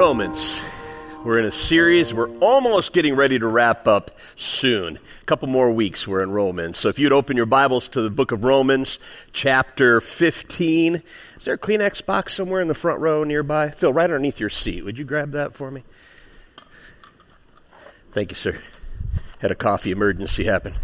Romans. 0.00 0.58
We're 1.24 1.40
in 1.40 1.44
a 1.44 1.52
series. 1.52 2.14
We're 2.14 2.34
almost 2.38 2.94
getting 2.94 3.16
ready 3.16 3.38
to 3.38 3.46
wrap 3.46 3.86
up 3.86 4.12
soon. 4.34 4.96
A 4.96 5.24
couple 5.26 5.46
more 5.46 5.70
weeks 5.70 6.08
we're 6.08 6.22
in 6.22 6.30
Romans. 6.30 6.78
So 6.78 6.88
if 6.88 6.98
you'd 6.98 7.12
open 7.12 7.36
your 7.36 7.44
Bibles 7.44 7.86
to 7.88 8.00
the 8.00 8.08
book 8.08 8.32
of 8.32 8.42
Romans, 8.42 8.98
chapter 9.34 10.00
15. 10.00 11.02
Is 11.36 11.44
there 11.44 11.52
a 11.52 11.58
Kleenex 11.58 12.06
box 12.06 12.34
somewhere 12.34 12.62
in 12.62 12.68
the 12.68 12.74
front 12.74 13.00
row 13.00 13.24
nearby? 13.24 13.68
Phil, 13.68 13.92
right 13.92 14.04
underneath 14.04 14.40
your 14.40 14.48
seat. 14.48 14.86
Would 14.86 14.96
you 14.96 15.04
grab 15.04 15.32
that 15.32 15.52
for 15.52 15.70
me? 15.70 15.84
Thank 18.12 18.30
you, 18.30 18.36
sir. 18.36 18.58
Had 19.40 19.50
a 19.50 19.54
coffee 19.54 19.90
emergency 19.90 20.44
happen. 20.44 20.76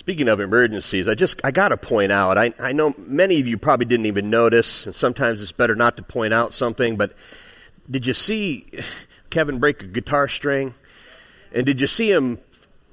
Speaking 0.00 0.28
of 0.28 0.40
emergencies, 0.40 1.08
I 1.08 1.14
just 1.14 1.42
I 1.44 1.50
got 1.50 1.68
to 1.68 1.76
point 1.76 2.10
out. 2.10 2.38
I, 2.38 2.54
I 2.58 2.72
know 2.72 2.94
many 2.96 3.38
of 3.38 3.46
you 3.46 3.58
probably 3.58 3.84
didn't 3.84 4.06
even 4.06 4.30
notice, 4.30 4.86
and 4.86 4.94
sometimes 4.94 5.42
it's 5.42 5.52
better 5.52 5.74
not 5.76 5.98
to 5.98 6.02
point 6.02 6.32
out 6.32 6.54
something. 6.54 6.96
But 6.96 7.12
did 7.88 8.06
you 8.06 8.14
see 8.14 8.64
Kevin 9.28 9.58
break 9.58 9.82
a 9.82 9.86
guitar 9.86 10.26
string? 10.26 10.72
And 11.52 11.66
did 11.66 11.82
you 11.82 11.86
see 11.86 12.10
him 12.10 12.38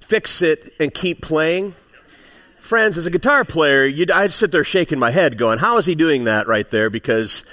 fix 0.01 0.41
it 0.41 0.73
and 0.81 0.93
keep 0.93 1.21
playing? 1.21 1.75
Friends, 2.59 2.97
as 2.97 3.05
a 3.05 3.09
guitar 3.09 3.45
player, 3.45 3.89
I'd 4.13 4.33
sit 4.33 4.51
there 4.51 4.65
shaking 4.65 4.99
my 4.99 5.11
head, 5.11 5.37
going, 5.37 5.59
"How 5.59 5.77
is 5.77 5.85
he 5.85 5.95
doing 5.95 6.25
that 6.25 6.45
right 6.47 6.69
there?" 6.69 6.89
Because 6.89 7.45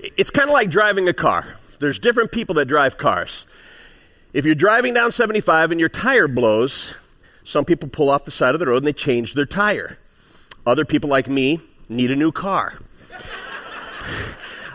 it's 0.00 0.30
kind 0.30 0.48
of 0.48 0.54
like 0.54 0.70
driving 0.70 1.06
a 1.06 1.12
car. 1.12 1.58
There's 1.80 1.98
different 1.98 2.32
people 2.32 2.54
that 2.54 2.64
drive 2.64 2.96
cars. 2.96 3.44
If 4.32 4.46
you're 4.46 4.54
driving 4.54 4.94
down 4.94 5.12
75 5.12 5.70
and 5.70 5.78
your 5.78 5.90
tire 5.90 6.28
blows, 6.28 6.94
some 7.44 7.64
people 7.64 7.88
pull 7.88 8.10
off 8.10 8.24
the 8.24 8.30
side 8.30 8.54
of 8.54 8.60
the 8.60 8.66
road 8.66 8.78
and 8.78 8.86
they 8.86 8.92
change 8.92 9.34
their 9.34 9.46
tire. 9.46 9.98
Other 10.66 10.84
people 10.84 11.10
like 11.10 11.28
me 11.28 11.60
need 11.88 12.10
a 12.10 12.16
new 12.16 12.32
car. 12.32 12.78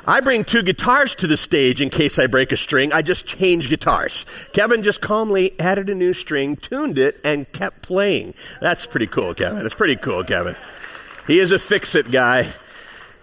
I 0.08 0.22
bring 0.22 0.46
two 0.46 0.64
guitars 0.64 1.16
to 1.16 1.28
the 1.28 1.36
stage 1.36 1.82
in 1.82 1.90
case 1.90 2.18
I 2.18 2.28
break 2.28 2.54
a 2.54 2.58
string. 2.58 2.94
I 2.94 3.02
just 3.02 3.26
change 3.26 3.68
guitars. 3.68 4.26
Kevin 4.54 4.82
just 4.82 5.02
calmly 5.02 5.60
added 5.60 5.90
a 5.90 5.96
new 5.96 6.14
string, 6.14 6.56
tuned 6.56 6.98
it, 6.98 7.20
and 7.26 7.52
kept 7.52 7.82
playing. 7.82 8.34
That's 8.62 8.86
pretty 8.86 9.08
cool, 9.08 9.34
Kevin. 9.34 9.66
It's 9.66 9.76
pretty 9.76 9.98
cool, 9.98 10.24
Kevin. 10.24 10.56
He 11.28 11.40
is 11.40 11.52
a 11.52 11.60
fix 11.60 11.94
it 11.94 12.10
guy. 12.10 12.54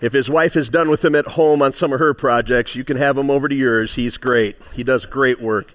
If 0.03 0.13
his 0.13 0.29
wife 0.29 0.57
is 0.57 0.69
done 0.69 0.91
with 0.91 1.03
him 1.03 1.15
at 1.15 1.27
home 1.27 1.63
on 1.63 1.73
some 1.73 1.95
of 1.95 2.01
her 2.01 2.13
projects, 2.13 2.77
you 2.77 2.85
can 2.85 2.99
have 2.99 3.17
him 3.17 3.31
over 3.31 3.49
to 3.49 3.55
yours. 3.55 3.95
He's 3.95 4.19
great. 4.19 4.57
He 4.75 4.85
does 4.85 5.07
great 5.07 5.41
work. 5.41 5.73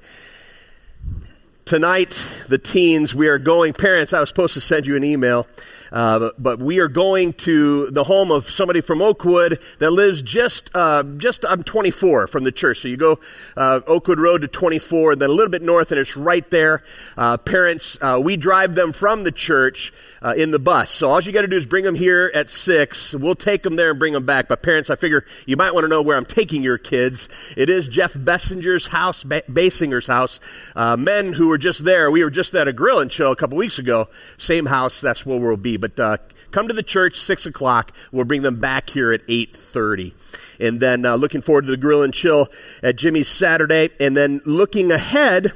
Tonight, 1.69 2.19
the 2.47 2.57
teens, 2.57 3.13
we 3.13 3.27
are 3.27 3.37
going, 3.37 3.73
parents, 3.73 4.11
I 4.11 4.19
was 4.19 4.29
supposed 4.29 4.55
to 4.55 4.59
send 4.59 4.87
you 4.87 4.95
an 4.95 5.03
email, 5.03 5.45
uh, 5.91 6.31
but, 6.37 6.59
we 6.59 6.79
are 6.79 6.89
going 6.89 7.31
to 7.31 7.89
the 7.91 8.03
home 8.03 8.31
of 8.31 8.49
somebody 8.49 8.81
from 8.81 9.01
Oakwood 9.01 9.59
that 9.79 9.91
lives 9.91 10.21
just, 10.21 10.69
uh, 10.75 11.03
just 11.03 11.45
on 11.45 11.63
24 11.63 12.27
from 12.27 12.43
the 12.43 12.51
church. 12.51 12.79
So 12.79 12.89
you 12.89 12.97
go, 12.97 13.19
uh, 13.55 13.79
Oakwood 13.87 14.19
Road 14.19 14.41
to 14.41 14.47
24 14.49 15.13
and 15.13 15.21
then 15.21 15.29
a 15.29 15.33
little 15.33 15.49
bit 15.49 15.61
north 15.61 15.91
and 15.91 15.99
it's 15.99 16.17
right 16.17 16.47
there. 16.49 16.83
Uh, 17.17 17.37
parents, 17.37 17.97
uh, 18.01 18.19
we 18.21 18.35
drive 18.35 18.75
them 18.75 18.91
from 18.91 19.23
the 19.23 19.31
church, 19.31 19.93
in 20.35 20.51
the 20.51 20.59
bus. 20.59 20.91
So 20.91 21.09
all 21.09 21.21
you 21.21 21.31
gotta 21.31 21.47
do 21.47 21.55
is 21.55 21.65
bring 21.65 21.85
them 21.85 21.95
here 21.95 22.29
at 22.35 22.49
6. 22.49 23.13
We'll 23.13 23.35
take 23.35 23.63
them 23.63 23.77
there 23.77 23.91
and 23.91 23.99
bring 23.99 24.11
them 24.11 24.25
back. 24.25 24.49
But 24.49 24.61
parents, 24.61 24.89
I 24.89 24.97
figure 24.97 25.25
you 25.45 25.55
might 25.55 25.73
want 25.73 25.85
to 25.85 25.87
know 25.87 26.01
where 26.01 26.17
I'm 26.17 26.25
taking 26.25 26.61
your 26.61 26.77
kids. 26.77 27.29
It 27.55 27.69
is 27.69 27.87
Jeff 27.87 28.13
Bessinger's 28.13 28.87
house, 28.87 29.23
Basinger's 29.23 30.07
house. 30.07 30.41
men 30.75 31.31
who 31.31 31.47
were 31.47 31.57
just 31.57 31.85
there. 31.85 32.11
We 32.11 32.21
were 32.21 32.29
just 32.29 32.53
at 32.53 32.67
a 32.67 32.73
grill 32.73 32.99
and 32.99 33.09
chill 33.09 33.31
a 33.31 33.35
couple 33.37 33.57
weeks 33.57 33.79
ago. 33.79 34.09
Same 34.37 34.65
house. 34.65 34.99
That's 34.99 35.25
where 35.25 35.39
we'll 35.39 35.55
be. 35.55 35.77
But 35.79 35.99
uh, 35.99 36.17
come 36.51 36.67
to 36.67 36.73
the 36.73 36.83
church 36.83 37.19
six 37.19 37.45
o'clock. 37.45 37.93
We'll 38.11 38.25
bring 38.25 38.41
them 38.41 38.59
back 38.59 38.89
here 38.89 39.11
at 39.11 39.21
eight 39.27 39.55
thirty. 39.55 40.13
And 40.59 40.79
then 40.79 41.05
uh, 41.05 41.15
looking 41.15 41.41
forward 41.41 41.65
to 41.65 41.71
the 41.71 41.77
grill 41.77 42.03
and 42.03 42.13
chill 42.13 42.47
at 42.83 42.95
Jimmy's 42.95 43.29
Saturday. 43.29 43.89
And 43.99 44.15
then 44.15 44.41
looking 44.45 44.91
ahead. 44.91 45.53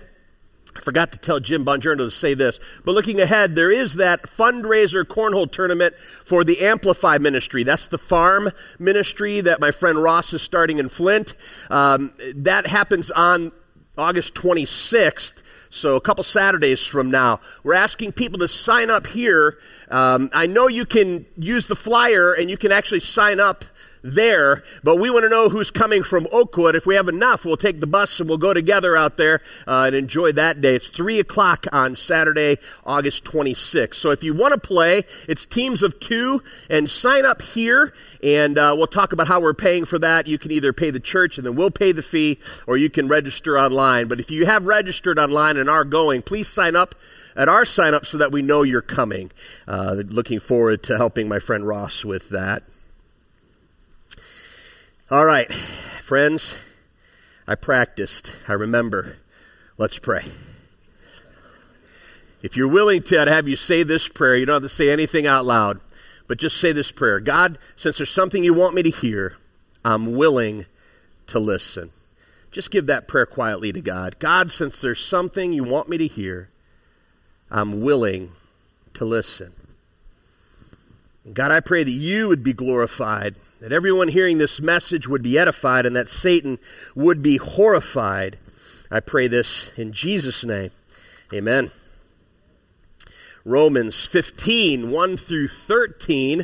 I 0.75 0.79
forgot 0.79 1.11
to 1.11 1.19
tell 1.19 1.39
Jim 1.39 1.63
Bongiorno 1.63 1.97
to 1.97 2.09
say 2.09 2.33
this, 2.33 2.59
but 2.83 2.93
looking 2.93 3.21
ahead, 3.21 3.55
there 3.55 3.71
is 3.71 3.97
that 3.97 4.23
fundraiser 4.23 5.03
cornhole 5.03 5.49
tournament 5.49 5.93
for 6.25 6.43
the 6.43 6.61
Amplify 6.61 7.19
ministry. 7.19 7.63
That's 7.63 7.89
the 7.89 7.99
farm 7.99 8.49
ministry 8.79 9.41
that 9.41 9.59
my 9.59 9.69
friend 9.69 10.01
Ross 10.01 10.33
is 10.33 10.41
starting 10.41 10.79
in 10.79 10.89
Flint. 10.89 11.35
Um, 11.69 12.11
that 12.37 12.65
happens 12.65 13.11
on 13.11 13.51
August 13.97 14.33
26th. 14.33 15.42
So 15.73 15.95
a 15.95 16.01
couple 16.01 16.23
Saturdays 16.23 16.85
from 16.85 17.09
now, 17.09 17.39
we're 17.63 17.73
asking 17.73 18.11
people 18.11 18.37
to 18.39 18.47
sign 18.47 18.91
up 18.91 19.07
here. 19.07 19.57
Um, 19.89 20.29
I 20.31 20.45
know 20.45 20.67
you 20.67 20.85
can 20.85 21.25
use 21.35 21.65
the 21.65 21.75
flyer 21.75 22.31
and 22.31 22.47
you 22.47 22.57
can 22.57 22.71
actually 22.71 22.99
sign 22.99 23.39
up 23.39 23.65
there, 24.03 24.63
but 24.83 24.97
we 24.97 25.09
want 25.09 25.23
to 25.23 25.29
know 25.29 25.49
who's 25.49 25.71
coming 25.71 26.03
from 26.03 26.27
Oakwood. 26.31 26.75
If 26.75 26.85
we 26.85 26.95
have 26.95 27.07
enough, 27.07 27.45
we'll 27.45 27.57
take 27.57 27.79
the 27.79 27.87
bus 27.87 28.19
and 28.19 28.27
we'll 28.27 28.37
go 28.37 28.53
together 28.53 28.95
out 28.95 29.17
there 29.17 29.41
uh, 29.65 29.85
and 29.87 29.95
enjoy 29.95 30.33
that 30.33 30.61
day. 30.61 30.75
It's 30.75 30.89
3 30.89 31.19
o'clock 31.19 31.65
on 31.71 31.95
Saturday, 31.95 32.57
August 32.85 33.23
26th. 33.23 33.95
So 33.95 34.11
if 34.11 34.23
you 34.23 34.33
want 34.33 34.53
to 34.53 34.59
play, 34.59 35.03
it's 35.27 35.45
teams 35.45 35.83
of 35.83 35.99
two 35.99 36.43
and 36.69 36.91
sign 36.91 37.25
up 37.25 37.41
here 37.41 37.93
and 38.21 38.57
uh, 38.57 38.75
we'll 38.77 38.87
talk 38.87 39.13
about 39.13 39.27
how 39.27 39.39
we're 39.39 39.53
paying 39.53 39.85
for 39.85 39.97
that. 39.99 40.27
You 40.27 40.37
can 40.37 40.51
either 40.51 40.73
pay 40.73 40.91
the 40.91 40.99
church 40.99 41.37
and 41.37 41.47
then 41.47 41.55
we'll 41.55 41.71
pay 41.71 41.93
the 41.93 42.03
fee 42.03 42.39
or 42.67 42.75
you 42.75 42.89
can 42.89 43.07
register 43.07 43.57
online. 43.57 44.09
But 44.09 44.19
if 44.19 44.29
you 44.29 44.45
have 44.45 44.65
registered 44.65 45.17
online 45.17 45.57
and 45.57 45.69
are 45.69 45.85
going, 45.85 46.21
please 46.23 46.49
sign 46.49 46.75
up 46.75 46.93
at 47.35 47.47
our 47.47 47.65
sign 47.65 47.93
up 47.93 48.05
so 48.05 48.17
that 48.17 48.31
we 48.31 48.41
know 48.41 48.63
you're 48.63 48.81
coming. 48.81 49.31
Uh, 49.67 50.03
looking 50.07 50.39
forward 50.39 50.83
to 50.83 50.97
helping 50.97 51.27
my 51.27 51.39
friend 51.39 51.65
Ross 51.65 52.03
with 52.03 52.29
that. 52.29 52.63
All 55.11 55.25
right, 55.25 55.53
friends, 55.53 56.55
I 57.45 57.55
practiced. 57.55 58.31
I 58.47 58.53
remember. 58.53 59.17
Let's 59.77 59.99
pray. 59.99 60.23
If 62.41 62.55
you're 62.55 62.69
willing 62.69 63.03
to, 63.03 63.21
I'd 63.21 63.27
have 63.27 63.49
you 63.49 63.57
say 63.57 63.83
this 63.83 64.07
prayer. 64.07 64.37
You 64.37 64.45
don't 64.45 64.63
have 64.63 64.71
to 64.71 64.75
say 64.75 64.89
anything 64.89 65.27
out 65.27 65.45
loud, 65.45 65.81
but 66.27 66.37
just 66.37 66.57
say 66.57 66.71
this 66.71 66.89
prayer 66.93 67.19
God, 67.19 67.57
since 67.75 67.97
there's 67.97 68.11
something 68.11 68.45
you 68.45 68.53
want 68.53 68.75
me 68.75 68.83
to 68.83 68.89
hear, 68.89 69.35
I'm 69.83 70.15
willing 70.15 70.67
to 71.27 71.37
listen. 71.37 71.91
Just 72.51 72.71
give 72.71 72.85
that 72.85 73.09
prayer 73.09 73.25
quietly 73.25 73.73
to 73.73 73.81
God. 73.81 74.19
God, 74.19 74.53
since 74.53 74.79
there's 74.79 75.05
something 75.05 75.51
you 75.51 75.65
want 75.65 75.89
me 75.89 75.97
to 75.97 76.07
hear, 76.07 76.49
I'm 77.51 77.81
willing 77.81 78.31
to 78.93 79.03
listen. 79.03 79.51
God, 81.33 81.51
I 81.51 81.59
pray 81.59 81.83
that 81.83 81.91
you 81.91 82.29
would 82.29 82.43
be 82.43 82.53
glorified 82.53 83.35
that 83.63 83.71
everyone 83.71 84.09
hearing 84.09 84.39
this 84.39 84.59
message 84.59 85.07
would 85.07 85.21
be 85.23 85.39
edified 85.39 85.85
and 85.85 85.95
that 85.95 86.09
Satan 86.09 86.59
would 86.95 87.21
be 87.21 87.37
horrified. 87.37 88.37
I 88.91 88.99
pray 88.99 89.27
this 89.27 89.71
in 89.77 89.93
Jesus' 89.93 90.43
name. 90.43 90.71
Amen. 91.33 91.71
Romans 93.45 94.05
15, 94.05 94.91
1 94.91 95.15
through 95.15 95.47
13. 95.47 96.43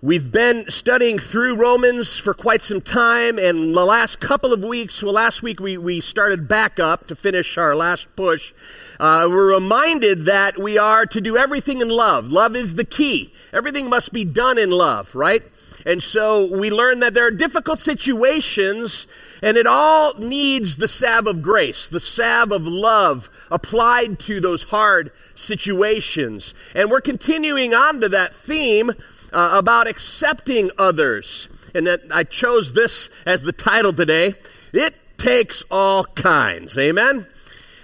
We've 0.00 0.32
been 0.32 0.70
studying 0.70 1.18
through 1.18 1.56
Romans 1.56 2.18
for 2.18 2.32
quite 2.32 2.62
some 2.62 2.80
time, 2.80 3.38
and 3.38 3.74
the 3.74 3.84
last 3.84 4.18
couple 4.18 4.54
of 4.54 4.62
weeks, 4.62 5.02
well, 5.02 5.12
last 5.12 5.42
week 5.42 5.60
we, 5.60 5.76
we 5.76 6.00
started 6.00 6.48
back 6.48 6.80
up 6.80 7.06
to 7.08 7.14
finish 7.14 7.58
our 7.58 7.76
last 7.76 8.06
push. 8.16 8.54
Uh, 8.98 9.26
we're 9.28 9.54
reminded 9.54 10.24
that 10.24 10.58
we 10.58 10.78
are 10.78 11.04
to 11.04 11.20
do 11.20 11.36
everything 11.36 11.82
in 11.82 11.88
love. 11.88 12.32
Love 12.32 12.56
is 12.56 12.76
the 12.76 12.84
key. 12.84 13.34
Everything 13.52 13.90
must 13.90 14.12
be 14.14 14.24
done 14.24 14.56
in 14.56 14.70
love, 14.70 15.14
right? 15.14 15.42
And 15.86 16.02
so 16.02 16.46
we 16.46 16.70
learn 16.70 16.98
that 17.00 17.14
there 17.14 17.28
are 17.28 17.30
difficult 17.30 17.78
situations 17.78 19.06
and 19.40 19.56
it 19.56 19.68
all 19.68 20.14
needs 20.18 20.76
the 20.76 20.88
salve 20.88 21.28
of 21.28 21.42
grace, 21.42 21.86
the 21.86 22.00
salve 22.00 22.50
of 22.50 22.66
love 22.66 23.30
applied 23.52 24.18
to 24.20 24.40
those 24.40 24.64
hard 24.64 25.12
situations. 25.36 26.54
And 26.74 26.90
we're 26.90 27.00
continuing 27.00 27.72
on 27.72 28.00
to 28.00 28.08
that 28.08 28.34
theme 28.34 28.90
uh, 29.32 29.50
about 29.54 29.86
accepting 29.86 30.72
others. 30.76 31.48
And 31.72 31.86
that 31.86 32.00
I 32.10 32.24
chose 32.24 32.72
this 32.72 33.08
as 33.24 33.42
the 33.42 33.52
title 33.52 33.92
today. 33.92 34.34
It 34.72 34.94
takes 35.18 35.62
all 35.70 36.04
kinds. 36.04 36.76
Amen. 36.76 37.28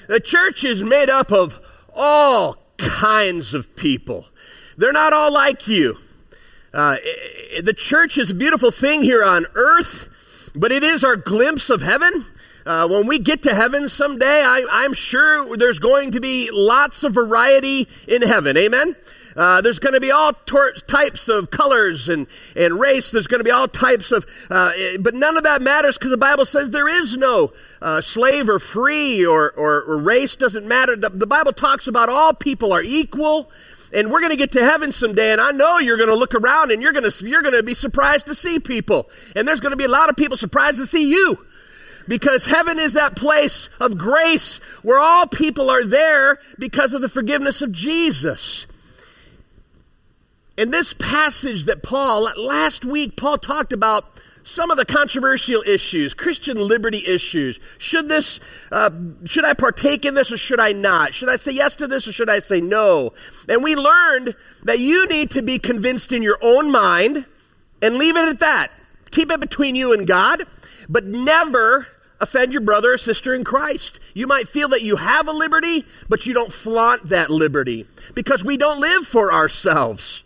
The 0.09 0.19
church 0.19 0.65
is 0.65 0.83
made 0.83 1.09
up 1.09 1.31
of 1.31 1.61
all 1.95 2.57
kinds 2.79 3.55
of 3.55 3.77
people. 3.77 4.27
They're 4.77 4.93
not 4.93 5.13
all 5.13 5.33
like 5.33 5.69
you. 5.69 5.99
Uh, 6.75 6.97
the 7.63 7.75
church 7.75 8.17
is 8.17 8.31
a 8.31 8.35
beautiful 8.35 8.71
thing 8.71 9.03
here 9.03 9.23
on 9.23 9.47
earth, 9.55 10.09
but 10.55 10.73
it 10.73 10.83
is 10.83 11.05
our 11.05 11.17
glimpse 11.17 11.69
of 11.69 11.83
heaven. 11.83 12.25
Uh, 12.65 12.89
when 12.89 13.07
we 13.07 13.19
get 13.19 13.43
to 13.43 13.55
heaven 13.55 13.89
someday, 13.89 14.43
I, 14.43 14.85
am 14.85 14.95
sure 14.95 15.57
there's 15.57 15.81
going 15.81 16.13
to 16.13 16.21
be 16.21 16.51
lots 16.53 17.03
of 17.05 17.13
variety 17.13 17.89
in 18.07 18.23
heaven. 18.23 18.57
Amen. 18.57 18.97
Uh, 19.37 19.61
there's 19.61 19.79
going 19.79 19.95
to 19.95 20.01
be 20.01 20.11
all 20.11 20.33
tor- 20.47 20.73
types 20.87 21.29
of 21.29 21.51
colors 21.51 22.09
and, 22.09 22.27
and 22.55 22.79
race. 22.79 23.11
There's 23.11 23.27
going 23.27 23.41
to 23.41 23.45
be 23.45 23.51
all 23.51 23.67
types 23.69 24.13
of, 24.13 24.27
uh, 24.51 24.73
but 25.01 25.15
none 25.15 25.37
of 25.37 25.45
that 25.45 25.63
matters 25.63 25.97
because 25.97 26.11
the 26.11 26.19
Bible 26.19 26.45
says 26.45 26.71
there 26.71 26.89
is 26.89 27.17
no 27.17 27.53
uh, 27.81 28.01
slave 28.01 28.49
or 28.49 28.59
free 28.59 29.27
or, 29.27 29.51
or, 29.51 29.83
or, 29.83 29.99
race 29.99 30.37
doesn't 30.37 30.67
matter. 30.67 30.97
The, 30.97 31.09
the 31.09 31.27
Bible 31.27 31.53
talks 31.53 31.87
about 31.87 32.09
all 32.09 32.35
people 32.35 32.73
are 32.73 32.83
equal 32.83 33.51
And 33.93 34.11
we're 34.11 34.21
going 34.21 34.31
to 34.31 34.37
get 34.37 34.53
to 34.53 34.65
heaven 34.65 34.91
someday, 34.91 35.33
and 35.33 35.41
I 35.41 35.53
know 35.53 35.79
you're 35.79 35.99
going 35.99 36.09
to 36.09 36.17
look 36.17 36.35
around 36.35 36.71
and 36.71 36.81
you're 36.81 36.93
going 36.93 37.09
to, 37.09 37.29
you're 37.29 37.43
going 37.43 37.55
to 37.55 37.63
be 37.63 37.75
surprised 37.75 38.27
to 38.27 38.35
see 38.35 38.59
people. 38.59 39.11
And 39.37 39.47
there's 39.47 39.61
going 39.61 39.73
to 39.73 39.77
be 39.77 39.85
a 39.85 39.89
lot 39.89 40.09
of 40.09 40.17
people 40.17 40.37
surprised 40.37 40.79
to 40.79 40.87
see 40.87 41.11
you. 41.11 41.47
Because 42.09 42.45
heaven 42.45 42.79
is 42.79 42.95
that 42.95 43.15
place 43.15 43.69
of 43.79 43.97
grace 43.97 44.57
where 44.83 44.99
all 44.99 45.27
people 45.27 45.71
are 45.71 45.85
there 45.85 46.39
because 46.59 46.95
of 46.95 47.01
the 47.01 47.09
forgiveness 47.09 47.63
of 47.63 47.71
Jesus. 47.71 48.67
In 50.57 50.71
this 50.71 50.93
passage 50.95 51.67
that 51.67 51.83
Paul, 51.83 52.29
last 52.37 52.85
week, 52.85 53.17
Paul 53.17 53.39
talked 53.39 53.73
about 53.73 54.05
some 54.45 54.71
of 54.71 54.77
the 54.77 54.85
controversial 54.85 55.63
issues, 55.67 56.15
Christian 56.15 56.57
liberty 56.57 57.05
issues. 57.07 57.61
Should 57.79 58.09
this, 58.09 58.41
uh, 58.71 58.91
should 59.25 59.45
I 59.45 59.55
partake 59.55 60.05
in 60.05 60.15
this 60.15 60.33
or 60.33 60.37
should 60.37 60.61
I 60.61 60.73
not? 60.73 61.15
Should 61.15 61.29
I 61.29 61.37
say 61.37 61.53
yes 61.53 61.77
to 61.77 61.87
this 61.87 62.07
or 62.09 62.13
should 62.13 62.31
I 62.31 62.41
say 62.41 62.61
no? 62.61 63.13
And 63.49 63.63
we 63.63 63.77
learned 63.77 64.35
that 64.65 64.79
you 64.79 65.07
need 65.09 65.31
to 65.33 65.43
be 65.43 65.59
convinced 65.59 66.13
in 66.13 66.23
your 66.23 66.39
own 66.43 66.71
mind 66.71 67.27
and 67.81 67.97
leave 67.97 68.17
it 68.17 68.29
at 68.29 68.41
that. 68.41 68.69
Keep 69.11 69.31
it 69.31 69.41
between 69.41 69.77
you 69.77 69.93
and 69.93 70.07
God, 70.07 70.45
but 70.89 71.05
never 71.05 71.87
offend 72.21 72.53
your 72.53 72.63
brother 72.63 72.95
or 72.95 72.99
sister 72.99 73.35
in 73.35 73.45
Christ. 73.45 73.99
You 74.15 74.27
might 74.27 74.49
feel 74.49 74.69
that 74.69 74.83
you 74.83 74.97
have 74.97 75.29
a 75.29 75.33
liberty, 75.33 75.85
but 76.09 76.25
you 76.25 76.33
don't 76.33 76.53
flaunt 76.53 77.09
that 77.09 77.31
liberty 77.31 77.87
because 78.15 78.45
we 78.45 78.57
don't 78.57 78.81
live 78.81 79.07
for 79.07 79.33
ourselves. 79.33 80.25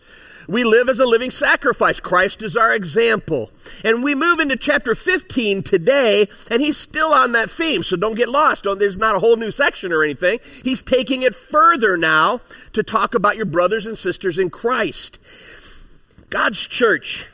We 0.49 0.65
live 0.65 0.89
as 0.89 0.99
a 0.99 1.07
living 1.07 1.31
sacrifice. 1.31 1.99
Christ 2.01 2.43
is 2.43 2.57
our 2.57 2.75
example. 2.75 3.51
And 3.85 4.05
we 4.05 4.15
move 4.15 4.39
into 4.39 4.57
chapter 4.57 4.95
15 4.95 5.63
today, 5.63 6.29
and 6.51 6.63
he's 6.63 6.77
still 6.77 7.13
on 7.13 7.33
that 7.33 7.51
theme, 7.51 7.83
so 7.83 7.97
don't 7.97 8.15
get 8.15 8.29
lost. 8.29 8.65
Don't, 8.65 8.79
there's 8.79 8.97
not 8.97 9.17
a 9.17 9.19
whole 9.19 9.37
new 9.37 9.51
section 9.51 9.93
or 9.93 10.05
anything. 10.05 10.39
He's 10.63 10.83
taking 10.83 11.23
it 11.23 11.35
further 11.35 11.97
now 11.97 12.41
to 12.75 12.83
talk 12.83 13.15
about 13.15 13.37
your 13.37 13.47
brothers 13.47 13.87
and 13.87 13.99
sisters 13.99 14.39
in 14.39 14.51
Christ. 14.51 15.19
God's 16.31 16.67
church 16.67 17.27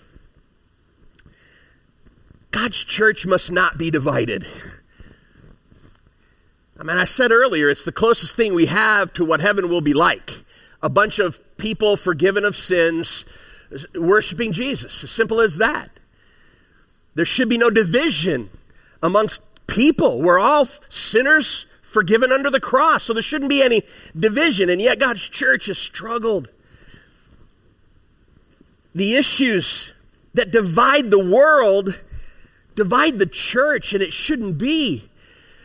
God's 2.53 2.85
church 2.85 3.27
must 3.27 3.51
not 3.51 3.79
be 3.79 3.91
divided. 3.91 4.47
I 6.79 6.85
mean, 6.85 6.99
I 6.99 7.07
said 7.07 7.33
earlier, 7.33 7.71
it's 7.71 7.85
the 7.85 7.93
closest 7.93 8.37
thing 8.37 8.55
we 8.55 8.67
have 8.67 9.13
to 9.15 9.25
what 9.25 9.41
heaven 9.41 9.69
will 9.71 9.81
be 9.81 9.95
like. 9.95 10.45
A 10.83 10.91
bunch 10.91 11.19
of 11.19 11.41
people 11.63 11.97
forgiven 11.97 12.45
of 12.45 12.57
sins, 12.57 13.25
worshiping 13.95 14.53
Jesus. 14.53 15.05
As 15.05 15.13
simple 15.13 15.41
as 15.41 15.59
that. 15.59 15.91
There 17.15 17.25
should 17.25 17.49
be 17.49 17.57
no 17.57 17.71
division 17.71 18.51
amongst 19.01 19.41
people. 19.69 20.21
We're 20.21 20.41
all 20.41 20.67
sinners 20.89 21.67
forgiven 21.83 22.33
under 22.33 22.51
the 22.51 22.59
cross, 22.59 23.05
so 23.05 23.13
there 23.13 23.23
shouldn't 23.23 23.49
be 23.49 23.63
any 23.63 23.83
division, 24.19 24.71
and 24.71 24.83
yet 24.83 24.99
God's 24.99 25.29
church 25.29 25.67
has 25.67 25.79
struggled. 25.79 26.49
The 28.95 29.15
issues 29.15 29.93
that 30.35 30.51
divide 30.51 31.13
the 31.13 31.25
world 31.25 32.01
divide 32.75 33.21
the 33.21 33.27
church, 33.27 33.93
and 33.93 34.03
it 34.03 34.13
shouldn't 34.13 34.59
be. 34.59 35.09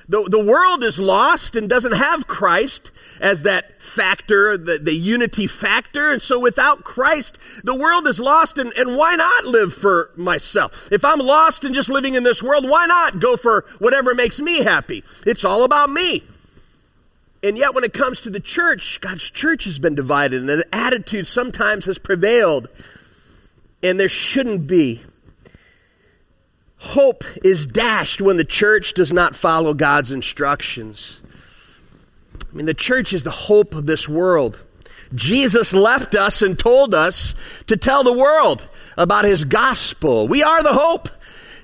The, 0.09 0.24
the 0.24 0.44
world 0.44 0.86
is 0.86 0.98
lost 0.98 1.57
and 1.57 1.69
doesn't 1.69 1.92
have 1.92 2.27
Christ 2.27 2.92
as 3.19 3.44
that 3.44 3.81
factor, 3.81 4.57
the, 4.57 4.77
the 4.77 4.94
unity 4.94 5.48
factor. 5.48 6.13
And 6.13 6.21
so 6.21 6.39
without 6.39 6.86
Christ, 6.86 7.38
the 7.63 7.75
world 7.75 8.07
is 8.07 8.18
lost. 8.18 8.57
And, 8.57 8.71
and 8.74 8.95
why 8.95 9.15
not 9.15 9.45
live 9.45 9.74
for 9.74 10.12
myself? 10.15 10.89
If 10.94 11.04
I'm 11.04 11.19
lost 11.19 11.65
and 11.65 11.75
just 11.75 11.89
living 11.89 12.15
in 12.15 12.24
this 12.24 12.42
world, 12.42 12.69
why 12.69 12.86
not 12.86 13.19
go 13.19 13.36
for 13.36 13.65
whatever 13.80 14.15
makes 14.15 14.39
me 14.39 14.63
happy? 14.63 15.04
It's 15.25 15.44
all 15.44 15.65
about 15.65 15.92
me. 15.92 16.24
And 17.44 17.57
yet, 17.57 17.75
when 17.75 17.83
it 17.83 17.94
comes 17.94 18.21
to 18.21 18.30
the 18.30 18.39
church, 18.39 19.00
God's 19.01 19.30
church 19.30 19.65
has 19.65 19.77
been 19.77 19.94
divided, 19.94 20.39
and 20.42 20.50
the 20.50 20.65
attitude 20.74 21.27
sometimes 21.27 21.86
has 21.86 21.98
prevailed. 21.98 22.68
And 23.83 24.00
there 24.00 24.10
shouldn't 24.10 24.68
be. 24.68 25.03
Hope 26.79 27.24
is 27.44 27.65
dashed 27.65 28.21
when 28.21 28.38
the 28.38 28.45
church 28.45 28.94
does 28.94 29.12
not 29.12 29.35
follow 29.35 29.74
God's 29.74 30.12
instructions. 30.12 31.19
I 32.51 32.56
mean, 32.56 32.65
the 32.65 32.74
church 32.74 33.13
is 33.13 33.24
the 33.24 33.31
hope 33.31 33.75
of 33.75 33.85
this 33.85 34.07
world. 34.07 34.63
Jesus 35.15 35.74
left 35.74 36.15
us 36.15 36.41
and 36.41 36.57
told 36.57 36.94
us 36.94 37.33
to 37.68 37.77
tell 37.77 38.03
the 38.03 38.13
world 38.13 38.68
about 38.97 39.25
his 39.25 39.44
gospel. 39.44 40.27
We 40.27 40.44
are 40.44 40.62
the 40.62 40.74
hope. 40.74 41.09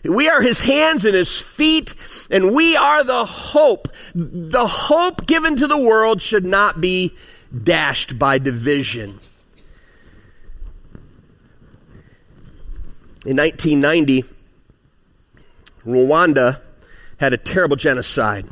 We 0.03 0.27
are 0.27 0.41
his 0.41 0.59
hands 0.59 1.05
and 1.05 1.15
his 1.15 1.39
feet, 1.39 1.95
and 2.29 2.53
we 2.53 2.75
are 2.75 3.03
the 3.03 3.23
hope. 3.23 3.87
The 4.13 4.67
hope 4.67 5.25
given 5.25 5.55
to 5.57 5.67
the 5.67 5.77
world 5.77 6.21
should 6.21 6.43
not 6.43 6.81
be 6.81 7.13
dashed 7.63 8.19
by 8.19 8.37
division. 8.37 9.19
In 13.25 13.37
1990, 13.37 14.25
Rwanda 15.85 16.61
had 17.17 17.33
a 17.33 17.37
terrible 17.37 17.75
genocide. 17.75 18.47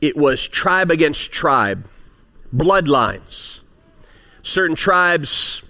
It 0.00 0.16
was 0.16 0.48
tribe 0.48 0.90
against 0.90 1.30
tribe, 1.32 1.86
bloodlines. 2.54 3.60
Certain 4.42 4.76
tribes, 4.76 5.62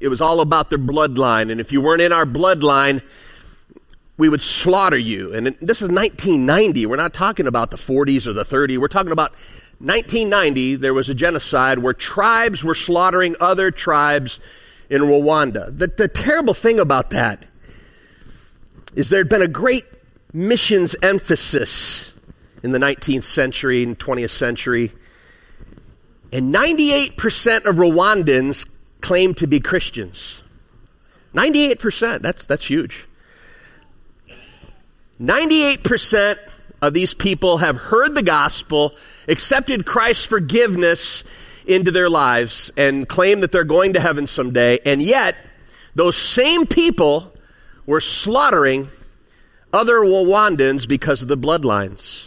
it 0.00 0.08
was 0.08 0.20
all 0.20 0.40
about 0.40 0.70
their 0.70 0.78
bloodline. 0.78 1.50
And 1.50 1.60
if 1.60 1.72
you 1.72 1.80
weren't 1.80 2.02
in 2.02 2.12
our 2.12 2.24
bloodline, 2.24 3.02
we 4.16 4.28
would 4.28 4.42
slaughter 4.42 4.98
you. 4.98 5.34
And 5.34 5.56
this 5.60 5.82
is 5.82 5.88
1990. 5.88 6.86
We're 6.86 6.96
not 6.96 7.14
talking 7.14 7.46
about 7.46 7.70
the 7.70 7.76
40s 7.76 8.26
or 8.26 8.32
the 8.32 8.44
30s. 8.44 8.78
We're 8.78 8.88
talking 8.88 9.12
about 9.12 9.32
1990. 9.78 10.76
There 10.76 10.94
was 10.94 11.08
a 11.08 11.14
genocide 11.14 11.78
where 11.78 11.94
tribes 11.94 12.62
were 12.62 12.74
slaughtering 12.74 13.34
other 13.40 13.70
tribes 13.70 14.38
in 14.88 15.02
Rwanda. 15.02 15.76
The, 15.76 15.88
the 15.88 16.06
terrible 16.06 16.54
thing 16.54 16.78
about 16.78 17.10
that 17.10 17.44
is 18.94 19.08
there 19.08 19.20
had 19.20 19.28
been 19.28 19.42
a 19.42 19.48
great 19.48 19.84
missions 20.32 20.96
emphasis 21.02 22.12
in 22.62 22.72
the 22.72 22.78
19th 22.78 23.24
century 23.24 23.82
and 23.82 23.98
20th 23.98 24.30
century. 24.30 24.92
And 26.32 26.54
98% 26.54 27.64
of 27.64 27.76
Rwandans 27.76 28.68
claim 29.00 29.34
to 29.34 29.46
be 29.46 29.60
Christians. 29.60 30.42
98%, 31.34 32.22
that's, 32.22 32.46
that's 32.46 32.66
huge. 32.66 33.06
98% 35.20 36.38
of 36.82 36.94
these 36.94 37.14
people 37.14 37.58
have 37.58 37.76
heard 37.76 38.14
the 38.14 38.22
gospel, 38.22 38.94
accepted 39.28 39.84
Christ's 39.84 40.24
forgiveness 40.24 41.24
into 41.66 41.90
their 41.90 42.08
lives, 42.08 42.70
and 42.76 43.08
claim 43.08 43.40
that 43.40 43.52
they're 43.52 43.64
going 43.64 43.92
to 43.94 44.00
heaven 44.00 44.26
someday. 44.26 44.78
And 44.84 45.02
yet, 45.02 45.36
those 45.94 46.16
same 46.16 46.66
people 46.66 47.29
were 47.90 48.00
slaughtering 48.00 48.88
other 49.72 49.96
Rwandans 49.96 50.86
because 50.86 51.22
of 51.22 51.28
the 51.28 51.36
bloodlines. 51.36 52.24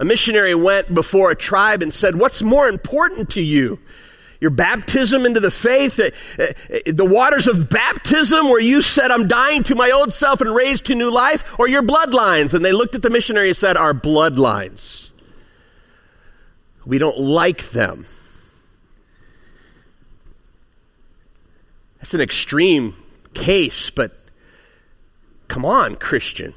A 0.00 0.04
missionary 0.04 0.56
went 0.56 0.92
before 0.92 1.30
a 1.30 1.36
tribe 1.36 1.82
and 1.82 1.94
said, 1.94 2.16
What's 2.16 2.42
more 2.42 2.68
important 2.68 3.30
to 3.30 3.42
you? 3.42 3.78
Your 4.40 4.50
baptism 4.50 5.24
into 5.24 5.38
the 5.38 5.52
faith, 5.52 6.00
uh, 6.00 6.10
uh, 6.38 6.46
the 6.84 7.06
waters 7.06 7.46
of 7.46 7.70
baptism 7.70 8.48
where 8.50 8.60
you 8.60 8.82
said, 8.82 9.12
I'm 9.12 9.28
dying 9.28 9.62
to 9.62 9.76
my 9.76 9.92
old 9.92 10.12
self 10.12 10.40
and 10.40 10.52
raised 10.52 10.86
to 10.86 10.96
new 10.96 11.10
life, 11.10 11.44
or 11.56 11.68
your 11.68 11.84
bloodlines? 11.84 12.54
And 12.54 12.64
they 12.64 12.72
looked 12.72 12.96
at 12.96 13.02
the 13.02 13.08
missionary 13.08 13.48
and 13.48 13.56
said, 13.56 13.76
Our 13.76 13.94
bloodlines. 13.94 15.10
We 16.84 16.98
don't 16.98 17.18
like 17.18 17.70
them. 17.70 18.04
That's 22.00 22.14
an 22.14 22.20
extreme 22.20 22.96
case, 23.36 23.90
but 23.90 24.12
come 25.48 25.64
on, 25.64 25.96
Christian. 25.96 26.54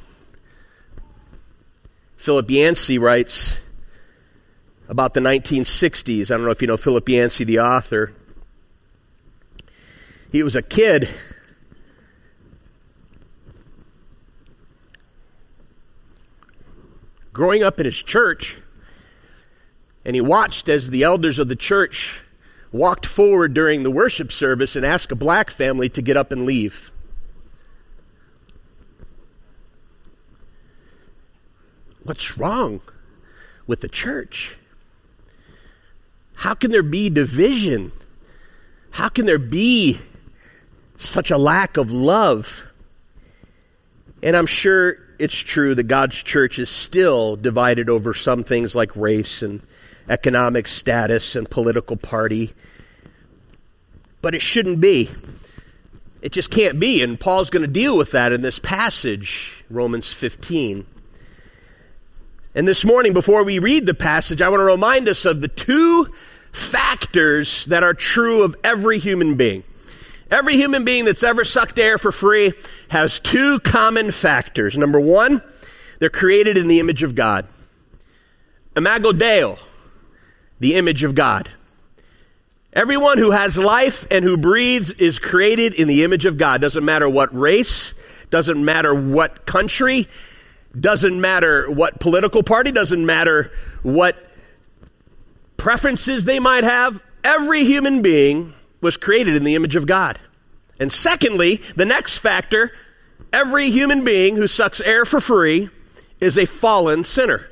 Philip 2.18 2.50
Yancey 2.50 2.98
writes 2.98 3.60
about 4.88 5.14
the 5.14 5.20
1960s. 5.20 6.32
I 6.32 6.36
don't 6.36 6.46
know 6.46 6.52
if 6.52 6.62
you 6.62 6.68
know 6.68 6.78
Philip 6.78 7.08
Yancey, 7.08 7.44
the 7.44 7.60
author. 7.60 8.14
He 10.32 10.44
was 10.44 10.56
a 10.56 10.62
kid. 10.62 11.08
Growing 17.32 17.64
up 17.64 17.80
in 17.80 17.86
his 17.86 18.02
church, 18.02 18.58
and 20.04 20.16
he 20.16 20.22
watched 20.22 20.68
as 20.68 20.90
the 20.90 21.04
elders 21.04 21.40
of 21.40 21.48
the 21.48 21.56
church 21.56 22.24
walked 22.72 23.06
forward 23.06 23.54
during 23.54 23.84
the 23.84 23.92
worship 23.92 24.32
service 24.32 24.76
and 24.76 24.86
asked 24.86 25.12
a 25.12 25.16
black 25.16 25.50
family 25.50 25.90
to 25.90 26.02
get 26.02 26.18
up 26.18 26.32
and 26.32 26.46
leave. 26.46 26.92
What's 32.04 32.38
wrong 32.38 32.82
with 33.68 33.82
the 33.82 33.88
church? 33.88 34.58
How 36.36 36.54
can 36.54 36.72
there 36.72 36.84
be 36.84 37.10
division? 37.10 37.92
How 38.92 39.10
can 39.10 39.26
there 39.26 39.40
be 39.40 40.00
such 40.98 41.32
a 41.32 41.38
lack 41.38 41.78
of 41.78 41.92
love? 41.92 42.66
And 44.24 44.36
I'm 44.36 44.46
sure 44.46 44.98
it's 45.20 45.38
true 45.38 45.76
that 45.76 45.84
God's 45.84 46.16
church 46.16 46.58
is 46.60 46.70
still 46.70 47.36
divided 47.36 47.90
over 47.90 48.14
some 48.14 48.44
things 48.44 48.74
like 48.74 48.96
race 48.96 49.42
and 49.42 49.62
economic 50.10 50.68
status 50.68 51.36
and 51.36 51.50
political 51.50 51.96
party. 51.96 52.54
But 54.22 54.36
it 54.36 54.42
shouldn't 54.42 54.82
be. 54.82 55.10
It 56.22 56.34
just 56.34 56.52
can't 56.52 56.80
be. 56.80 57.02
And 57.02 57.18
Paul's 57.20 57.50
going 57.50 57.62
to 57.62 57.72
deal 57.72 57.96
with 57.96 58.12
that 58.12 58.34
in 58.34 58.42
this 58.42 58.60
passage, 58.60 59.64
Romans 59.70 60.12
15. 60.12 60.86
And 62.56 62.68
this 62.68 62.84
morning, 62.84 63.14
before 63.14 63.44
we 63.44 63.60
read 63.60 63.86
the 63.86 63.94
passage, 63.94 64.42
I 64.42 64.50
want 64.50 64.60
to 64.60 64.66
remind 64.66 65.08
us 65.08 65.24
of 65.24 65.40
the 65.40 65.48
two 65.48 66.08
factors 66.52 67.64
that 67.66 67.84
are 67.84 67.94
true 67.94 68.44
of 68.44 68.56
every 68.64 69.00
human 69.00 69.36
being. 69.36 69.64
Every 70.32 70.56
human 70.56 70.84
being 70.84 71.06
that's 71.06 71.24
ever 71.24 71.44
sucked 71.44 71.80
air 71.80 71.98
for 71.98 72.12
free 72.12 72.54
has 72.90 73.20
two 73.20 73.60
common 73.60 74.12
factors. 74.12 74.78
Number 74.78 75.00
one, 75.00 75.42
they're 76.00 76.10
created 76.10 76.58
in 76.58 76.68
the 76.68 76.80
image 76.80 77.04
of 77.04 77.16
God. 77.16 77.48
Imago 78.76 79.12
Dei, 79.12 79.56
the 80.60 80.76
image 80.76 81.04
of 81.04 81.16
God. 81.16 81.50
Everyone 82.72 83.18
who 83.18 83.32
has 83.32 83.58
life 83.58 84.06
and 84.12 84.24
who 84.24 84.38
breathes 84.38 84.92
is 84.92 85.18
created 85.18 85.74
in 85.74 85.88
the 85.88 86.04
image 86.04 86.26
of 86.26 86.38
God. 86.38 86.62
Doesn't 86.62 86.86
matter 86.86 87.10
what 87.10 87.38
race, 87.38 87.94
doesn't 88.30 88.64
matter 88.64 88.94
what 88.94 89.46
country, 89.46 90.08
doesn't 90.80 91.20
matter 91.20 91.70
what 91.70 92.00
political 92.00 92.44
party, 92.44 92.72
doesn't 92.72 93.06
matter 93.06 93.52
what 93.82 94.16
preferences 95.58 96.26
they 96.26 96.40
might 96.40 96.64
have. 96.64 97.02
Every 97.24 97.66
human 97.66 98.02
being 98.02 98.54
was 98.82 98.98
created 98.98 99.36
in 99.36 99.44
the 99.44 99.56
image 99.56 99.76
of 99.76 99.88
God. 99.88 100.20
And 100.80 100.92
secondly, 100.94 101.62
the 101.76 101.86
next 101.86 102.20
factor, 102.20 102.72
every 103.34 103.72
human 103.72 104.04
being 104.04 104.36
who 104.36 104.48
sucks 104.48 104.80
air 104.80 105.06
for 105.06 105.20
free 105.20 105.70
is 106.20 106.38
a 106.38 106.46
fallen 106.46 107.04
sinner 107.04 107.50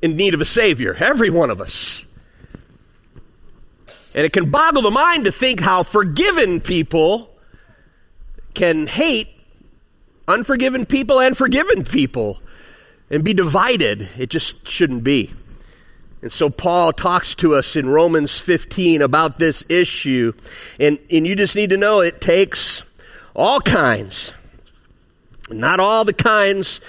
in 0.00 0.16
need 0.16 0.34
of 0.34 0.40
a 0.40 0.46
savior. 0.46 0.94
Every 0.94 1.30
one 1.30 1.50
of 1.50 1.60
us. 1.60 2.05
And 4.16 4.24
it 4.24 4.32
can 4.32 4.50
boggle 4.50 4.80
the 4.80 4.90
mind 4.90 5.26
to 5.26 5.32
think 5.32 5.60
how 5.60 5.82
forgiven 5.82 6.60
people 6.62 7.30
can 8.54 8.86
hate 8.86 9.28
unforgiven 10.26 10.86
people 10.86 11.20
and 11.20 11.36
forgiven 11.36 11.84
people 11.84 12.40
and 13.10 13.22
be 13.22 13.34
divided. 13.34 14.08
It 14.16 14.30
just 14.30 14.66
shouldn't 14.66 15.04
be. 15.04 15.34
And 16.22 16.32
so 16.32 16.48
Paul 16.48 16.94
talks 16.94 17.34
to 17.36 17.54
us 17.56 17.76
in 17.76 17.88
Romans 17.88 18.38
15 18.38 19.02
about 19.02 19.38
this 19.38 19.62
issue. 19.68 20.32
And, 20.80 20.98
and 21.10 21.26
you 21.26 21.36
just 21.36 21.54
need 21.54 21.70
to 21.70 21.76
know 21.76 22.00
it 22.00 22.22
takes 22.22 22.82
all 23.34 23.60
kinds. 23.60 24.32
Not 25.50 25.78
all 25.78 26.06
the 26.06 26.14
kinds 26.14 26.80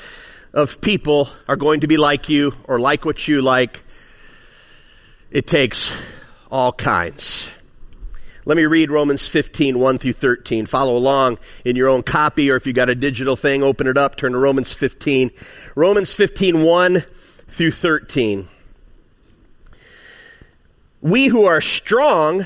of 0.54 0.80
people 0.80 1.30
are 1.50 1.58
going 1.58 1.82
to 1.82 1.88
be 1.88 1.98
like 1.98 2.30
you 2.30 2.54
or 2.64 2.80
like 2.80 3.04
what 3.04 3.28
you 3.28 3.42
like. 3.42 3.84
It 5.30 5.46
takes 5.46 5.94
all 6.52 6.72
kinds. 6.72 7.50
Let 8.46 8.56
me 8.56 8.66
read 8.66 8.90
Romans 8.90 9.28
15, 9.28 9.78
1 9.78 9.98
through 9.98 10.14
13. 10.14 10.68
Follow 10.68 10.96
along 10.96 11.38
in 11.66 11.76
your 11.76 11.90
own 11.90 12.02
copy, 12.02 12.50
or 12.50 12.56
if 12.56 12.66
you've 12.66 12.78
got 12.78 12.90
a 12.90 12.96
digital 12.96 13.36
thing, 13.36 13.62
open 13.62 13.88
it 13.88 13.98
up, 13.98 14.16
turn 14.16 14.32
to 14.32 14.38
Romans 14.38 14.72
15. 14.72 15.32
Romans 15.76 16.14
15, 16.14 16.64
1 16.64 17.04
through 17.50 17.72
13. 17.72 18.48
We 21.02 21.28
who 21.28 21.46
are 21.46 21.60
strong 21.60 22.46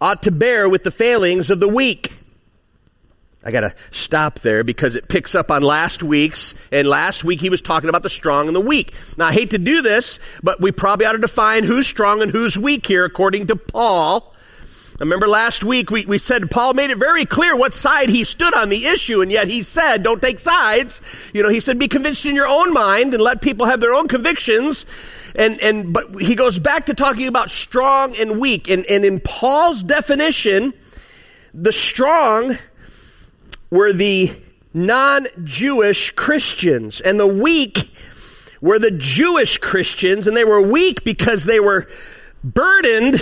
ought 0.00 0.22
to 0.24 0.32
bear 0.32 0.68
with 0.68 0.82
the 0.82 0.90
failings 0.90 1.50
of 1.50 1.60
the 1.60 1.68
weak. 1.68 2.17
I 3.44 3.52
got 3.52 3.60
to 3.60 3.74
stop 3.92 4.40
there 4.40 4.64
because 4.64 4.96
it 4.96 5.08
picks 5.08 5.34
up 5.34 5.50
on 5.50 5.62
last 5.62 6.02
week's, 6.02 6.54
and 6.72 6.88
last 6.88 7.22
week 7.22 7.40
he 7.40 7.50
was 7.50 7.62
talking 7.62 7.88
about 7.88 8.02
the 8.02 8.10
strong 8.10 8.48
and 8.48 8.56
the 8.56 8.60
weak. 8.60 8.92
Now, 9.16 9.28
I 9.28 9.32
hate 9.32 9.50
to 9.50 9.58
do 9.58 9.80
this, 9.80 10.18
but 10.42 10.60
we 10.60 10.72
probably 10.72 11.06
ought 11.06 11.12
to 11.12 11.18
define 11.18 11.62
who's 11.62 11.86
strong 11.86 12.20
and 12.20 12.32
who's 12.32 12.58
weak 12.58 12.86
here 12.86 13.04
according 13.04 13.46
to 13.46 13.56
Paul. 13.56 14.34
Remember 14.98 15.28
last 15.28 15.62
week 15.62 15.92
we, 15.92 16.04
we 16.06 16.18
said 16.18 16.50
Paul 16.50 16.74
made 16.74 16.90
it 16.90 16.98
very 16.98 17.24
clear 17.24 17.54
what 17.54 17.72
side 17.72 18.08
he 18.08 18.24
stood 18.24 18.54
on 18.54 18.68
the 18.68 18.86
issue, 18.86 19.22
and 19.22 19.30
yet 19.30 19.46
he 19.46 19.62
said, 19.62 20.02
don't 20.02 20.20
take 20.20 20.40
sides. 20.40 21.00
You 21.32 21.44
know, 21.44 21.48
he 21.48 21.60
said, 21.60 21.78
be 21.78 21.86
convinced 21.86 22.26
in 22.26 22.34
your 22.34 22.48
own 22.48 22.72
mind 22.72 23.14
and 23.14 23.22
let 23.22 23.40
people 23.40 23.66
have 23.66 23.80
their 23.80 23.94
own 23.94 24.08
convictions. 24.08 24.84
And, 25.36 25.60
and, 25.60 25.92
but 25.92 26.20
he 26.20 26.34
goes 26.34 26.58
back 26.58 26.86
to 26.86 26.94
talking 26.94 27.28
about 27.28 27.52
strong 27.52 28.16
and 28.16 28.40
weak. 28.40 28.68
And, 28.68 28.84
and 28.86 29.04
in 29.04 29.20
Paul's 29.20 29.84
definition, 29.84 30.74
the 31.54 31.72
strong 31.72 32.58
were 33.70 33.92
the 33.92 34.32
non-Jewish 34.74 36.12
Christians 36.12 37.00
and 37.00 37.18
the 37.18 37.26
weak 37.26 37.90
were 38.60 38.78
the 38.78 38.90
Jewish 38.90 39.58
Christians 39.58 40.26
and 40.26 40.36
they 40.36 40.44
were 40.44 40.60
weak 40.60 41.04
because 41.04 41.44
they 41.44 41.60
were 41.60 41.88
burdened 42.42 43.20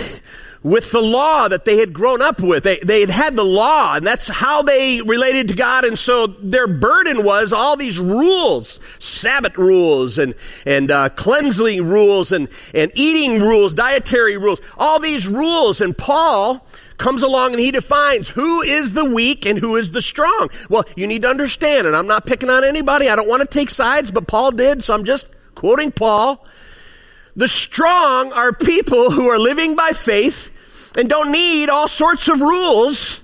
with 0.63 0.91
the 0.91 1.01
law 1.01 1.47
that 1.47 1.65
they 1.65 1.77
had 1.77 1.93
grown 1.93 2.21
up 2.21 2.41
with. 2.41 2.63
They, 2.63 2.79
they 2.79 3.01
had 3.01 3.09
had 3.09 3.35
the 3.35 3.45
law 3.45 3.95
and 3.95 4.05
that's 4.05 4.27
how 4.27 4.63
they 4.63 5.01
related 5.01 5.49
to 5.49 5.53
God. 5.53 5.85
And 5.85 5.97
so 5.97 6.27
their 6.27 6.67
burden 6.67 7.23
was 7.23 7.53
all 7.53 7.77
these 7.77 7.99
rules, 7.99 8.79
Sabbath 8.99 9.57
rules 9.57 10.17
and, 10.17 10.35
and, 10.65 10.91
uh, 10.91 11.09
cleansing 11.09 11.85
rules 11.85 12.31
and, 12.31 12.49
and 12.73 12.91
eating 12.95 13.41
rules, 13.41 13.73
dietary 13.73 14.37
rules, 14.37 14.59
all 14.77 14.99
these 14.99 15.27
rules. 15.27 15.79
And 15.79 15.97
Paul, 15.97 16.65
comes 16.97 17.21
along 17.21 17.51
and 17.51 17.59
he 17.59 17.71
defines 17.71 18.29
who 18.29 18.61
is 18.61 18.93
the 18.93 19.05
weak 19.05 19.45
and 19.45 19.59
who 19.59 19.75
is 19.75 19.91
the 19.91 20.01
strong. 20.01 20.49
Well, 20.69 20.85
you 20.95 21.07
need 21.07 21.21
to 21.23 21.29
understand, 21.29 21.87
and 21.87 21.95
I'm 21.95 22.07
not 22.07 22.25
picking 22.25 22.49
on 22.49 22.63
anybody. 22.63 23.09
I 23.09 23.15
don't 23.15 23.27
want 23.27 23.41
to 23.41 23.47
take 23.47 23.69
sides, 23.69 24.11
but 24.11 24.27
Paul 24.27 24.51
did, 24.51 24.83
so 24.83 24.93
I'm 24.93 25.05
just 25.05 25.29
quoting 25.55 25.91
Paul. 25.91 26.45
The 27.35 27.47
strong 27.47 28.33
are 28.33 28.51
people 28.51 29.11
who 29.11 29.27
are 29.27 29.37
living 29.37 29.75
by 29.75 29.91
faith 29.91 30.51
and 30.97 31.07
don't 31.09 31.31
need 31.31 31.69
all 31.69 31.87
sorts 31.87 32.27
of 32.27 32.41
rules 32.41 33.21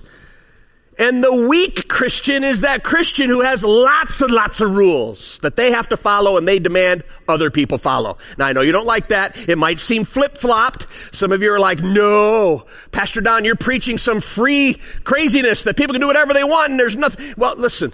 and 0.98 1.22
the 1.22 1.46
weak 1.48 1.88
Christian 1.88 2.44
is 2.44 2.60
that 2.62 2.84
Christian 2.84 3.28
who 3.28 3.40
has 3.40 3.64
lots 3.64 4.20
and 4.20 4.30
lots 4.30 4.60
of 4.60 4.74
rules 4.74 5.38
that 5.40 5.56
they 5.56 5.72
have 5.72 5.88
to 5.88 5.96
follow 5.96 6.36
and 6.36 6.46
they 6.46 6.58
demand 6.58 7.04
other 7.28 7.50
people 7.50 7.78
follow. 7.78 8.18
Now 8.38 8.46
I 8.46 8.52
know 8.52 8.60
you 8.60 8.72
don't 8.72 8.86
like 8.86 9.08
that. 9.08 9.48
It 9.48 9.58
might 9.58 9.80
seem 9.80 10.04
flip-flopped. 10.04 10.86
Some 11.12 11.32
of 11.32 11.42
you 11.42 11.52
are 11.52 11.58
like, 11.58 11.80
no, 11.80 12.66
Pastor 12.92 13.20
Don, 13.20 13.44
you're 13.44 13.56
preaching 13.56 13.98
some 13.98 14.20
free 14.20 14.74
craziness 15.04 15.64
that 15.64 15.76
people 15.76 15.94
can 15.94 16.00
do 16.00 16.06
whatever 16.06 16.34
they 16.34 16.44
want 16.44 16.70
and 16.70 16.80
there's 16.80 16.96
nothing. 16.96 17.34
Well, 17.36 17.56
listen, 17.56 17.92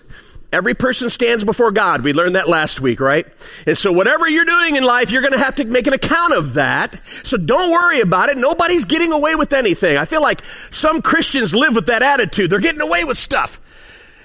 Every 0.52 0.75
person 0.75 1.11
stands 1.11 1.45
before 1.45 1.71
God. 1.71 2.02
We 2.02 2.12
learned 2.12 2.35
that 2.35 2.49
last 2.49 2.80
week, 2.80 2.99
right? 2.99 3.25
And 3.66 3.78
so 3.78 3.92
whatever 3.92 4.28
you're 4.28 4.45
doing 4.45 4.75
in 4.75 4.83
life, 4.83 5.11
you're 5.11 5.23
going 5.23 5.33
to 5.33 5.38
have 5.38 5.54
to 5.57 5.64
make 5.64 5.87
an 5.87 5.92
account 5.92 6.35
of 6.35 6.54
that. 6.54 7.00
So 7.23 7.37
don't 7.37 7.71
worry 7.71 8.00
about 8.00 8.30
it. 8.30 8.37
Nobody's 8.37 8.85
getting 8.85 9.12
away 9.12 9.37
with 9.37 9.52
anything. 9.52 9.97
I 9.97 10.07
feel 10.07 10.23
like 10.23 10.42
some 10.73 11.02
Christians 11.02 11.54
live 11.54 11.76
with 11.76 11.87
that 11.87 12.02
attitude. 12.02 12.50
They're 12.50 12.59
getting 12.59 12.80
away 12.80 13.04
with 13.04 13.16
stuff. 13.16 13.61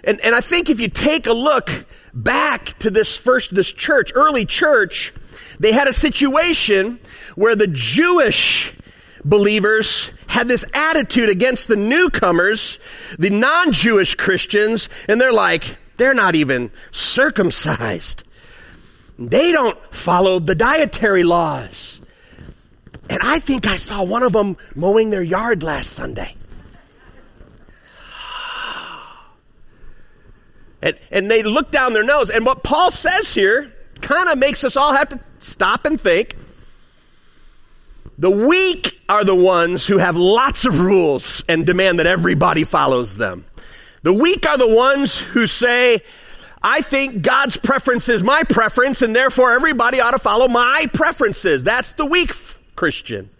And, 0.03 0.19
and 0.21 0.33
I 0.33 0.41
think 0.41 0.71
if 0.71 0.79
you 0.79 0.87
take 0.87 1.27
a 1.27 1.33
look 1.33 1.69
back 2.11 2.77
to 2.79 2.89
this 2.89 3.15
first, 3.15 3.53
this 3.53 3.71
church, 3.71 4.11
early 4.15 4.45
church, 4.45 5.13
they 5.59 5.73
had 5.73 5.87
a 5.87 5.93
situation 5.93 6.99
where 7.35 7.55
the 7.55 7.67
Jewish 7.67 8.73
believers 9.23 10.11
had 10.27 10.47
this 10.47 10.65
attitude 10.73 11.29
against 11.29 11.67
the 11.67 11.75
newcomers, 11.75 12.79
the 13.19 13.29
non-Jewish 13.29 14.15
Christians, 14.15 14.89
and 15.07 15.21
they're 15.21 15.33
like, 15.33 15.77
they're 15.97 16.13
not 16.13 16.35
even 16.35 16.71
circumcised. 16.91 18.23
They 19.17 19.51
don't 19.51 19.77
follow 19.93 20.39
the 20.39 20.55
dietary 20.55 21.23
laws. 21.23 22.01
And 23.09 23.19
I 23.21 23.39
think 23.39 23.67
I 23.67 23.77
saw 23.77 24.03
one 24.03 24.23
of 24.23 24.33
them 24.33 24.57
mowing 24.75 25.09
their 25.09 25.23
yard 25.23 25.63
last 25.63 25.91
Sunday. 25.91 26.35
And, 30.81 30.97
and 31.11 31.31
they 31.31 31.43
look 31.43 31.71
down 31.71 31.93
their 31.93 32.03
nose. 32.03 32.29
And 32.29 32.45
what 32.45 32.63
Paul 32.63 32.91
says 32.91 33.33
here 33.33 33.73
kind 34.01 34.29
of 34.29 34.37
makes 34.37 34.63
us 34.63 34.77
all 34.77 34.93
have 34.93 35.09
to 35.09 35.19
stop 35.39 35.85
and 35.85 35.99
think. 35.99 36.35
The 38.17 38.29
weak 38.29 38.99
are 39.09 39.23
the 39.23 39.35
ones 39.35 39.85
who 39.87 39.97
have 39.97 40.15
lots 40.15 40.65
of 40.65 40.79
rules 40.79 41.43
and 41.49 41.65
demand 41.65 41.99
that 41.99 42.05
everybody 42.05 42.63
follows 42.63 43.17
them. 43.17 43.45
The 44.05 44.13
weak 44.13 44.45
are 44.45 44.55
the 44.55 44.67
ones 44.67 45.17
who 45.17 45.47
say, 45.47 45.99
I 46.61 46.81
think 46.81 47.23
God's 47.23 47.57
preference 47.57 48.07
is 48.07 48.21
my 48.21 48.43
preference, 48.43 49.01
and 49.01 49.15
therefore 49.15 49.53
everybody 49.53 49.99
ought 49.99 50.11
to 50.11 50.19
follow 50.19 50.47
my 50.47 50.85
preferences. 50.93 51.63
That's 51.63 51.93
the 51.93 52.05
weak 52.05 52.31
Christian. 52.75 53.31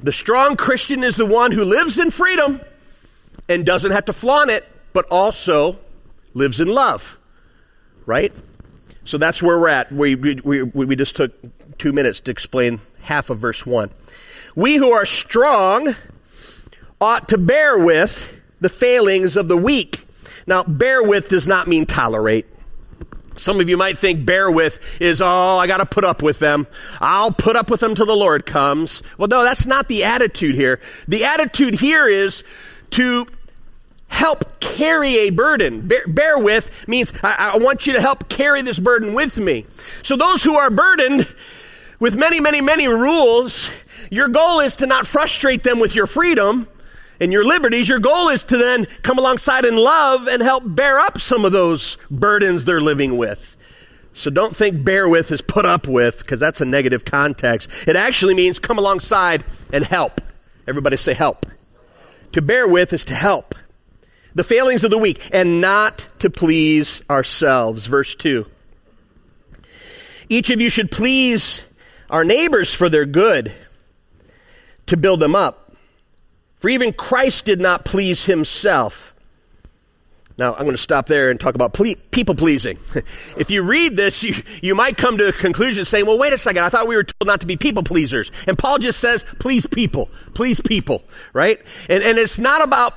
The 0.00 0.12
strong 0.12 0.56
Christian 0.56 1.02
is 1.02 1.16
the 1.16 1.26
one 1.26 1.50
who 1.50 1.64
lives 1.64 1.98
in 1.98 2.12
freedom 2.12 2.60
and 3.48 3.66
doesn't 3.66 3.90
have 3.90 4.04
to 4.04 4.12
flaunt 4.12 4.50
it, 4.50 4.64
but 4.92 5.06
also 5.10 5.76
lives 6.34 6.60
in 6.60 6.68
love. 6.68 7.18
Right? 8.06 8.32
So 9.04 9.18
that's 9.18 9.42
where 9.42 9.58
we're 9.58 9.70
at. 9.70 9.90
We, 9.90 10.14
we, 10.14 10.62
we 10.62 10.94
just 10.94 11.16
took 11.16 11.32
two 11.78 11.92
minutes 11.92 12.20
to 12.20 12.30
explain 12.30 12.80
half 13.02 13.28
of 13.28 13.40
verse 13.40 13.66
1. 13.66 13.90
We 14.54 14.76
who 14.76 14.92
are 14.92 15.04
strong 15.04 15.96
ought 17.00 17.30
to 17.30 17.38
bear 17.38 17.76
with 17.76 18.36
the 18.60 18.68
failings 18.68 19.36
of 19.36 19.48
the 19.48 19.56
weak. 19.56 20.06
Now, 20.46 20.62
bear 20.62 21.02
with 21.02 21.28
does 21.28 21.46
not 21.46 21.68
mean 21.68 21.86
tolerate. 21.86 22.46
Some 23.36 23.58
of 23.58 23.68
you 23.68 23.76
might 23.76 23.98
think 23.98 24.26
bear 24.26 24.50
with 24.50 24.80
is, 25.00 25.22
oh, 25.22 25.56
I 25.58 25.66
got 25.66 25.78
to 25.78 25.86
put 25.86 26.04
up 26.04 26.22
with 26.22 26.38
them. 26.38 26.66
I'll 27.00 27.32
put 27.32 27.56
up 27.56 27.70
with 27.70 27.80
them 27.80 27.94
till 27.94 28.06
the 28.06 28.14
Lord 28.14 28.44
comes. 28.44 29.02
Well, 29.16 29.28
no, 29.28 29.42
that's 29.42 29.64
not 29.64 29.88
the 29.88 30.04
attitude 30.04 30.54
here. 30.54 30.80
The 31.08 31.24
attitude 31.24 31.74
here 31.74 32.06
is 32.06 32.44
to 32.90 33.26
help 34.08 34.60
carry 34.60 35.18
a 35.20 35.30
burden. 35.30 35.88
Bear, 35.88 36.06
bear 36.06 36.38
with 36.38 36.86
means 36.86 37.12
I, 37.22 37.52
I 37.54 37.58
want 37.58 37.86
you 37.86 37.94
to 37.94 38.00
help 38.00 38.28
carry 38.28 38.60
this 38.60 38.78
burden 38.78 39.14
with 39.14 39.38
me. 39.38 39.64
So 40.02 40.16
those 40.16 40.42
who 40.42 40.56
are 40.56 40.68
burdened 40.68 41.26
with 41.98 42.16
many, 42.16 42.40
many, 42.40 42.60
many 42.60 42.88
rules, 42.88 43.72
your 44.10 44.28
goal 44.28 44.60
is 44.60 44.76
to 44.76 44.86
not 44.86 45.06
frustrate 45.06 45.62
them 45.62 45.78
with 45.78 45.94
your 45.94 46.06
freedom 46.06 46.68
and 47.20 47.32
your 47.32 47.44
liberties. 47.44 47.88
Your 47.88 47.98
goal 47.98 48.30
is 48.30 48.44
to 48.44 48.56
then 48.56 48.86
come 49.02 49.18
alongside 49.18 49.64
and 49.64 49.78
love 49.78 50.26
and 50.26 50.42
help 50.42 50.64
bear 50.66 50.98
up 50.98 51.20
some 51.20 51.44
of 51.44 51.52
those 51.52 51.96
burdens 52.10 52.64
they're 52.64 52.80
living 52.80 53.16
with. 53.16 53.56
So 54.12 54.30
don't 54.30 54.56
think 54.56 54.82
bear 54.84 55.08
with 55.08 55.30
is 55.30 55.40
put 55.40 55.64
up 55.64 55.86
with, 55.86 56.18
because 56.18 56.40
that's 56.40 56.60
a 56.60 56.64
negative 56.64 57.04
context. 57.04 57.70
It 57.86 57.94
actually 57.96 58.34
means 58.34 58.58
come 58.58 58.78
alongside 58.78 59.44
and 59.72 59.84
help. 59.84 60.20
Everybody 60.66 60.96
say 60.96 61.14
help. 61.14 61.46
To 62.32 62.42
bear 62.42 62.66
with 62.66 62.92
is 62.92 63.04
to 63.06 63.14
help 63.14 63.54
the 64.34 64.44
failings 64.44 64.84
of 64.84 64.90
the 64.90 64.98
weak, 64.98 65.28
and 65.32 65.60
not 65.60 66.08
to 66.20 66.30
please 66.30 67.02
ourselves. 67.10 67.86
Verse 67.86 68.14
2. 68.14 68.46
Each 70.28 70.50
of 70.50 70.60
you 70.60 70.70
should 70.70 70.92
please 70.92 71.64
our 72.08 72.24
neighbors 72.24 72.72
for 72.72 72.88
their 72.88 73.04
good, 73.06 73.52
to 74.86 74.96
build 74.96 75.20
them 75.20 75.34
up. 75.34 75.69
For 76.60 76.68
even 76.68 76.92
Christ 76.92 77.46
did 77.46 77.60
not 77.60 77.84
please 77.84 78.24
himself. 78.26 79.14
Now, 80.38 80.54
I'm 80.54 80.64
going 80.64 80.76
to 80.76 80.82
stop 80.82 81.06
there 81.06 81.30
and 81.30 81.38
talk 81.38 81.54
about 81.54 81.74
ple- 81.74 81.96
people 82.10 82.34
pleasing. 82.34 82.78
if 83.36 83.50
you 83.50 83.62
read 83.62 83.96
this, 83.96 84.22
you, 84.22 84.34
you 84.62 84.74
might 84.74 84.96
come 84.96 85.18
to 85.18 85.28
a 85.28 85.32
conclusion 85.32 85.84
saying, 85.84 86.06
well, 86.06 86.18
wait 86.18 86.32
a 86.32 86.38
second, 86.38 86.62
I 86.62 86.70
thought 86.70 86.88
we 86.88 86.96
were 86.96 87.04
told 87.04 87.26
not 87.26 87.40
to 87.40 87.46
be 87.46 87.56
people 87.58 87.82
pleasers. 87.82 88.30
And 88.46 88.58
Paul 88.58 88.78
just 88.78 89.00
says, 89.00 89.22
please 89.38 89.66
people, 89.66 90.08
please 90.32 90.60
people, 90.60 91.02
right? 91.34 91.60
And, 91.90 92.02
and 92.02 92.18
it's 92.18 92.38
not 92.38 92.62
about 92.62 92.94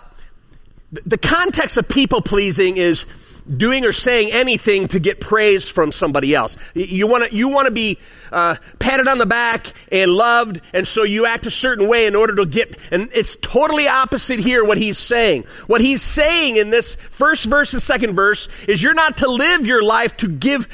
the 0.92 1.18
context 1.18 1.76
of 1.78 1.90
people 1.90 2.22
pleasing 2.22 2.78
is 2.78 3.06
doing 3.52 3.86
or 3.86 3.94
saying 3.94 4.32
anything 4.32 4.88
to 4.90 5.00
get 5.00 5.20
praised 5.20 5.70
from 5.70 5.92
somebody 5.92 6.34
else. 6.34 6.58
You 6.74 7.08
want 7.08 7.30
to 7.30 7.36
you 7.36 7.50
want 7.50 7.68
to 7.68 7.72
be 7.72 7.98
uh, 8.32 8.56
patted 8.80 9.08
on 9.08 9.18
the 9.18 9.26
back 9.26 9.74
and 9.92 10.12
loved, 10.12 10.62
and 10.74 10.88
so 10.88 11.04
you 11.04 11.26
act 11.26 11.46
a 11.46 11.52
certain 11.52 11.88
way 11.88 12.06
in 12.06 12.16
order 12.16 12.36
to 12.36 12.46
get. 12.46 12.78
And 12.92 13.10
it's 13.14 13.36
totally 13.38 13.88
opposite 13.88 14.40
here. 14.40 14.64
What 14.64 14.78
he's 14.78 14.98
saying, 14.98 15.44
what 15.68 15.82
he's 15.82 16.02
saying 16.02 16.56
in 16.56 16.70
this 16.70 16.96
first 16.96 17.46
verse 17.46 17.74
and 17.74 17.82
second 17.82 18.16
verse 18.16 18.48
is, 18.68 18.82
you're 18.82 18.94
not 18.94 19.18
to 19.18 19.28
live 19.30 19.66
your 19.66 19.84
life 19.84 20.18
to 20.18 20.28
give 20.28 20.68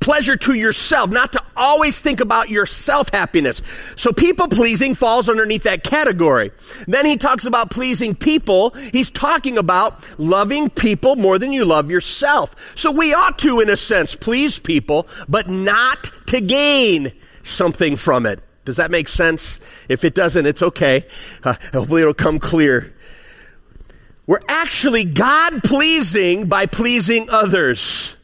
pleasure 0.00 0.36
to 0.36 0.54
yourself, 0.54 1.10
not 1.10 1.32
to 1.32 1.42
always 1.56 2.00
think 2.00 2.20
about 2.20 2.50
your 2.50 2.66
self 2.66 3.10
happiness. 3.10 3.62
So 3.96 4.12
people 4.12 4.48
pleasing 4.48 4.94
falls 4.94 5.28
underneath 5.28 5.62
that 5.64 5.84
category. 5.84 6.50
Then 6.86 7.06
he 7.06 7.16
talks 7.16 7.44
about 7.44 7.70
pleasing 7.70 8.14
people. 8.14 8.70
He's 8.70 9.10
talking 9.10 9.58
about 9.58 10.04
loving 10.18 10.70
people 10.70 11.16
more 11.16 11.38
than 11.38 11.52
you 11.52 11.64
love 11.64 11.90
yourself. 11.90 12.54
So 12.74 12.90
we 12.90 13.14
ought 13.14 13.38
to, 13.40 13.60
in 13.60 13.70
a 13.70 13.76
sense, 13.76 14.14
please 14.14 14.58
people, 14.58 15.08
but 15.28 15.48
not 15.48 16.10
to 16.26 16.40
gain 16.40 17.12
something 17.42 17.96
from 17.96 18.26
it. 18.26 18.40
Does 18.64 18.76
that 18.76 18.90
make 18.90 19.08
sense? 19.08 19.60
If 19.88 20.04
it 20.04 20.14
doesn't, 20.14 20.44
it's 20.44 20.62
okay. 20.62 21.06
Uh, 21.42 21.54
hopefully 21.72 22.02
it'll 22.02 22.12
come 22.12 22.38
clear. 22.38 22.94
We're 24.26 24.42
actually 24.46 25.04
God 25.04 25.62
pleasing 25.64 26.48
by 26.48 26.66
pleasing 26.66 27.30
others. 27.30 28.17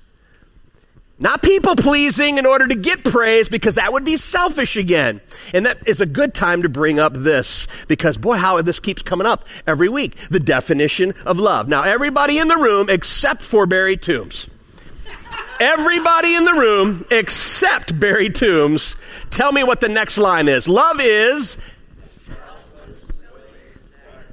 Not 1.24 1.42
people 1.42 1.74
pleasing 1.74 2.36
in 2.36 2.44
order 2.44 2.68
to 2.68 2.74
get 2.74 3.02
praise 3.02 3.48
because 3.48 3.76
that 3.76 3.94
would 3.94 4.04
be 4.04 4.18
selfish 4.18 4.76
again. 4.76 5.22
And 5.54 5.64
that 5.64 5.88
is 5.88 6.02
a 6.02 6.06
good 6.06 6.34
time 6.34 6.62
to 6.64 6.68
bring 6.68 6.98
up 6.98 7.14
this 7.14 7.66
because 7.88 8.18
boy, 8.18 8.36
how 8.36 8.60
this 8.60 8.78
keeps 8.78 9.00
coming 9.00 9.26
up 9.26 9.46
every 9.66 9.88
week. 9.88 10.18
The 10.28 10.38
definition 10.38 11.14
of 11.24 11.38
love. 11.38 11.66
Now 11.66 11.84
everybody 11.84 12.38
in 12.38 12.48
the 12.48 12.58
room 12.58 12.90
except 12.90 13.40
for 13.40 13.64
Barry 13.64 13.96
Toombs. 13.96 14.46
Everybody 15.58 16.34
in 16.34 16.44
the 16.44 16.52
room 16.52 17.06
except 17.10 17.98
Barry 17.98 18.28
Toombs. 18.28 18.94
Tell 19.30 19.50
me 19.50 19.64
what 19.64 19.80
the 19.80 19.88
next 19.88 20.18
line 20.18 20.46
is. 20.46 20.68
Love 20.68 21.00
is 21.00 21.56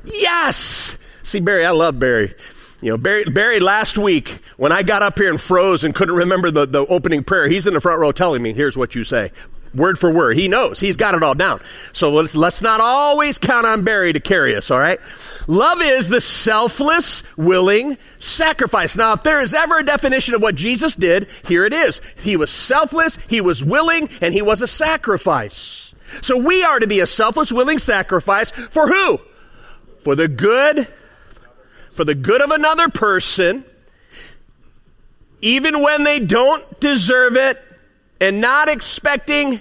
Yes! 0.04 0.98
See, 1.24 1.40
Barry, 1.40 1.66
I 1.66 1.72
love 1.72 2.00
Barry. 2.00 2.34
You 2.82 2.90
know, 2.90 2.98
Barry, 2.98 3.24
Barry, 3.26 3.60
last 3.60 3.98
week, 3.98 4.40
when 4.58 4.72
I 4.72 4.82
got 4.82 5.04
up 5.04 5.20
here 5.20 5.30
and 5.30 5.40
froze 5.40 5.84
and 5.84 5.94
couldn't 5.94 6.16
remember 6.16 6.50
the, 6.50 6.66
the 6.66 6.86
opening 6.88 7.24
prayer, 7.24 7.48
he's 7.48 7.68
in 7.68 7.76
the 7.76 7.82
front 7.82 8.00
row 8.00 8.12
telling 8.12 8.42
me, 8.42 8.54
here's 8.54 8.76
what 8.76 8.96
you 8.96 9.04
say. 9.04 9.32
Word 9.74 10.00
for 10.00 10.12
word. 10.12 10.36
He 10.36 10.48
knows. 10.48 10.80
He's 10.80 10.98
got 10.98 11.16
it 11.16 11.24
all 11.24 11.36
down. 11.36 11.62
So 11.94 12.12
let's, 12.12 12.36
let's 12.36 12.62
not 12.62 12.82
always 12.82 13.38
count 13.38 13.66
on 13.66 13.84
Barry 13.84 14.12
to 14.12 14.20
carry 14.20 14.56
us, 14.56 14.70
all 14.70 14.80
right? 14.80 15.00
Love 15.48 15.82
is 15.82 16.10
the 16.10 16.20
selfless, 16.20 17.24
willing 17.38 17.98
sacrifice. 18.20 18.98
Now, 18.98 19.14
if 19.14 19.24
there 19.24 19.40
is 19.40 19.54
ever 19.54 19.78
a 19.78 19.86
definition 19.86 20.34
of 20.34 20.42
what 20.42 20.56
Jesus 20.56 20.96
did, 20.96 21.30
here 21.48 21.66
it 21.66 21.74
is. 21.74 22.02
He 22.18 22.36
was 22.36 22.52
selfless, 22.52 23.18
he 23.30 23.40
was 23.40 23.64
willing, 23.64 24.10
and 24.20 24.34
he 24.34 24.42
was 24.42 24.62
a 24.62 24.68
sacrifice. 24.68 25.94
So 26.22 26.38
we 26.38 26.64
are 26.64 26.80
to 26.80 26.88
be 26.88 27.00
a 27.00 27.08
selfless, 27.08 27.52
willing 27.52 27.80
sacrifice 27.80 28.52
for 28.52 28.88
who? 28.88 29.22
For 30.00 30.16
the 30.16 30.28
good 30.28 30.88
for 31.92 32.04
the 32.04 32.16
good 32.16 32.42
of 32.42 32.52
another 32.52 32.90
person, 32.90 33.64
even 35.42 35.82
when 35.82 36.04
they 36.04 36.20
don't 36.20 36.80
deserve 36.80 37.36
it, 37.36 37.62
and 38.20 38.42
not 38.42 38.70
expecting 38.70 39.60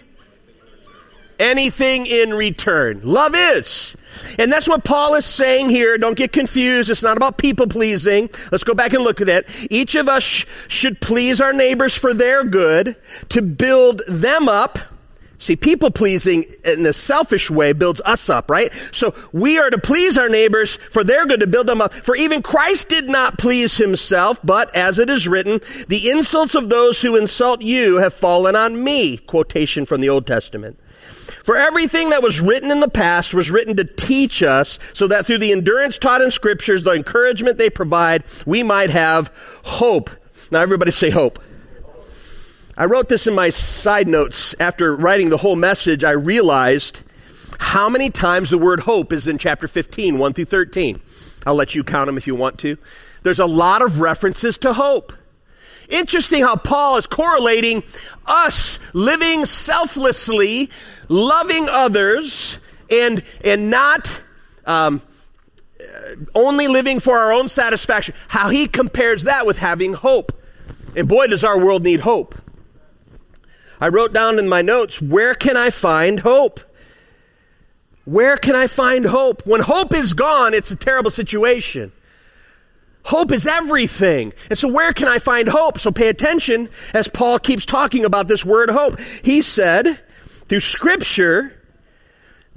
anything 1.38 2.06
in 2.06 2.34
return. 2.34 3.00
Love 3.02 3.34
is. 3.34 3.96
And 4.38 4.52
that's 4.52 4.68
what 4.68 4.84
Paul 4.84 5.14
is 5.14 5.24
saying 5.24 5.70
here. 5.70 5.96
Don't 5.96 6.16
get 6.16 6.32
confused. 6.32 6.90
It's 6.90 7.02
not 7.02 7.16
about 7.16 7.38
people 7.38 7.66
pleasing. 7.66 8.28
Let's 8.52 8.64
go 8.64 8.74
back 8.74 8.92
and 8.92 9.02
look 9.02 9.20
at 9.20 9.28
it. 9.28 9.48
Each 9.70 9.94
of 9.94 10.08
us 10.08 10.22
sh- 10.22 10.46
should 10.68 11.00
please 11.00 11.40
our 11.40 11.54
neighbors 11.54 11.96
for 11.96 12.12
their 12.12 12.44
good, 12.44 12.96
to 13.30 13.40
build 13.40 14.02
them 14.06 14.48
up 14.48 14.78
See, 15.40 15.56
people 15.56 15.90
pleasing 15.90 16.44
in 16.64 16.84
a 16.84 16.92
selfish 16.92 17.50
way 17.50 17.72
builds 17.72 18.02
us 18.04 18.28
up, 18.28 18.50
right? 18.50 18.70
So 18.92 19.14
we 19.32 19.58
are 19.58 19.70
to 19.70 19.78
please 19.78 20.18
our 20.18 20.28
neighbors 20.28 20.76
for 20.76 21.02
their 21.02 21.26
good 21.26 21.40
to 21.40 21.46
build 21.46 21.66
them 21.66 21.80
up. 21.80 21.94
For 21.94 22.14
even 22.14 22.42
Christ 22.42 22.90
did 22.90 23.08
not 23.08 23.38
please 23.38 23.78
himself, 23.78 24.38
but 24.44 24.74
as 24.76 24.98
it 24.98 25.08
is 25.08 25.26
written, 25.26 25.62
the 25.88 26.10
insults 26.10 26.54
of 26.54 26.68
those 26.68 27.00
who 27.00 27.16
insult 27.16 27.62
you 27.62 27.96
have 27.96 28.12
fallen 28.12 28.54
on 28.54 28.84
me. 28.84 29.16
Quotation 29.16 29.86
from 29.86 30.02
the 30.02 30.10
Old 30.10 30.26
Testament. 30.26 30.78
For 31.42 31.56
everything 31.56 32.10
that 32.10 32.22
was 32.22 32.38
written 32.38 32.70
in 32.70 32.80
the 32.80 32.88
past 32.88 33.32
was 33.32 33.50
written 33.50 33.76
to 33.76 33.84
teach 33.84 34.42
us 34.42 34.78
so 34.92 35.06
that 35.06 35.24
through 35.24 35.38
the 35.38 35.52
endurance 35.52 35.96
taught 35.96 36.20
in 36.20 36.30
scriptures, 36.30 36.84
the 36.84 36.92
encouragement 36.92 37.56
they 37.56 37.70
provide, 37.70 38.24
we 38.44 38.62
might 38.62 38.90
have 38.90 39.32
hope. 39.62 40.10
Now 40.50 40.60
everybody 40.60 40.90
say 40.90 41.08
hope. 41.08 41.38
I 42.80 42.86
wrote 42.86 43.10
this 43.10 43.26
in 43.26 43.34
my 43.34 43.50
side 43.50 44.08
notes 44.08 44.54
after 44.58 44.96
writing 44.96 45.28
the 45.28 45.36
whole 45.36 45.54
message. 45.54 46.02
I 46.02 46.12
realized 46.12 47.02
how 47.58 47.90
many 47.90 48.08
times 48.08 48.48
the 48.48 48.56
word 48.56 48.80
hope 48.80 49.12
is 49.12 49.26
in 49.26 49.36
chapter 49.36 49.68
15, 49.68 50.16
1 50.16 50.32
through 50.32 50.46
13. 50.46 50.98
I'll 51.44 51.56
let 51.56 51.74
you 51.74 51.84
count 51.84 52.06
them 52.06 52.16
if 52.16 52.26
you 52.26 52.34
want 52.34 52.58
to. 52.60 52.78
There's 53.22 53.38
a 53.38 53.44
lot 53.44 53.82
of 53.82 54.00
references 54.00 54.56
to 54.58 54.72
hope. 54.72 55.12
Interesting 55.90 56.42
how 56.42 56.56
Paul 56.56 56.96
is 56.96 57.06
correlating 57.06 57.82
us 58.24 58.78
living 58.94 59.44
selflessly, 59.44 60.70
loving 61.10 61.68
others, 61.68 62.60
and, 62.90 63.22
and 63.44 63.68
not 63.68 64.22
um, 64.64 65.02
only 66.34 66.66
living 66.66 66.98
for 66.98 67.18
our 67.18 67.30
own 67.30 67.48
satisfaction. 67.48 68.14
How 68.28 68.48
he 68.48 68.66
compares 68.66 69.24
that 69.24 69.44
with 69.44 69.58
having 69.58 69.92
hope. 69.92 70.32
And 70.96 71.06
boy, 71.06 71.26
does 71.26 71.44
our 71.44 71.62
world 71.62 71.84
need 71.84 72.00
hope. 72.00 72.39
I 73.80 73.88
wrote 73.88 74.12
down 74.12 74.38
in 74.38 74.48
my 74.48 74.62
notes, 74.62 75.00
where 75.00 75.34
can 75.34 75.56
I 75.56 75.70
find 75.70 76.20
hope? 76.20 76.60
Where 78.04 78.36
can 78.36 78.54
I 78.54 78.66
find 78.66 79.06
hope? 79.06 79.46
When 79.46 79.60
hope 79.60 79.94
is 79.94 80.14
gone, 80.14 80.52
it's 80.52 80.70
a 80.70 80.76
terrible 80.76 81.10
situation. 81.10 81.92
Hope 83.04 83.32
is 83.32 83.46
everything. 83.46 84.32
And 84.50 84.58
so 84.58 84.68
where 84.68 84.92
can 84.92 85.08
I 85.08 85.18
find 85.18 85.48
hope? 85.48 85.78
So 85.78 85.90
pay 85.90 86.08
attention 86.08 86.68
as 86.92 87.08
Paul 87.08 87.38
keeps 87.38 87.64
talking 87.64 88.04
about 88.04 88.28
this 88.28 88.44
word 88.44 88.70
hope. 88.70 89.00
He 89.22 89.42
said, 89.42 90.00
through 90.48 90.60
scripture, 90.60 91.59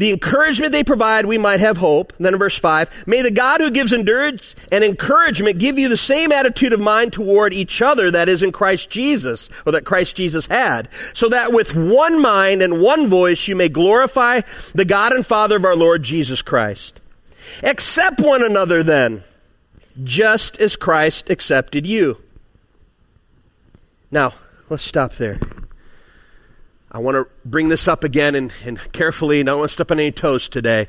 the 0.03 0.11
encouragement 0.11 0.73
they 0.73 0.83
provide, 0.83 1.25
we 1.25 1.37
might 1.37 1.61
have 1.61 1.77
hope. 1.77 2.11
And 2.17 2.25
then 2.25 2.33
in 2.33 2.39
verse 2.39 2.57
5, 2.57 3.07
may 3.07 3.21
the 3.21 3.31
God 3.31 3.61
who 3.61 3.71
gives 3.71 3.93
endurance 3.93 4.53
and 4.69 4.83
encouragement 4.83 5.59
give 5.59 5.79
you 5.79 5.87
the 5.87 5.95
same 5.95 6.33
attitude 6.33 6.73
of 6.73 6.81
mind 6.81 7.13
toward 7.13 7.53
each 7.53 7.81
other 7.81 8.11
that 8.11 8.27
is 8.27 8.43
in 8.43 8.51
Christ 8.51 8.89
Jesus, 8.89 9.47
or 9.65 9.71
that 9.71 9.85
Christ 9.85 10.17
Jesus 10.17 10.47
had, 10.47 10.89
so 11.13 11.29
that 11.29 11.53
with 11.53 11.73
one 11.73 12.21
mind 12.21 12.61
and 12.61 12.81
one 12.81 13.07
voice 13.07 13.47
you 13.47 13.55
may 13.55 13.69
glorify 13.69 14.41
the 14.75 14.83
God 14.83 15.13
and 15.13 15.25
Father 15.25 15.55
of 15.55 15.63
our 15.63 15.75
Lord 15.77 16.03
Jesus 16.03 16.41
Christ. 16.41 16.99
Accept 17.63 18.19
one 18.19 18.43
another 18.43 18.83
then, 18.83 19.23
just 20.03 20.59
as 20.59 20.75
Christ 20.75 21.29
accepted 21.29 21.87
you 21.87 22.17
Now, 24.11 24.33
let's 24.69 24.83
stop 24.83 25.13
there. 25.13 25.39
I 26.93 26.99
want 26.99 27.15
to 27.15 27.27
bring 27.43 27.69
this 27.69 27.87
up 27.87 28.03
again 28.03 28.35
and, 28.35 28.53
and 28.63 28.91
carefully, 28.91 29.39
and 29.39 29.49
I 29.49 29.53
don't 29.53 29.59
want 29.61 29.71
to 29.71 29.73
step 29.73 29.89
on 29.89 29.99
any 29.99 30.11
toes 30.11 30.47
today. 30.47 30.87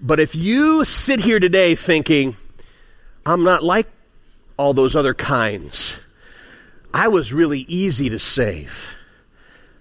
But 0.00 0.20
if 0.20 0.36
you 0.36 0.84
sit 0.84 1.18
here 1.18 1.40
today 1.40 1.74
thinking, 1.74 2.36
I'm 3.26 3.42
not 3.42 3.64
like 3.64 3.88
all 4.56 4.74
those 4.74 4.94
other 4.94 5.12
kinds, 5.12 5.98
I 6.94 7.08
was 7.08 7.32
really 7.32 7.60
easy 7.60 8.10
to 8.10 8.20
save. 8.20 8.94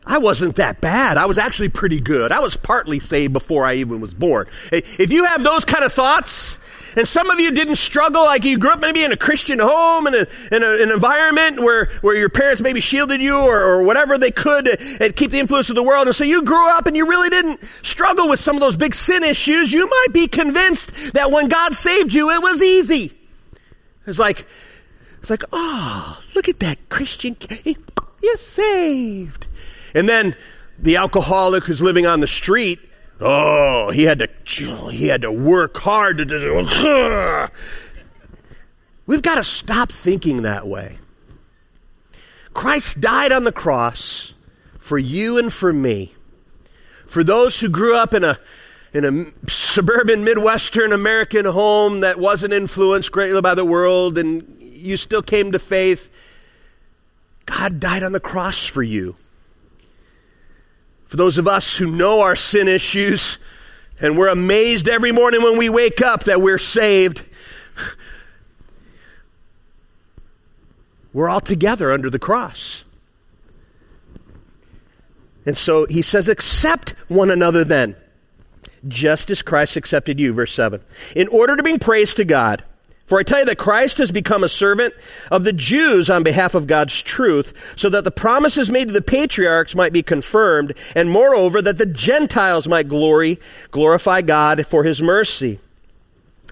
I 0.08 0.18
wasn't 0.18 0.56
that 0.56 0.82
bad. 0.82 1.18
I 1.18 1.28
was 1.28 1.38
actually 1.38 1.70
pretty 1.70 2.00
good. 2.00 2.32
I 2.32 2.40
was 2.40 2.56
partly 2.56 3.00
saved 3.00 3.34
before 3.34 3.64
I 3.66 3.76
even 3.76 4.00
was 4.00 4.14
born. 4.14 4.48
If 4.72 5.12
you 5.12 5.26
have 5.26 5.44
those 5.44 5.66
kind 5.66 5.84
of 5.84 5.94
thoughts, 5.94 6.58
and 6.98 7.08
some 7.08 7.30
of 7.30 7.40
you 7.40 7.52
didn't 7.52 7.76
struggle 7.76 8.24
like 8.24 8.44
you 8.44 8.58
grew 8.58 8.72
up 8.72 8.80
maybe 8.80 9.04
in 9.04 9.12
a 9.12 9.18
Christian 9.18 9.60
home 9.60 10.08
and 10.08 10.16
in, 10.52 10.64
an 10.64 10.92
environment 10.92 11.62
where, 11.62 11.86
where 12.02 12.16
your 12.16 12.28
parents 12.30 12.60
maybe 12.60 12.80
shielded 12.80 13.22
you 13.22 13.38
or, 13.38 13.62
or 13.62 13.84
whatever 13.84 14.18
they 14.18 14.32
could 14.32 14.66
to, 14.66 15.14
keep 15.14 15.30
the 15.30 15.40
influence 15.40 15.70
of 15.70 15.76
the 15.76 15.84
world. 15.84 16.08
And 16.08 16.16
so 16.16 16.24
you 16.24 16.44
grew 16.44 16.68
up 16.70 16.88
and 16.88 16.98
you 16.98 17.08
really 17.08 17.30
didn't 17.30 17.62
struggle 17.84 18.28
with 18.28 18.40
some 18.40 18.56
of 18.56 18.62
those 18.62 18.76
big 18.76 18.96
sin 18.96 19.24
issues. 19.24 19.72
You 19.72 19.88
might 19.88 20.08
be 20.12 20.28
convinced 20.28 21.14
that 21.14 21.32
when 21.32 21.50
God 21.50 21.76
saved 21.76 22.14
you, 22.14 22.32
it 22.32 22.42
was 22.42 22.64
easy. 22.64 23.14
It's 24.08 24.18
like, 24.18 24.48
it's 25.22 25.30
like, 25.30 25.44
oh, 25.54 26.20
look 26.34 26.50
at 26.50 26.60
that 26.62 26.90
Christian. 26.90 27.38
You're 28.24 28.38
saved. 28.38 29.46
And 29.94 30.10
then 30.10 30.36
the 30.80 30.98
alcoholic 30.98 31.64
who's 31.66 31.82
living 31.82 32.08
on 32.08 32.22
the 32.22 32.28
street, 32.28 32.80
oh, 33.20 33.92
he 33.92 34.04
had 34.04 34.20
to 34.20 34.30
he 34.90 35.08
had 35.08 35.22
to 35.22 35.32
work 35.32 35.78
hard 35.78 36.18
to 36.18 36.26
do. 36.26 37.48
We've 39.06 39.22
got 39.22 39.36
to 39.36 39.44
stop 39.44 39.92
thinking 39.92 40.44
that 40.44 40.68
way. 40.68 41.00
Christ 42.54 43.00
died 43.00 43.32
on 43.32 43.44
the 43.44 43.52
cross 43.52 44.34
for 44.80 44.98
you 44.98 45.38
and 45.38 45.52
for 45.52 45.72
me. 45.72 46.14
For 47.06 47.24
those 47.24 47.60
who 47.60 47.70
grew 47.70 47.96
up 47.96 48.14
in 48.14 48.24
a 48.24 48.38
in 48.94 49.06
a 49.06 49.50
suburban 49.50 50.24
Midwestern 50.24 50.92
American 50.92 51.46
home 51.46 52.02
that 52.02 52.20
wasn't 52.20 52.54
influenced 52.54 53.12
greatly 53.12 53.42
by 53.42 53.54
the 53.54 53.66
world 53.66 54.18
and 54.18 54.58
you 54.60 54.98
still 54.98 55.22
came 55.22 55.52
to 55.52 55.60
faith, 55.60 56.10
God 57.46 57.80
died 57.80 58.04
on 58.04 58.12
the 58.12 58.20
cross 58.20 58.66
for 58.66 58.84
you. 58.84 59.16
For 61.08 61.18
those 61.18 61.38
of 61.38 61.48
us 61.48 61.76
who 61.78 61.90
know 61.90 62.22
our 62.22 62.36
sin 62.36 62.68
issues, 62.68 63.38
and 64.00 64.18
we're 64.18 64.28
amazed 64.28 64.88
every 64.88 65.12
morning 65.12 65.42
when 65.42 65.58
we 65.58 65.70
wake 65.70 66.02
up 66.02 66.26
that 66.26 66.42
we're 66.42 66.58
saved, 66.58 67.24
we're 71.14 71.30
all 71.30 71.42
together 71.42 71.92
under 71.92 72.10
the 72.10 72.20
cross. 72.20 72.84
And 75.46 75.58
so 75.58 75.86
he 75.86 76.02
says, 76.02 76.28
accept 76.28 76.90
one 77.08 77.32
another 77.32 77.64
then, 77.64 77.96
just 78.88 79.30
as 79.30 79.42
Christ 79.42 79.78
accepted 79.78 80.20
you, 80.20 80.34
verse 80.34 80.54
7, 80.54 80.82
in 81.16 81.30
order 81.30 81.56
to 81.56 81.64
bring 81.64 81.80
praise 81.80 82.14
to 82.16 82.26
God. 82.26 82.64
For 83.08 83.18
I 83.18 83.24
tell 83.24 83.40
you 83.40 83.46
that 83.46 83.58
Christ 83.58 83.98
has 84.00 84.12
become 84.12 84.44
a 84.44 84.50
servant 84.50 84.94
of 85.32 85.46
the 85.46 85.54
Jews 85.54 86.10
on 86.10 86.24
behalf 86.24 86.56
of 86.56 86.68
God's 86.68 87.02
truth, 87.02 87.54
so 87.78 87.88
that 87.90 88.04
the 88.04 88.12
promises 88.12 88.70
made 88.70 88.90
to 88.90 88.94
the 88.94 89.02
patriarchs 89.02 89.74
might 89.74 89.94
be 89.94 90.04
confirmed, 90.04 90.74
and 90.94 91.10
moreover, 91.10 91.62
that 91.62 91.78
the 91.78 91.86
Gentiles 91.86 92.68
might 92.68 92.90
glory, 92.90 93.40
glorify 93.72 94.22
God 94.22 94.68
for 94.68 94.84
his 94.84 95.02
mercy. 95.02 95.60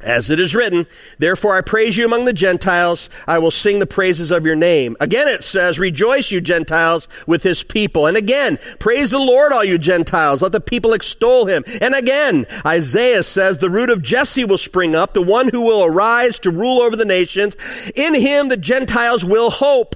As 0.05 0.29
it 0.29 0.39
is 0.39 0.53
written, 0.53 0.85
therefore 1.17 1.57
I 1.57 1.61
praise 1.61 1.97
you 1.97 2.05
among 2.05 2.25
the 2.25 2.33
Gentiles, 2.33 3.09
I 3.25 3.39
will 3.39 3.49
sing 3.49 3.79
the 3.79 3.87
praises 3.87 4.29
of 4.29 4.45
your 4.45 4.55
name. 4.55 4.95
Again 4.99 5.27
it 5.27 5.43
says, 5.43 5.79
rejoice 5.79 6.29
you 6.29 6.41
Gentiles 6.41 7.07
with 7.25 7.41
his 7.41 7.63
people. 7.63 8.05
And 8.05 8.15
again, 8.15 8.59
praise 8.77 9.09
the 9.09 9.17
Lord 9.17 9.51
all 9.51 9.63
you 9.63 9.79
Gentiles, 9.79 10.43
let 10.43 10.51
the 10.51 10.61
people 10.61 10.93
extol 10.93 11.47
him. 11.47 11.63
And 11.81 11.95
again, 11.95 12.45
Isaiah 12.63 13.23
says, 13.23 13.57
the 13.57 13.69
root 13.69 13.89
of 13.89 14.03
Jesse 14.03 14.45
will 14.45 14.59
spring 14.59 14.95
up, 14.95 15.15
the 15.15 15.23
one 15.23 15.49
who 15.49 15.61
will 15.61 15.83
arise 15.83 16.37
to 16.39 16.51
rule 16.51 16.83
over 16.83 16.95
the 16.95 17.03
nations. 17.03 17.57
In 17.95 18.13
him 18.13 18.49
the 18.49 18.57
Gentiles 18.57 19.25
will 19.25 19.49
hope. 19.49 19.95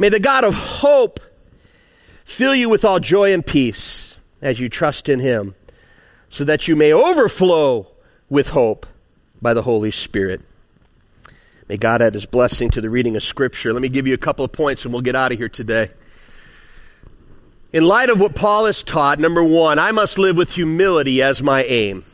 May 0.00 0.08
the 0.08 0.18
God 0.18 0.42
of 0.42 0.54
hope 0.54 1.20
fill 2.24 2.56
you 2.56 2.68
with 2.68 2.84
all 2.84 2.98
joy 2.98 3.32
and 3.32 3.46
peace 3.46 4.16
as 4.42 4.58
you 4.58 4.68
trust 4.68 5.08
in 5.08 5.20
him, 5.20 5.54
so 6.28 6.42
that 6.42 6.66
you 6.66 6.74
may 6.74 6.92
overflow 6.92 7.86
with 8.28 8.50
hope 8.50 8.86
by 9.40 9.54
the 9.54 9.62
Holy 9.62 9.90
Spirit. 9.90 10.40
May 11.68 11.76
God 11.76 12.02
add 12.02 12.14
his 12.14 12.26
blessing 12.26 12.70
to 12.70 12.80
the 12.80 12.90
reading 12.90 13.16
of 13.16 13.22
Scripture. 13.22 13.72
Let 13.72 13.82
me 13.82 13.88
give 13.88 14.06
you 14.06 14.14
a 14.14 14.18
couple 14.18 14.44
of 14.44 14.52
points 14.52 14.84
and 14.84 14.92
we'll 14.92 15.02
get 15.02 15.16
out 15.16 15.32
of 15.32 15.38
here 15.38 15.48
today. 15.48 15.90
In 17.72 17.84
light 17.84 18.08
of 18.08 18.20
what 18.20 18.34
Paul 18.34 18.66
has 18.66 18.82
taught, 18.82 19.18
number 19.18 19.42
one, 19.42 19.78
I 19.78 19.92
must 19.92 20.18
live 20.18 20.36
with 20.36 20.54
humility 20.54 21.22
as 21.22 21.42
my 21.42 21.64
aim. 21.64 22.04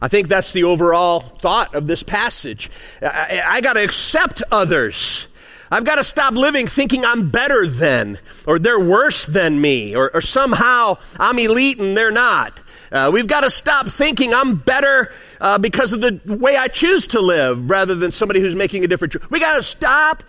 I 0.00 0.08
think 0.08 0.28
that's 0.28 0.52
the 0.52 0.64
overall 0.64 1.20
thought 1.20 1.74
of 1.74 1.86
this 1.86 2.02
passage. 2.02 2.70
I, 3.02 3.42
I, 3.44 3.60
got 3.60 3.74
to 3.74 3.82
accept 3.82 4.42
others. 4.50 5.26
I've 5.70 5.84
got 5.84 5.96
to 5.96 6.04
stop 6.04 6.34
living 6.34 6.66
thinking 6.66 7.04
I'm 7.04 7.30
better 7.30 7.66
than, 7.66 8.18
or 8.46 8.58
they're 8.58 8.80
worse 8.80 9.26
than 9.26 9.60
me, 9.60 9.94
or, 9.94 10.14
or 10.14 10.20
somehow 10.20 10.98
I'm 11.18 11.38
elite 11.38 11.78
and 11.78 11.96
they're 11.96 12.10
not. 12.10 12.62
Uh, 12.90 13.10
we've 13.12 13.26
got 13.26 13.40
to 13.40 13.50
stop 13.50 13.88
thinking 13.88 14.32
I'm 14.32 14.56
better 14.56 15.12
uh, 15.40 15.58
because 15.58 15.92
of 15.92 16.00
the 16.00 16.20
way 16.24 16.56
I 16.56 16.68
choose 16.68 17.08
to 17.08 17.20
live 17.20 17.68
rather 17.68 17.94
than 17.94 18.12
somebody 18.12 18.40
who's 18.40 18.54
making 18.54 18.84
a 18.84 18.88
different 18.88 19.12
choice. 19.12 19.30
We 19.30 19.40
got 19.40 19.56
to 19.56 19.62
stop 19.62 20.22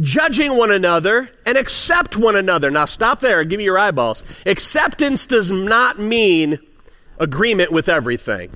judging 0.00 0.56
one 0.56 0.70
another 0.70 1.30
and 1.46 1.56
accept 1.56 2.16
one 2.16 2.36
another. 2.36 2.70
Now 2.70 2.86
stop 2.86 3.20
there. 3.20 3.44
Give 3.44 3.58
me 3.58 3.64
your 3.64 3.78
eyeballs. 3.78 4.24
Acceptance 4.46 5.26
does 5.26 5.50
not 5.50 5.98
mean 5.98 6.58
agreement 7.18 7.70
with 7.70 7.88
everything. 7.88 8.50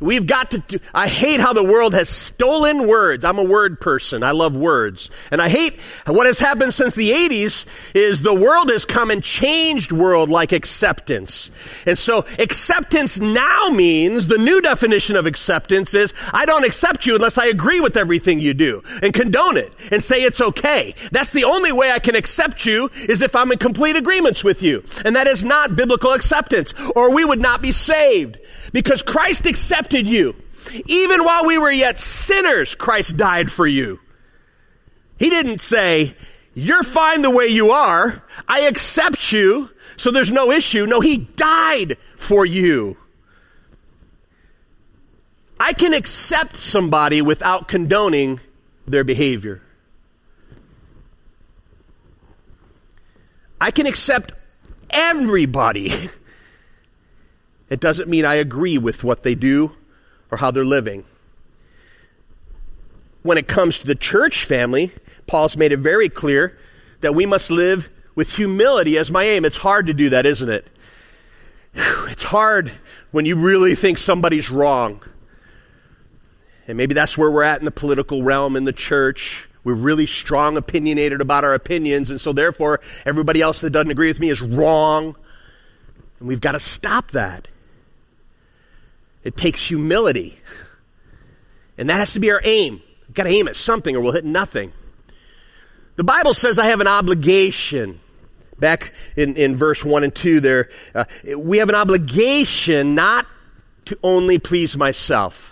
We've 0.00 0.26
got 0.26 0.50
to, 0.50 0.80
I 0.92 1.08
hate 1.08 1.40
how 1.40 1.52
the 1.52 1.62
world 1.62 1.94
has 1.94 2.08
stolen 2.08 2.86
words. 2.86 3.24
I'm 3.24 3.38
a 3.38 3.44
word 3.44 3.80
person. 3.80 4.22
I 4.22 4.32
love 4.32 4.56
words. 4.56 5.10
And 5.30 5.40
I 5.40 5.48
hate 5.48 5.78
what 6.06 6.26
has 6.26 6.38
happened 6.38 6.74
since 6.74 6.94
the 6.94 7.10
80s 7.10 7.66
is 7.94 8.22
the 8.22 8.34
world 8.34 8.70
has 8.70 8.84
come 8.84 9.10
and 9.10 9.22
changed 9.22 9.92
world 9.92 10.30
like 10.30 10.52
acceptance. 10.52 11.50
And 11.86 11.96
so 11.96 12.24
acceptance 12.38 13.18
now 13.18 13.68
means, 13.68 14.26
the 14.26 14.38
new 14.38 14.60
definition 14.60 15.16
of 15.16 15.26
acceptance 15.26 15.94
is, 15.94 16.12
I 16.32 16.44
don't 16.44 16.64
accept 16.64 17.06
you 17.06 17.14
unless 17.14 17.38
I 17.38 17.46
agree 17.46 17.80
with 17.80 17.96
everything 17.96 18.40
you 18.40 18.54
do 18.54 18.82
and 19.02 19.14
condone 19.14 19.56
it 19.56 19.72
and 19.90 20.02
say 20.02 20.22
it's 20.22 20.40
okay. 20.40 20.94
That's 21.12 21.32
the 21.32 21.44
only 21.44 21.70
way 21.72 21.92
I 21.92 22.00
can 22.00 22.16
accept 22.16 22.66
you 22.66 22.90
is 23.08 23.22
if 23.22 23.36
I'm 23.36 23.52
in 23.52 23.58
complete 23.58 23.96
agreements 23.96 24.42
with 24.42 24.62
you. 24.62 24.82
And 25.04 25.14
that 25.14 25.28
is 25.28 25.44
not 25.44 25.76
biblical 25.76 26.12
acceptance 26.12 26.74
or 26.96 27.14
we 27.14 27.24
would 27.24 27.40
not 27.40 27.62
be 27.62 27.72
saved. 27.72 28.38
Because 28.72 29.02
Christ 29.02 29.46
accepted 29.46 30.06
you. 30.06 30.34
Even 30.86 31.24
while 31.24 31.46
we 31.46 31.58
were 31.58 31.70
yet 31.70 31.98
sinners, 31.98 32.74
Christ 32.74 33.16
died 33.16 33.50
for 33.50 33.66
you. 33.66 34.00
He 35.18 35.30
didn't 35.30 35.60
say, 35.60 36.14
you're 36.54 36.82
fine 36.82 37.22
the 37.22 37.30
way 37.30 37.46
you 37.46 37.70
are. 37.70 38.22
I 38.46 38.62
accept 38.62 39.32
you. 39.32 39.70
So 39.96 40.10
there's 40.10 40.30
no 40.30 40.50
issue. 40.50 40.86
No, 40.86 41.00
he 41.00 41.18
died 41.18 41.96
for 42.16 42.44
you. 42.44 42.96
I 45.58 45.72
can 45.72 45.94
accept 45.94 46.56
somebody 46.56 47.22
without 47.22 47.68
condoning 47.68 48.40
their 48.86 49.04
behavior. 49.04 49.62
I 53.60 53.70
can 53.70 53.86
accept 53.86 54.32
everybody 54.90 56.10
It 57.72 57.80
doesn't 57.80 58.06
mean 58.06 58.26
I 58.26 58.34
agree 58.34 58.76
with 58.76 59.02
what 59.02 59.22
they 59.22 59.34
do 59.34 59.72
or 60.30 60.36
how 60.36 60.50
they're 60.50 60.62
living. 60.62 61.04
When 63.22 63.38
it 63.38 63.48
comes 63.48 63.78
to 63.78 63.86
the 63.86 63.94
church 63.94 64.44
family, 64.44 64.92
Paul's 65.26 65.56
made 65.56 65.72
it 65.72 65.78
very 65.78 66.10
clear 66.10 66.58
that 67.00 67.14
we 67.14 67.24
must 67.24 67.50
live 67.50 67.88
with 68.14 68.32
humility 68.32 68.98
as 68.98 69.10
my 69.10 69.24
aim. 69.24 69.46
It's 69.46 69.56
hard 69.56 69.86
to 69.86 69.94
do 69.94 70.10
that, 70.10 70.26
isn't 70.26 70.50
it? 70.50 70.66
It's 72.08 72.24
hard 72.24 72.70
when 73.10 73.24
you 73.24 73.36
really 73.36 73.74
think 73.74 73.96
somebody's 73.96 74.50
wrong. 74.50 75.02
And 76.68 76.76
maybe 76.76 76.92
that's 76.92 77.16
where 77.16 77.30
we're 77.30 77.42
at 77.42 77.60
in 77.60 77.64
the 77.64 77.70
political 77.70 78.22
realm 78.22 78.54
in 78.54 78.66
the 78.66 78.74
church. 78.74 79.48
We're 79.64 79.72
really 79.72 80.04
strong 80.04 80.58
opinionated 80.58 81.22
about 81.22 81.42
our 81.42 81.54
opinions, 81.54 82.10
and 82.10 82.20
so 82.20 82.34
therefore 82.34 82.80
everybody 83.06 83.40
else 83.40 83.62
that 83.62 83.70
doesn't 83.70 83.90
agree 83.90 84.08
with 84.08 84.20
me 84.20 84.28
is 84.28 84.42
wrong. 84.42 85.16
And 86.18 86.28
we've 86.28 86.42
got 86.42 86.52
to 86.52 86.60
stop 86.60 87.12
that. 87.12 87.48
It 89.24 89.36
takes 89.36 89.66
humility. 89.66 90.38
And 91.78 91.90
that 91.90 91.98
has 92.00 92.12
to 92.12 92.20
be 92.20 92.30
our 92.30 92.40
aim. 92.44 92.82
We've 93.08 93.14
got 93.14 93.24
to 93.24 93.30
aim 93.30 93.48
at 93.48 93.56
something 93.56 93.96
or 93.96 94.00
we'll 94.00 94.12
hit 94.12 94.24
nothing. 94.24 94.72
The 95.96 96.04
Bible 96.04 96.34
says 96.34 96.58
I 96.58 96.66
have 96.66 96.80
an 96.80 96.86
obligation. 96.86 98.00
Back 98.58 98.92
in, 99.16 99.36
in 99.36 99.56
verse 99.56 99.84
1 99.84 100.04
and 100.04 100.14
2 100.14 100.40
there, 100.40 100.70
uh, 100.94 101.04
we 101.36 101.58
have 101.58 101.68
an 101.68 101.74
obligation 101.74 102.94
not 102.94 103.26
to 103.86 103.98
only 104.02 104.38
please 104.38 104.76
myself. 104.76 105.51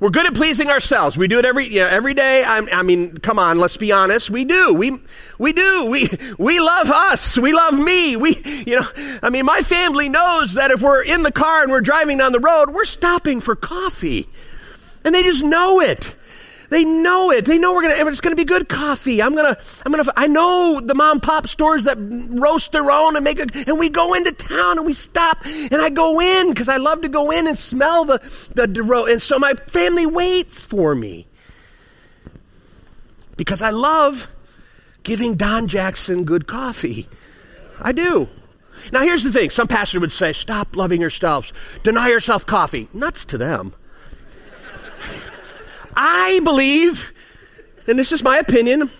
We're 0.00 0.10
good 0.10 0.26
at 0.26 0.34
pleasing 0.34 0.70
ourselves. 0.70 1.16
We 1.18 1.28
do 1.28 1.38
it 1.38 1.44
every, 1.44 1.66
you 1.66 1.80
know, 1.80 1.86
every 1.86 2.14
day. 2.14 2.42
I, 2.42 2.58
I 2.72 2.82
mean, 2.82 3.18
come 3.18 3.38
on, 3.38 3.58
let's 3.58 3.76
be 3.76 3.92
honest. 3.92 4.30
We 4.30 4.46
do. 4.46 4.74
We, 4.74 4.98
we 5.38 5.52
do. 5.52 5.86
We, 5.90 6.08
we 6.38 6.58
love 6.58 6.90
us. 6.90 7.36
We 7.36 7.52
love 7.52 7.78
me. 7.78 8.16
We, 8.16 8.42
you 8.66 8.80
know, 8.80 8.86
I 9.22 9.28
mean, 9.28 9.44
my 9.44 9.60
family 9.60 10.08
knows 10.08 10.54
that 10.54 10.70
if 10.70 10.80
we're 10.80 11.04
in 11.04 11.22
the 11.22 11.30
car 11.30 11.62
and 11.62 11.70
we're 11.70 11.82
driving 11.82 12.18
down 12.18 12.32
the 12.32 12.40
road, 12.40 12.70
we're 12.70 12.86
stopping 12.86 13.40
for 13.40 13.54
coffee. 13.54 14.26
And 15.04 15.14
they 15.14 15.22
just 15.22 15.44
know 15.44 15.80
it. 15.80 16.16
They 16.70 16.84
know 16.84 17.32
it. 17.32 17.44
They 17.44 17.58
know 17.58 17.74
we're 17.74 17.82
gonna. 17.82 18.08
It's 18.08 18.20
gonna 18.20 18.36
be 18.36 18.44
good 18.44 18.68
coffee. 18.68 19.20
I'm 19.20 19.34
gonna. 19.34 19.56
I'm 19.84 19.90
gonna. 19.92 20.10
I 20.16 20.28
know 20.28 20.80
the 20.80 20.94
mom 20.94 21.20
pop 21.20 21.48
stores 21.48 21.84
that 21.84 21.96
roast 21.98 22.70
their 22.70 22.88
own 22.90 23.16
and 23.16 23.24
make 23.24 23.40
it. 23.40 23.54
And 23.68 23.76
we 23.76 23.90
go 23.90 24.14
into 24.14 24.30
town 24.30 24.78
and 24.78 24.86
we 24.86 24.94
stop 24.94 25.44
and 25.44 25.74
I 25.74 25.90
go 25.90 26.20
in 26.20 26.50
because 26.50 26.68
I 26.68 26.76
love 26.76 27.02
to 27.02 27.08
go 27.08 27.32
in 27.32 27.48
and 27.48 27.58
smell 27.58 28.04
the 28.04 28.18
the, 28.54 28.68
the 28.68 29.04
and 29.10 29.20
so 29.20 29.38
my 29.40 29.54
family 29.54 30.06
waits 30.06 30.64
for 30.64 30.94
me 30.94 31.26
because 33.36 33.62
I 33.62 33.70
love 33.70 34.28
giving 35.02 35.34
Don 35.34 35.66
Jackson 35.66 36.24
good 36.24 36.46
coffee. 36.46 37.08
I 37.80 37.90
do. 37.90 38.28
Now 38.92 39.00
here's 39.00 39.24
the 39.24 39.32
thing. 39.32 39.50
Some 39.50 39.66
pastor 39.66 39.98
would 39.98 40.12
say, 40.12 40.32
"Stop 40.32 40.76
loving 40.76 41.00
yourselves. 41.00 41.52
Deny 41.82 42.10
yourself 42.10 42.46
coffee." 42.46 42.88
Nuts 42.94 43.24
to 43.24 43.38
them. 43.38 43.74
I 45.94 46.40
believe, 46.44 47.12
and 47.86 47.98
this 47.98 48.12
is 48.12 48.22
my 48.22 48.38
opinion, 48.38 48.90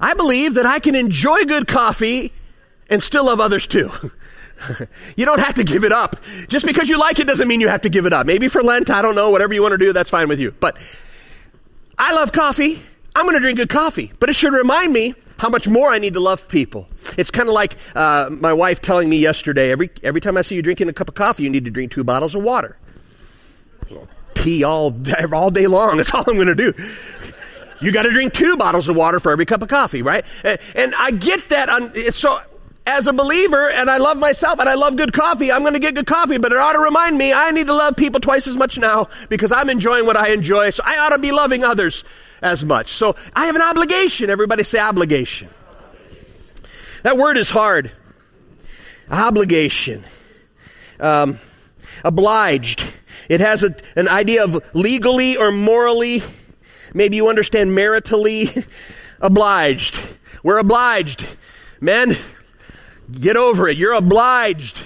I 0.00 0.14
believe 0.14 0.54
that 0.54 0.66
I 0.66 0.78
can 0.78 0.94
enjoy 0.94 1.44
good 1.44 1.68
coffee 1.68 2.32
and 2.88 3.02
still 3.02 3.26
love 3.26 3.40
others 3.40 3.66
too. 3.66 3.90
you 5.16 5.24
don't 5.24 5.40
have 5.40 5.54
to 5.54 5.64
give 5.64 5.84
it 5.84 5.92
up. 5.92 6.16
Just 6.48 6.66
because 6.66 6.88
you 6.88 6.98
like 6.98 7.18
it 7.18 7.26
doesn't 7.26 7.46
mean 7.46 7.60
you 7.60 7.68
have 7.68 7.82
to 7.82 7.88
give 7.88 8.06
it 8.06 8.12
up. 8.12 8.26
Maybe 8.26 8.48
for 8.48 8.62
Lent, 8.62 8.90
I 8.90 9.02
don't 9.02 9.14
know, 9.14 9.30
whatever 9.30 9.54
you 9.54 9.62
want 9.62 9.72
to 9.72 9.78
do, 9.78 9.92
that's 9.92 10.10
fine 10.10 10.28
with 10.28 10.40
you. 10.40 10.52
But 10.58 10.76
I 11.98 12.14
love 12.14 12.32
coffee. 12.32 12.82
I'm 13.14 13.24
going 13.24 13.34
to 13.34 13.40
drink 13.40 13.58
good 13.58 13.68
coffee. 13.68 14.12
But 14.18 14.30
it 14.30 14.34
should 14.34 14.52
remind 14.52 14.92
me 14.92 15.14
how 15.38 15.48
much 15.48 15.68
more 15.68 15.88
I 15.88 15.98
need 15.98 16.14
to 16.14 16.20
love 16.20 16.48
people. 16.48 16.86
It's 17.16 17.30
kind 17.30 17.48
of 17.48 17.54
like 17.54 17.76
uh, 17.94 18.28
my 18.30 18.52
wife 18.52 18.80
telling 18.80 19.08
me 19.08 19.18
yesterday 19.18 19.70
every, 19.70 19.90
every 20.02 20.20
time 20.20 20.36
I 20.36 20.42
see 20.42 20.54
you 20.54 20.62
drinking 20.62 20.88
a 20.88 20.92
cup 20.92 21.08
of 21.08 21.14
coffee, 21.14 21.42
you 21.42 21.50
need 21.50 21.64
to 21.64 21.70
drink 21.70 21.92
two 21.92 22.04
bottles 22.04 22.34
of 22.34 22.42
water 22.42 22.76
pee 24.42 24.64
all 24.64 24.96
all 25.32 25.50
day 25.50 25.66
long. 25.66 25.96
That's 25.96 26.12
all 26.12 26.24
I'm 26.26 26.34
going 26.34 26.46
to 26.48 26.54
do. 26.54 26.72
You 27.80 27.92
got 27.92 28.02
to 28.02 28.10
drink 28.10 28.34
two 28.34 28.56
bottles 28.56 28.88
of 28.88 28.96
water 28.96 29.20
for 29.20 29.32
every 29.32 29.46
cup 29.46 29.62
of 29.62 29.68
coffee, 29.68 30.02
right? 30.02 30.24
And 30.74 30.94
I 30.94 31.12
get 31.12 31.48
that. 31.48 31.70
On, 31.70 32.12
so 32.12 32.38
as 32.86 33.06
a 33.06 33.12
believer, 33.12 33.70
and 33.70 33.88
I 33.90 33.98
love 33.98 34.18
myself, 34.18 34.58
and 34.58 34.68
I 34.68 34.74
love 34.74 34.96
good 34.96 35.12
coffee, 35.12 35.52
I'm 35.52 35.62
going 35.62 35.74
to 35.74 35.80
get 35.80 35.94
good 35.94 36.06
coffee, 36.06 36.38
but 36.38 36.52
it 36.52 36.58
ought 36.58 36.72
to 36.72 36.78
remind 36.78 37.16
me 37.16 37.32
I 37.32 37.50
need 37.52 37.66
to 37.66 37.74
love 37.74 37.96
people 37.96 38.20
twice 38.20 38.46
as 38.46 38.56
much 38.56 38.78
now 38.78 39.08
because 39.28 39.52
I'm 39.52 39.70
enjoying 39.70 40.06
what 40.06 40.16
I 40.16 40.30
enjoy. 40.30 40.70
So 40.70 40.82
I 40.84 40.98
ought 40.98 41.10
to 41.10 41.18
be 41.18 41.32
loving 41.32 41.64
others 41.64 42.04
as 42.42 42.64
much. 42.64 42.92
So 42.92 43.16
I 43.34 43.46
have 43.46 43.56
an 43.56 43.62
obligation. 43.62 44.28
Everybody 44.28 44.64
say 44.64 44.78
obligation. 44.78 45.48
That 47.02 47.16
word 47.16 47.38
is 47.38 47.48
hard. 47.48 47.92
Obligation. 49.10 50.04
Um, 50.98 51.38
obliged. 52.04 52.84
It 53.28 53.40
has 53.40 53.62
a, 53.62 53.74
an 53.96 54.08
idea 54.08 54.44
of 54.44 54.62
legally 54.74 55.36
or 55.36 55.52
morally. 55.52 56.22
Maybe 56.94 57.16
you 57.16 57.28
understand 57.28 57.70
maritally. 57.70 58.66
obliged. 59.20 59.98
We're 60.42 60.58
obliged. 60.58 61.24
Men, 61.80 62.16
get 63.12 63.36
over 63.36 63.68
it. 63.68 63.76
You're 63.76 63.94
obliged. 63.94 64.80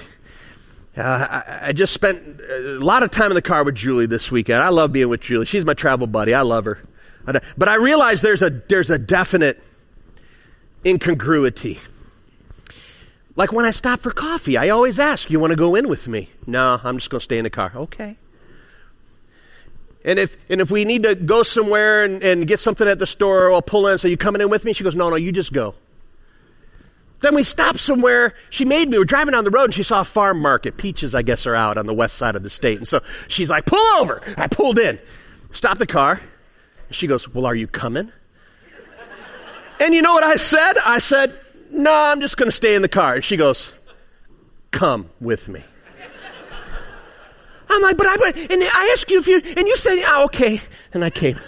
Uh, 0.97 1.03
I, 1.03 1.59
I, 1.69 1.73
just 1.73 1.93
spent 1.93 2.41
a 2.41 2.79
lot 2.79 3.03
of 3.03 3.11
time 3.11 3.33
in 3.33 3.35
the 3.35 3.43
car 3.43 3.65
with 3.65 3.75
Julie 3.75 4.07
this 4.07 4.31
weekend. 4.31 4.63
I 4.63 4.69
love 4.69 4.93
being 4.93 5.09
with 5.09 5.21
Julie. 5.21 5.47
She's 5.47 5.65
my 5.65 5.75
travel 5.75 6.07
buddy. 6.07 6.35
I 6.35 6.43
love 6.43 6.67
her. 6.67 6.79
But 7.25 7.69
I 7.69 7.77
realize 7.77 8.23
there's 8.23 8.43
a, 8.43 8.51
there's 8.51 8.91
a 8.91 8.99
definite 8.99 9.61
incongruity. 10.87 11.81
Like 13.37 13.53
when 13.53 13.65
I 13.65 13.73
stop 13.73 14.01
for 14.01 14.13
coffee, 14.13 14.57
I 14.57 14.69
always 14.69 14.99
ask, 14.99 15.31
you 15.31 15.41
want 15.41 15.51
to 15.51 15.57
go 15.57 15.75
in 15.75 15.89
with 15.89 16.07
me? 16.07 16.31
No, 16.47 16.81
I'm 16.83 16.99
just 16.99 17.11
going 17.11 17.21
to 17.21 17.25
stay 17.25 17.39
in 17.39 17.45
the 17.45 17.51
car. 17.51 17.73
Okay. 17.75 18.17
And 20.05 20.19
if, 20.19 20.37
and 20.49 20.61
if 20.61 20.71
we 20.71 20.85
need 20.85 21.03
to 21.05 21.15
go 21.15 21.43
somewhere 21.43 22.05
and, 22.05 22.23
and 22.23 22.47
get 22.47 22.61
something 22.61 22.87
at 22.87 22.99
the 22.99 23.07
store, 23.07 23.51
I'll 23.53 23.63
pull 23.63 23.87
in 23.87 23.93
and 23.93 24.01
say, 24.01 24.09
you 24.11 24.17
coming 24.17 24.43
in 24.43 24.51
with 24.51 24.65
me? 24.65 24.73
She 24.73 24.85
goes, 24.85 24.95
no, 24.95 25.11
no, 25.11 25.17
you 25.17 25.33
just 25.33 25.53
go. 25.53 25.75
Then 27.21 27.35
we 27.35 27.43
stop 27.43 27.79
somewhere. 27.79 28.35
She 28.51 28.67
made 28.67 28.91
me. 28.91 28.99
We're 28.99 29.07
driving 29.07 29.33
down 29.33 29.45
the 29.45 29.51
road 29.51 29.65
and 29.65 29.75
she 29.75 29.83
saw 29.83 30.03
a 30.03 30.05
farm 30.05 30.41
market. 30.41 30.77
Peaches, 30.77 31.15
I 31.15 31.23
guess, 31.23 31.47
are 31.47 31.55
out 31.55 31.79
on 31.79 31.87
the 31.87 31.95
west 31.95 32.17
side 32.17 32.37
of 32.37 32.43
the 32.43 32.51
state. 32.51 32.77
And 32.77 32.87
so 32.87 33.01
she's 33.29 33.49
like, 33.49 33.65
pull 33.65 33.97
over. 33.99 34.21
I 34.37 34.47
pulled 34.47 34.79
in. 34.79 34.99
Stopped 35.53 35.79
the 35.79 35.87
car. 35.87 36.21
She 36.91 37.07
goes, 37.07 37.27
well, 37.33 37.47
are 37.47 37.55
you 37.55 37.67
coming? 37.67 38.13
And 39.81 39.95
you 39.95 40.03
know 40.03 40.13
what 40.13 40.23
I 40.23 40.37
said? 40.37 40.75
I 40.85 40.99
said, 40.99 41.39
no, 41.75 41.93
I'm 41.93 42.21
just 42.21 42.37
going 42.37 42.51
to 42.51 42.57
stay 42.57 42.75
in 42.75 42.83
the 42.83 42.89
car. 42.89 43.17
And 43.17 43.25
she 43.25 43.37
goes, 43.37 43.73
come 44.71 45.11
with 45.21 45.49
me. 45.49 45.63
I'm 47.69 47.83
like, 47.83 47.97
but 47.97 48.07
I, 48.07 48.17
went 48.21 48.37
and 48.37 48.63
I 48.63 48.91
asked 48.93 49.11
you 49.11 49.19
if 49.19 49.27
you, 49.27 49.41
and 49.57 49.67
you 49.67 49.77
said, 49.77 50.03
oh, 50.07 50.25
okay. 50.25 50.61
And 50.93 51.05
I 51.05 51.11
came. 51.11 51.39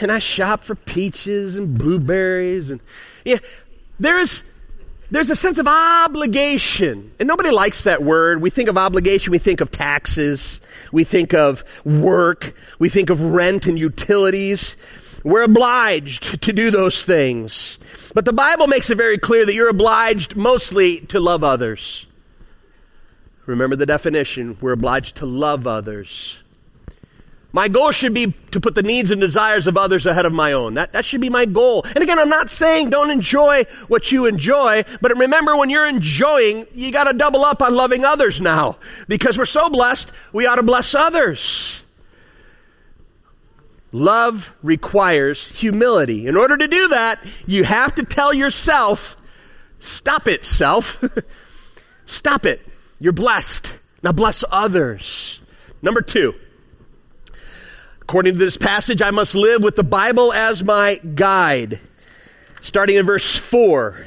And 0.00 0.10
I 0.10 0.18
shopped 0.18 0.64
for 0.64 0.74
peaches 0.74 1.56
and 1.56 1.76
blueberries 1.76 2.70
and, 2.70 2.80
yeah, 3.24 3.38
there's, 4.00 4.42
there's 5.10 5.30
a 5.30 5.36
sense 5.36 5.58
of 5.58 5.68
obligation. 5.68 7.12
And 7.18 7.28
nobody 7.28 7.50
likes 7.50 7.84
that 7.84 8.02
word. 8.02 8.40
We 8.40 8.50
think 8.50 8.68
of 8.68 8.78
obligation, 8.78 9.30
we 9.30 9.38
think 9.38 9.60
of 9.60 9.70
taxes, 9.70 10.60
we 10.90 11.04
think 11.04 11.34
of 11.34 11.62
work, 11.84 12.54
we 12.78 12.88
think 12.88 13.10
of 13.10 13.20
rent 13.20 13.66
and 13.66 13.78
utilities. 13.78 14.76
We're 15.24 15.42
obliged 15.42 16.42
to 16.42 16.52
do 16.52 16.70
those 16.70 17.02
things. 17.02 17.78
But 18.14 18.24
the 18.24 18.32
Bible 18.32 18.66
makes 18.66 18.90
it 18.90 18.96
very 18.96 19.18
clear 19.18 19.46
that 19.46 19.54
you're 19.54 19.68
obliged 19.68 20.36
mostly 20.36 21.00
to 21.06 21.20
love 21.20 21.44
others. 21.44 22.06
Remember 23.46 23.76
the 23.76 23.86
definition. 23.86 24.56
We're 24.60 24.72
obliged 24.72 25.16
to 25.16 25.26
love 25.26 25.66
others. 25.66 26.36
My 27.54 27.68
goal 27.68 27.90
should 27.90 28.14
be 28.14 28.32
to 28.52 28.60
put 28.60 28.74
the 28.74 28.82
needs 28.82 29.10
and 29.10 29.20
desires 29.20 29.66
of 29.66 29.76
others 29.76 30.06
ahead 30.06 30.24
of 30.24 30.32
my 30.32 30.52
own. 30.52 30.74
That, 30.74 30.94
that 30.94 31.04
should 31.04 31.20
be 31.20 31.28
my 31.28 31.44
goal. 31.44 31.82
And 31.84 31.98
again, 31.98 32.18
I'm 32.18 32.30
not 32.30 32.48
saying 32.48 32.88
don't 32.88 33.10
enjoy 33.10 33.64
what 33.88 34.10
you 34.10 34.24
enjoy, 34.24 34.84
but 35.02 35.16
remember 35.18 35.54
when 35.56 35.68
you're 35.68 35.86
enjoying, 35.86 36.66
you 36.72 36.90
gotta 36.90 37.12
double 37.12 37.44
up 37.44 37.60
on 37.60 37.74
loving 37.74 38.06
others 38.06 38.40
now. 38.40 38.78
Because 39.06 39.36
we're 39.36 39.44
so 39.44 39.68
blessed, 39.68 40.10
we 40.32 40.46
ought 40.46 40.56
to 40.56 40.62
bless 40.62 40.94
others. 40.94 41.81
Love 43.92 44.54
requires 44.62 45.46
humility. 45.46 46.26
In 46.26 46.36
order 46.36 46.56
to 46.56 46.66
do 46.66 46.88
that, 46.88 47.20
you 47.46 47.62
have 47.64 47.94
to 47.96 48.04
tell 48.04 48.32
yourself, 48.32 49.16
stop 49.80 50.26
it, 50.26 50.44
self. 50.46 51.04
stop 52.06 52.46
it. 52.46 52.66
You're 52.98 53.12
blessed. 53.12 53.78
Now 54.02 54.12
bless 54.12 54.44
others. 54.50 55.40
Number 55.82 56.00
two, 56.00 56.34
according 58.00 58.34
to 58.34 58.38
this 58.38 58.56
passage, 58.56 59.02
I 59.02 59.10
must 59.10 59.34
live 59.34 59.62
with 59.62 59.76
the 59.76 59.84
Bible 59.84 60.32
as 60.32 60.64
my 60.64 60.96
guide. 60.96 61.78
Starting 62.62 62.96
in 62.96 63.04
verse 63.04 63.36
4, 63.36 64.06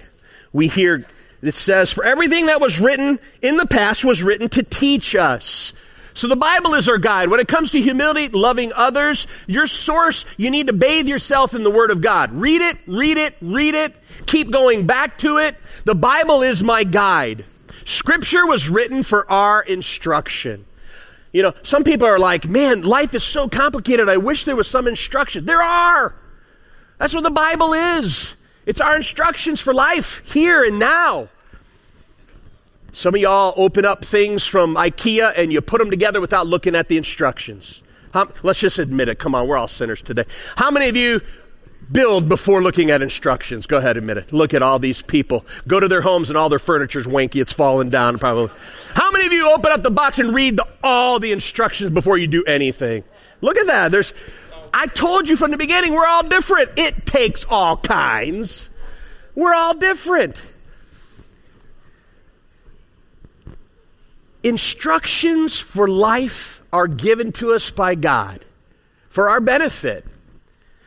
we 0.52 0.68
hear 0.68 1.06
it 1.42 1.54
says, 1.54 1.92
For 1.92 2.04
everything 2.04 2.48
that 2.48 2.62
was 2.62 2.80
written 2.80 3.20
in 3.42 3.58
the 3.58 3.68
past 3.68 4.04
was 4.04 4.24
written 4.24 4.50
to 4.50 4.64
teach 4.64 5.16
us. 5.16 5.74
So 6.16 6.28
the 6.28 6.38
Bible 6.38 6.74
is 6.76 6.88
our 6.88 6.98
guide. 6.98 7.30
When 7.30 7.42
it 7.42 7.48
comes 7.50 7.72
to 7.72 7.82
humility, 7.82 8.30
loving 8.30 8.72
others, 8.74 9.28
your 9.48 9.68
source, 9.68 10.26
you 10.38 10.50
need 10.50 10.68
to 10.68 10.74
bathe 10.74 11.08
yourself 11.08 11.54
in 11.54 11.64
the 11.64 11.70
Word 11.70 11.92
of 11.92 12.02
God. 12.02 12.32
Read 12.32 12.62
it, 12.62 12.78
read 12.88 13.18
it, 13.18 13.36
read 13.42 13.76
it. 13.76 13.94
Keep 14.26 14.50
going 14.50 14.88
back 14.88 15.18
to 15.20 15.38
it. 15.38 15.58
The 15.84 15.94
Bible 15.94 16.42
is 16.42 16.64
my 16.64 16.86
guide. 16.86 17.44
Scripture 17.84 18.48
was 18.48 18.70
written 18.70 19.04
for 19.04 19.30
our 19.30 19.62
instruction. 19.62 20.66
You 21.34 21.44
know, 21.44 21.54
some 21.64 21.84
people 21.84 22.08
are 22.08 22.18
like, 22.18 22.48
man, 22.48 22.84
life 22.84 23.14
is 23.14 23.26
so 23.26 23.50
complicated. 23.50 24.08
I 24.08 24.16
wish 24.16 24.46
there 24.46 24.56
was 24.56 24.70
some 24.70 24.88
instruction. 24.88 25.46
There 25.46 25.62
are. 25.62 26.16
That's 26.98 27.14
what 27.14 27.24
the 27.24 27.30
Bible 27.30 27.74
is. 27.74 28.36
It's 28.66 28.80
our 28.80 28.96
instructions 28.96 29.60
for 29.60 29.74
life 29.74 30.22
here 30.32 30.64
and 30.64 30.80
now. 30.80 31.28
Some 32.96 33.14
of 33.14 33.20
y'all 33.20 33.54
open 33.58 33.84
up 33.84 34.06
things 34.06 34.46
from 34.46 34.76
IKEA 34.76 35.34
and 35.36 35.52
you 35.52 35.60
put 35.60 35.80
them 35.80 35.90
together 35.90 36.22
without 36.22 36.48
looking 36.48 36.76
at 36.76 36.88
the 36.88 36.96
instructions. 36.96 37.84
How, 38.14 38.32
let's 38.42 38.58
just 38.60 38.80
admit 38.80 39.10
it. 39.10 39.20
Come 39.20 39.36
on, 39.36 39.50
we're 39.50 39.58
all 39.58 39.68
sinners 39.68 40.02
today. 40.02 40.24
How 40.56 40.72
many 40.72 40.88
of 40.88 40.96
you 40.96 41.20
build 41.92 42.30
before 42.30 42.64
looking 42.64 42.90
at 42.92 43.02
instructions. 43.02 43.68
Go 43.68 43.80
ahead, 43.80 43.98
admit 43.98 44.18
it. 44.18 44.32
Look 44.32 44.54
at 44.54 44.62
all 44.62 44.80
these 44.80 45.02
people. 45.02 45.46
Go 45.68 45.80
to 45.80 45.90
their 45.90 46.02
homes 46.02 46.30
and 46.30 46.38
all 46.38 46.48
their 46.48 46.58
furniture's 46.58 47.06
wanky. 47.06 47.42
It's 47.42 47.52
fallen 47.52 47.90
down 47.90 48.18
probably. 48.18 48.50
How 48.94 49.12
many 49.12 49.28
of 49.28 49.34
you 49.34 49.52
open 49.52 49.74
up 49.74 49.84
the 49.84 49.92
box 49.92 50.18
and 50.18 50.34
read 50.34 50.56
the, 50.56 50.66
all 50.82 51.20
the 51.20 51.34
instructions 51.34 51.92
before 51.92 52.18
you 52.18 52.28
do 52.28 52.46
anything? 52.46 53.04
Look 53.42 53.58
at 53.58 53.68
that. 53.68 53.92
There's, 53.92 54.14
I 54.74 54.88
told 54.88 55.28
you 55.28 55.36
from 55.36 55.52
the 55.52 55.58
beginning, 55.58 55.94
we're 55.94 56.08
all 56.08 56.24
different. 56.24 56.72
It 56.78 57.06
takes 57.06 57.46
all 57.50 57.76
kinds. 57.76 58.70
We're 59.36 59.54
all 59.54 59.74
different. 59.74 60.44
Instructions 64.46 65.60
for 65.60 65.88
life 65.88 66.62
are 66.72 66.88
given 66.88 67.32
to 67.34 67.52
us 67.54 67.72
by 67.72 67.96
God. 67.96 68.46
for 69.10 69.30
our 69.30 69.40
benefit. 69.40 70.06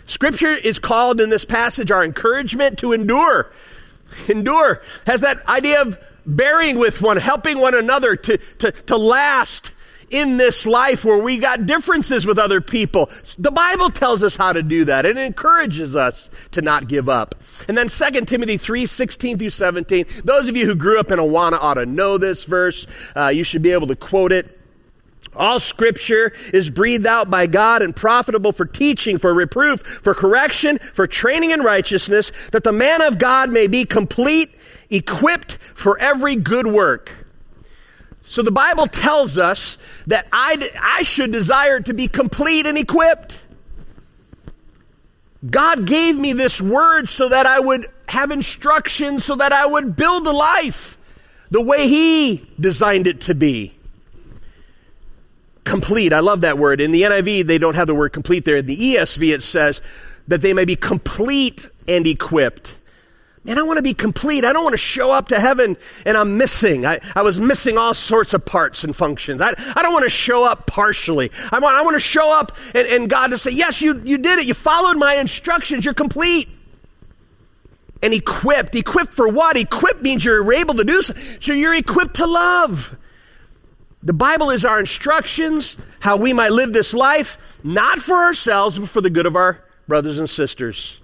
Scripture 0.06 0.52
is 0.52 0.78
called 0.78 1.18
in 1.18 1.30
this 1.30 1.46
passage 1.46 1.90
our 1.90 2.04
encouragement 2.04 2.78
to 2.80 2.92
endure. 2.92 3.50
Endure 4.28 4.82
has 5.06 5.22
that 5.22 5.48
idea 5.48 5.80
of 5.80 5.98
bearing 6.26 6.78
with 6.78 7.00
one, 7.00 7.16
helping 7.16 7.58
one 7.58 7.74
another 7.74 8.16
to, 8.16 8.36
to, 8.58 8.70
to 8.70 8.98
last 8.98 9.72
in 10.10 10.36
this 10.36 10.66
life 10.66 11.04
where 11.04 11.18
we 11.18 11.38
got 11.38 11.66
differences 11.66 12.26
with 12.26 12.38
other 12.38 12.60
people. 12.60 13.10
The 13.38 13.50
Bible 13.50 13.90
tells 13.90 14.22
us 14.22 14.36
how 14.36 14.52
to 14.52 14.62
do 14.62 14.86
that. 14.86 15.06
It 15.06 15.16
encourages 15.16 15.96
us 15.96 16.30
to 16.52 16.62
not 16.62 16.88
give 16.88 17.08
up. 17.08 17.34
And 17.68 17.76
then 17.76 17.88
2 17.88 18.24
Timothy 18.24 18.56
3, 18.56 18.86
16 18.86 19.38
through 19.38 19.50
17. 19.50 20.06
Those 20.24 20.48
of 20.48 20.56
you 20.56 20.66
who 20.66 20.74
grew 20.74 20.98
up 20.98 21.10
in 21.10 21.18
Awana 21.18 21.58
ought 21.60 21.74
to 21.74 21.86
know 21.86 22.18
this 22.18 22.44
verse. 22.44 22.86
Uh, 23.14 23.28
you 23.28 23.44
should 23.44 23.62
be 23.62 23.72
able 23.72 23.88
to 23.88 23.96
quote 23.96 24.32
it. 24.32 24.58
All 25.34 25.60
scripture 25.60 26.32
is 26.52 26.70
breathed 26.70 27.06
out 27.06 27.30
by 27.30 27.46
God 27.46 27.82
and 27.82 27.94
profitable 27.94 28.52
for 28.52 28.66
teaching, 28.66 29.18
for 29.18 29.32
reproof, 29.32 29.82
for 29.82 30.14
correction, 30.14 30.78
for 30.78 31.06
training 31.06 31.52
in 31.52 31.60
righteousness, 31.60 32.32
that 32.52 32.64
the 32.64 32.72
man 32.72 33.02
of 33.02 33.18
God 33.18 33.50
may 33.50 33.68
be 33.68 33.84
complete, 33.84 34.50
equipped 34.90 35.58
for 35.74 35.98
every 35.98 36.34
good 36.34 36.66
work. 36.66 37.12
So 38.28 38.42
the 38.42 38.52
Bible 38.52 38.86
tells 38.86 39.38
us 39.38 39.78
that 40.06 40.26
I, 40.30 40.70
I 40.78 41.02
should 41.02 41.32
desire 41.32 41.80
to 41.80 41.94
be 41.94 42.08
complete 42.08 42.66
and 42.66 42.76
equipped. 42.76 43.42
God 45.48 45.86
gave 45.86 46.14
me 46.14 46.34
this 46.34 46.60
word 46.60 47.08
so 47.08 47.30
that 47.30 47.46
I 47.46 47.58
would 47.58 47.86
have 48.06 48.30
instructions, 48.30 49.24
so 49.24 49.36
that 49.36 49.52
I 49.52 49.64
would 49.64 49.96
build 49.96 50.26
a 50.26 50.32
life 50.32 50.98
the 51.50 51.62
way 51.62 51.88
He 51.88 52.46
designed 52.60 53.06
it 53.06 53.22
to 53.22 53.34
be 53.34 53.74
complete. 55.64 56.12
I 56.12 56.20
love 56.20 56.42
that 56.42 56.58
word. 56.58 56.82
In 56.82 56.90
the 56.90 57.02
NIV, 57.02 57.46
they 57.46 57.56
don't 57.56 57.76
have 57.76 57.86
the 57.86 57.94
word 57.94 58.12
complete 58.12 58.44
there. 58.44 58.56
In 58.56 58.66
the 58.66 58.76
ESV, 58.76 59.34
it 59.34 59.42
says 59.42 59.80
that 60.26 60.42
they 60.42 60.52
may 60.52 60.66
be 60.66 60.76
complete 60.76 61.70
and 61.86 62.06
equipped. 62.06 62.74
Man, 63.44 63.58
I 63.58 63.62
want 63.62 63.78
to 63.78 63.82
be 63.82 63.94
complete. 63.94 64.44
I 64.44 64.52
don't 64.52 64.64
want 64.64 64.74
to 64.74 64.78
show 64.78 65.10
up 65.10 65.28
to 65.28 65.40
heaven 65.40 65.76
and 66.04 66.16
I'm 66.16 66.36
missing. 66.36 66.84
I, 66.84 67.00
I 67.14 67.22
was 67.22 67.38
missing 67.40 67.78
all 67.78 67.94
sorts 67.94 68.34
of 68.34 68.44
parts 68.44 68.84
and 68.84 68.94
functions. 68.94 69.40
I, 69.40 69.54
I 69.76 69.82
don't 69.82 69.92
want 69.92 70.04
to 70.04 70.10
show 70.10 70.44
up 70.44 70.66
partially. 70.66 71.30
I 71.52 71.58
want, 71.58 71.76
I 71.76 71.82
want 71.82 71.94
to 71.94 72.00
show 72.00 72.30
up 72.30 72.56
and, 72.74 72.86
and 72.88 73.08
God 73.08 73.28
to 73.28 73.38
say, 73.38 73.52
yes, 73.52 73.80
you, 73.80 74.00
you 74.04 74.18
did 74.18 74.38
it. 74.38 74.46
You 74.46 74.54
followed 74.54 74.98
my 74.98 75.14
instructions. 75.14 75.84
You're 75.84 75.94
complete. 75.94 76.48
And 78.02 78.12
equipped. 78.12 78.74
Equipped 78.74 79.14
for 79.14 79.28
what? 79.28 79.56
Equipped 79.56 80.02
means 80.02 80.24
you're 80.24 80.52
able 80.52 80.74
to 80.74 80.84
do 80.84 81.02
so. 81.02 81.14
So 81.40 81.52
you're 81.52 81.74
equipped 81.74 82.16
to 82.16 82.26
love. 82.26 82.96
The 84.02 84.12
Bible 84.12 84.50
is 84.50 84.64
our 84.64 84.78
instructions, 84.78 85.76
how 85.98 86.16
we 86.16 86.32
might 86.32 86.52
live 86.52 86.72
this 86.72 86.94
life, 86.94 87.58
not 87.64 87.98
for 87.98 88.14
ourselves, 88.14 88.78
but 88.78 88.88
for 88.88 89.00
the 89.00 89.10
good 89.10 89.26
of 89.26 89.34
our 89.34 89.64
brothers 89.88 90.18
and 90.18 90.30
sisters. 90.30 90.98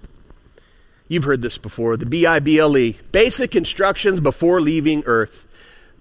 You've 1.07 1.23
heard 1.23 1.41
this 1.41 1.57
before 1.57 1.97
the 1.97 2.05
B 2.05 2.25
I 2.25 2.39
B 2.39 2.59
L 2.59 2.77
E 2.77 2.97
basic 3.11 3.55
instructions 3.55 4.19
before 4.19 4.61
leaving 4.61 5.03
earth. 5.05 5.47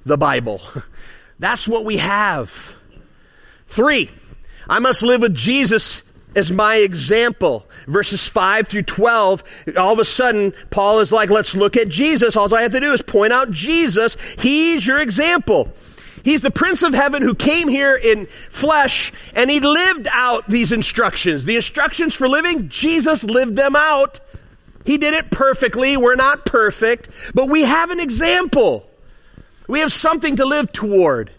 The 0.06 0.18
Bible. 0.18 0.60
That's 1.38 1.66
what 1.66 1.84
we 1.84 1.96
have. 1.96 2.74
Three, 3.66 4.10
I 4.68 4.78
must 4.78 5.02
live 5.02 5.22
with 5.22 5.34
Jesus 5.34 6.02
as 6.36 6.50
my 6.50 6.76
example. 6.76 7.66
Verses 7.86 8.28
5 8.28 8.68
through 8.68 8.82
12, 8.82 9.44
all 9.76 9.92
of 9.92 9.98
a 9.98 10.04
sudden, 10.04 10.52
Paul 10.70 11.00
is 11.00 11.12
like, 11.12 11.30
let's 11.30 11.54
look 11.54 11.76
at 11.76 11.88
Jesus. 11.88 12.36
All 12.36 12.52
I 12.54 12.62
have 12.62 12.72
to 12.72 12.80
do 12.80 12.92
is 12.92 13.02
point 13.02 13.32
out 13.32 13.50
Jesus. 13.50 14.16
He's 14.38 14.86
your 14.86 15.00
example. 15.00 15.72
He's 16.24 16.42
the 16.42 16.50
Prince 16.50 16.82
of 16.82 16.94
Heaven 16.94 17.22
who 17.22 17.34
came 17.34 17.68
here 17.68 17.94
in 17.94 18.26
flesh 18.26 19.12
and 19.34 19.50
he 19.50 19.60
lived 19.60 20.08
out 20.10 20.48
these 20.48 20.72
instructions. 20.72 21.44
The 21.44 21.56
instructions 21.56 22.14
for 22.14 22.28
living, 22.28 22.68
Jesus 22.68 23.24
lived 23.24 23.56
them 23.56 23.76
out. 23.76 24.20
He 24.84 24.98
did 24.98 25.14
it 25.14 25.30
perfectly. 25.30 25.96
We're 25.96 26.14
not 26.14 26.44
perfect, 26.44 27.08
but 27.34 27.48
we 27.48 27.62
have 27.62 27.90
an 27.90 28.00
example. 28.00 28.86
We 29.66 29.80
have 29.80 29.92
something 29.92 30.36
to 30.36 30.44
live 30.44 30.72
toward. 30.72 31.30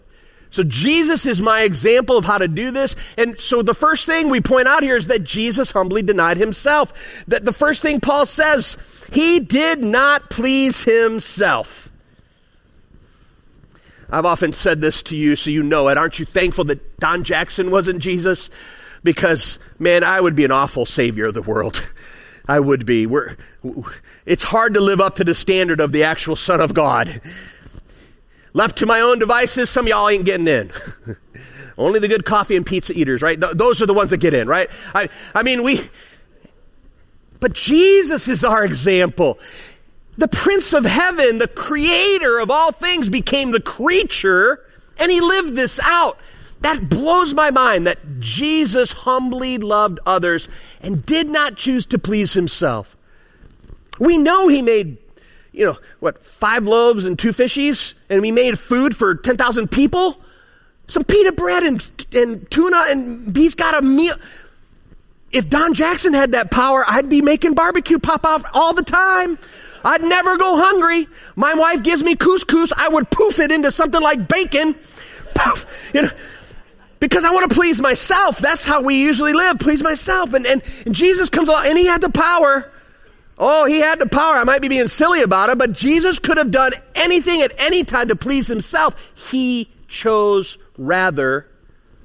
So 0.50 0.62
Jesus 0.62 1.26
is 1.26 1.42
my 1.42 1.62
example 1.62 2.16
of 2.16 2.24
how 2.24 2.38
to 2.38 2.48
do 2.48 2.70
this. 2.70 2.96
And 3.16 3.38
so 3.38 3.62
the 3.62 3.74
first 3.74 4.06
thing 4.06 4.30
we 4.30 4.40
point 4.40 4.68
out 4.68 4.82
here 4.82 4.96
is 4.96 5.08
that 5.08 5.22
Jesus 5.22 5.70
humbly 5.70 6.02
denied 6.02 6.38
himself. 6.38 6.92
That 7.28 7.44
the 7.44 7.52
first 7.52 7.82
thing 7.82 8.00
Paul 8.00 8.26
says, 8.26 8.76
he 9.12 9.40
did 9.40 9.82
not 9.82 10.30
please 10.30 10.82
himself. 10.82 11.90
I've 14.08 14.24
often 14.24 14.52
said 14.52 14.80
this 14.80 15.02
to 15.02 15.16
you 15.16 15.36
so 15.36 15.50
you 15.50 15.62
know 15.62 15.88
it. 15.88 15.98
Aren't 15.98 16.18
you 16.18 16.24
thankful 16.24 16.64
that 16.66 16.98
Don 17.00 17.24
Jackson 17.24 17.70
wasn't 17.70 17.98
Jesus? 17.98 18.50
Because, 19.02 19.58
man, 19.78 20.04
I 20.04 20.20
would 20.20 20.36
be 20.36 20.44
an 20.44 20.52
awful 20.52 20.86
savior 20.86 21.26
of 21.26 21.34
the 21.34 21.42
world. 21.42 21.86
I 22.48 22.60
would 22.60 22.86
be. 22.86 23.06
We're, 23.06 23.36
it's 24.24 24.42
hard 24.42 24.74
to 24.74 24.80
live 24.80 25.00
up 25.00 25.16
to 25.16 25.24
the 25.24 25.34
standard 25.34 25.80
of 25.80 25.92
the 25.92 26.04
actual 26.04 26.36
Son 26.36 26.60
of 26.60 26.74
God. 26.74 27.20
Left 28.52 28.78
to 28.78 28.86
my 28.86 29.00
own 29.00 29.18
devices, 29.18 29.68
some 29.68 29.86
y'all 29.86 30.08
ain't 30.08 30.24
getting 30.24 30.48
in. 30.48 30.72
Only 31.78 32.00
the 32.00 32.08
good 32.08 32.24
coffee 32.24 32.56
and 32.56 32.64
pizza 32.64 32.92
eaters, 32.94 33.20
right? 33.20 33.38
Th- 33.38 33.52
those 33.52 33.82
are 33.82 33.86
the 33.86 33.94
ones 33.94 34.10
that 34.10 34.18
get 34.18 34.32
in, 34.32 34.48
right? 34.48 34.70
I, 34.94 35.10
I 35.34 35.42
mean, 35.42 35.62
we, 35.62 35.90
but 37.40 37.52
Jesus 37.52 38.28
is 38.28 38.44
our 38.44 38.64
example. 38.64 39.38
The 40.16 40.28
Prince 40.28 40.72
of 40.72 40.86
Heaven, 40.86 41.36
the 41.38 41.48
creator 41.48 42.38
of 42.38 42.50
all 42.50 42.72
things, 42.72 43.10
became 43.10 43.50
the 43.50 43.60
creature 43.60 44.64
and 44.98 45.12
he 45.12 45.20
lived 45.20 45.56
this 45.56 45.78
out. 45.82 46.18
That 46.60 46.88
blows 46.88 47.34
my 47.34 47.50
mind 47.50 47.86
that 47.86 47.98
Jesus 48.18 48.92
humbly 48.92 49.58
loved 49.58 50.00
others 50.06 50.48
and 50.80 51.04
did 51.04 51.28
not 51.28 51.56
choose 51.56 51.86
to 51.86 51.98
please 51.98 52.32
himself. 52.32 52.96
We 53.98 54.18
know 54.18 54.48
he 54.48 54.62
made, 54.62 54.98
you 55.52 55.66
know, 55.66 55.78
what, 56.00 56.24
five 56.24 56.64
loaves 56.64 57.04
and 57.04 57.18
two 57.18 57.30
fishies, 57.30 57.94
and 58.08 58.20
we 58.20 58.32
made 58.32 58.58
food 58.58 58.96
for 58.96 59.14
10,000 59.14 59.70
people? 59.70 60.20
Some 60.88 61.04
pita 61.04 61.32
bread 61.32 61.62
and, 61.62 62.06
and 62.14 62.50
tuna, 62.50 62.84
and 62.88 63.36
he's 63.36 63.54
got 63.54 63.76
a 63.76 63.82
meal. 63.82 64.16
If 65.32 65.48
Don 65.48 65.74
Jackson 65.74 66.14
had 66.14 66.32
that 66.32 66.50
power, 66.50 66.84
I'd 66.86 67.08
be 67.08 67.20
making 67.20 67.54
barbecue 67.54 67.98
pop 67.98 68.24
off 68.24 68.44
all 68.54 68.72
the 68.72 68.84
time. 68.84 69.38
I'd 69.84 70.02
never 70.02 70.36
go 70.36 70.56
hungry. 70.56 71.06
My 71.34 71.54
wife 71.54 71.82
gives 71.82 72.02
me 72.02 72.16
couscous. 72.16 72.72
I 72.76 72.88
would 72.88 73.10
poof 73.10 73.38
it 73.38 73.52
into 73.52 73.70
something 73.70 74.00
like 74.00 74.28
bacon. 74.28 74.74
Poof. 75.34 75.66
You 75.94 76.02
know, 76.02 76.10
because 77.00 77.24
I 77.24 77.30
want 77.30 77.50
to 77.50 77.54
please 77.54 77.80
myself. 77.80 78.38
That's 78.38 78.64
how 78.64 78.82
we 78.82 78.96
usually 78.96 79.32
live, 79.32 79.58
please 79.58 79.82
myself. 79.82 80.32
And, 80.32 80.46
and, 80.46 80.62
and 80.84 80.94
Jesus 80.94 81.30
comes 81.30 81.48
along 81.48 81.66
and 81.66 81.78
he 81.78 81.86
had 81.86 82.00
the 82.00 82.10
power. 82.10 82.70
Oh, 83.38 83.66
he 83.66 83.80
had 83.80 83.98
the 83.98 84.06
power. 84.06 84.36
I 84.36 84.44
might 84.44 84.62
be 84.62 84.68
being 84.68 84.88
silly 84.88 85.22
about 85.22 85.50
it, 85.50 85.58
but 85.58 85.72
Jesus 85.72 86.18
could 86.18 86.38
have 86.38 86.50
done 86.50 86.72
anything 86.94 87.42
at 87.42 87.52
any 87.58 87.84
time 87.84 88.08
to 88.08 88.16
please 88.16 88.46
himself. 88.46 88.96
He 89.30 89.70
chose 89.88 90.56
rather 90.78 91.46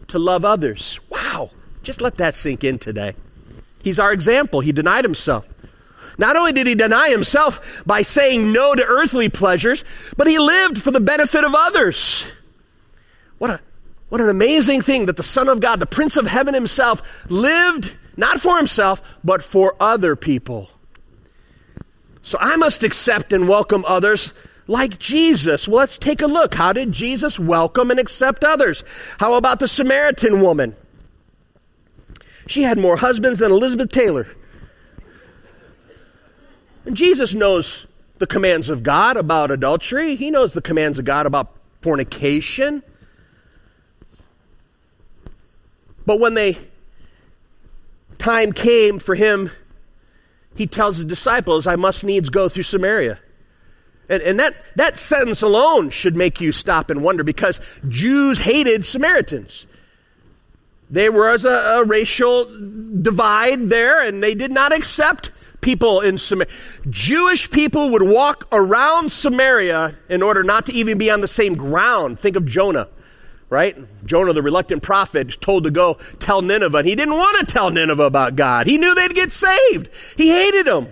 to 0.07 0.19
love 0.19 0.43
others. 0.43 0.99
Wow. 1.09 1.51
Just 1.83 2.01
let 2.01 2.17
that 2.17 2.35
sink 2.35 2.63
in 2.63 2.79
today. 2.79 3.15
He's 3.81 3.97
our 3.97 4.11
example. 4.11 4.59
He 4.59 4.71
denied 4.71 5.05
himself. 5.05 5.47
Not 6.17 6.35
only 6.35 6.51
did 6.51 6.67
he 6.67 6.75
deny 6.75 7.09
himself 7.09 7.81
by 7.85 8.01
saying 8.01 8.51
no 8.51 8.75
to 8.75 8.85
earthly 8.85 9.29
pleasures, 9.29 9.83
but 10.17 10.27
he 10.27 10.37
lived 10.37 10.81
for 10.81 10.91
the 10.91 10.99
benefit 10.99 11.43
of 11.43 11.55
others. 11.55 12.25
What 13.37 13.49
a, 13.51 13.59
what 14.11 14.19
an 14.19 14.27
amazing 14.27 14.81
thing 14.81 15.05
that 15.05 15.15
the 15.15 15.23
Son 15.23 15.47
of 15.47 15.61
God, 15.61 15.79
the 15.79 15.85
Prince 15.85 16.17
of 16.17 16.27
Heaven 16.27 16.53
himself, 16.53 17.01
lived 17.31 17.95
not 18.17 18.41
for 18.41 18.57
himself, 18.57 19.01
but 19.23 19.41
for 19.41 19.73
other 19.79 20.17
people. 20.17 20.69
So 22.21 22.37
I 22.41 22.57
must 22.57 22.83
accept 22.83 23.31
and 23.31 23.47
welcome 23.47 23.85
others 23.87 24.33
like 24.67 24.99
Jesus. 24.99 25.65
Well, 25.65 25.77
let's 25.77 25.97
take 25.97 26.21
a 26.21 26.27
look. 26.27 26.53
How 26.55 26.73
did 26.73 26.91
Jesus 26.91 27.39
welcome 27.39 27.89
and 27.89 28.01
accept 28.01 28.43
others? 28.43 28.83
How 29.17 29.35
about 29.35 29.61
the 29.61 29.67
Samaritan 29.69 30.41
woman? 30.41 30.75
She 32.47 32.63
had 32.63 32.77
more 32.77 32.97
husbands 32.97 33.39
than 33.39 33.49
Elizabeth 33.49 33.91
Taylor. 33.91 34.27
And 36.83 36.97
Jesus 36.97 37.33
knows 37.33 37.87
the 38.17 38.27
commands 38.27 38.67
of 38.67 38.83
God 38.83 39.15
about 39.15 39.51
adultery. 39.51 40.17
He 40.17 40.31
knows 40.31 40.51
the 40.51 40.61
commands 40.61 40.99
of 40.99 41.05
God 41.05 41.25
about 41.25 41.55
fornication. 41.81 42.83
But 46.05 46.19
when 46.19 46.33
they 46.33 46.57
time 48.17 48.51
came 48.51 48.99
for 48.99 49.15
him, 49.15 49.51
he 50.55 50.67
tells 50.67 50.97
his 50.97 51.05
disciples, 51.05 51.67
I 51.67 51.75
must 51.75 52.03
needs 52.03 52.29
go 52.29 52.49
through 52.49 52.63
Samaria. 52.63 53.19
And, 54.09 54.21
and 54.23 54.39
that, 54.39 54.55
that 54.75 54.97
sentence 54.97 55.41
alone 55.41 55.89
should 55.89 56.15
make 56.15 56.41
you 56.41 56.51
stop 56.51 56.89
and 56.89 57.01
wonder 57.01 57.23
because 57.23 57.59
Jews 57.87 58.39
hated 58.39 58.85
Samaritans. 58.85 59.65
There 60.89 61.11
was 61.11 61.45
a, 61.45 61.49
a 61.49 61.85
racial 61.85 62.45
divide 63.01 63.69
there, 63.69 64.05
and 64.05 64.21
they 64.21 64.35
did 64.35 64.51
not 64.51 64.73
accept 64.73 65.31
people 65.61 66.01
in 66.01 66.17
Samaria. 66.17 66.51
Jewish 66.89 67.49
people 67.49 67.91
would 67.91 68.01
walk 68.01 68.47
around 68.51 69.11
Samaria 69.11 69.95
in 70.09 70.21
order 70.21 70.43
not 70.43 70.65
to 70.65 70.73
even 70.73 70.97
be 70.97 71.09
on 71.09 71.21
the 71.21 71.27
same 71.27 71.55
ground. 71.55 72.19
Think 72.19 72.35
of 72.35 72.45
Jonah. 72.45 72.89
Right? 73.51 73.77
Jonah, 74.05 74.31
the 74.31 74.41
reluctant 74.41 74.81
prophet, 74.81 75.39
told 75.41 75.65
to 75.65 75.71
go 75.71 75.97
tell 76.19 76.41
Nineveh, 76.41 76.77
and 76.79 76.87
he 76.87 76.95
didn't 76.95 77.15
want 77.15 77.37
to 77.39 77.45
tell 77.45 77.69
Nineveh 77.69 78.01
about 78.01 78.37
God. 78.37 78.65
He 78.65 78.77
knew 78.77 78.95
they'd 78.95 79.13
get 79.13 79.31
saved. 79.31 79.89
He 80.15 80.29
hated 80.29 80.65
them. 80.65 80.87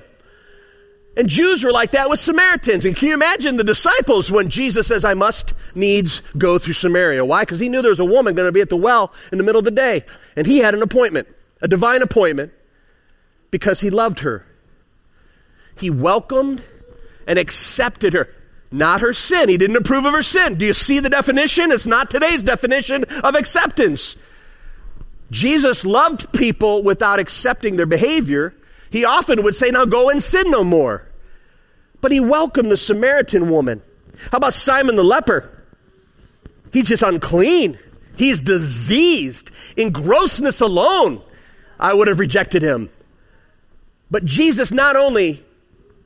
And 1.16 1.30
Jews 1.30 1.64
were 1.64 1.72
like 1.72 1.93
that 1.93 2.10
with 2.10 2.20
Samaritans. 2.20 2.84
And 2.84 2.97
can 2.97 3.07
you 3.07 3.14
imagine 3.14 3.55
the 3.55 3.64
disciples 3.64 4.30
when 4.30 4.49
Jesus 4.49 4.88
says, 4.88 5.05
I 5.05 5.14
must 5.14 5.53
needs 5.74 6.22
go 6.38 6.60
through 6.60 6.74
Samaria? 6.74 7.24
Why? 7.24 7.43
Because 7.43 7.60
he 7.60 7.70
knew 7.70 7.82
there 7.82 7.91
was 7.91 7.99
a 8.01 8.05
woman 8.05 8.36
going 8.36 8.47
to 8.47 8.53
be 8.53 8.62
at 8.62 8.70
the 8.70 8.78
well 8.78 9.14
in 9.32 9.38
the 9.38 9.43
middle 9.45 9.60
of 9.60 9.66
the 9.66 9.72
day. 9.72 10.03
And 10.36 10.45
he 10.45 10.60
had 10.60 10.76
an 10.76 10.82
appointment, 10.82 11.30
a 11.62 11.68
divine 11.68 12.01
appointment, 12.01 12.51
because 13.51 13.80
he 13.80 13.89
loved 13.89 14.20
her. 14.20 14.45
He 15.80 15.89
welcomed 15.89 16.62
and 17.26 17.39
accepted 17.39 18.14
her. 18.14 18.34
Not 18.72 19.02
her 19.02 19.14
sin. 19.14 19.50
He 19.50 19.58
didn't 19.58 19.78
approve 19.78 20.06
of 20.06 20.14
her 20.14 20.24
sin. 20.24 20.56
Do 20.56 20.66
you 20.66 20.74
see 20.74 21.00
the 21.00 21.10
definition? 21.10 21.72
It's 21.72 21.88
not 21.88 22.12
today's 22.12 22.44
definition 22.44 23.04
of 23.24 23.36
acceptance. 23.36 24.16
Jesus 25.32 25.86
loved 25.86 26.32
people 26.34 26.84
without 26.84 27.20
accepting 27.20 27.76
their 27.76 27.86
behavior. 27.86 28.54
He 28.92 29.06
often 29.06 29.44
would 29.44 29.56
say, 29.56 29.72
now 29.72 29.86
go 29.86 30.10
and 30.10 30.22
sin 30.22 30.52
no 30.52 30.64
more. 30.64 31.08
But 32.02 32.12
he 32.12 32.20
welcomed 32.20 32.72
the 32.72 32.78
Samaritan 32.78 33.50
woman. 33.50 33.82
How 34.32 34.38
about 34.38 34.54
Simon 34.54 34.96
the 34.96 35.04
leper? 35.04 35.50
He's 36.72 36.88
just 36.88 37.04
unclean. 37.04 37.78
He's 38.16 38.42
diseased. 38.42 39.52
In 39.78 39.92
grossness 39.92 40.62
alone, 40.62 41.22
I 41.80 41.94
would 41.94 42.08
have 42.08 42.20
rejected 42.20 42.62
him. 42.62 42.90
But 44.12 44.26
Jesus 44.26 44.72
not 44.72 44.96
only 44.96 45.44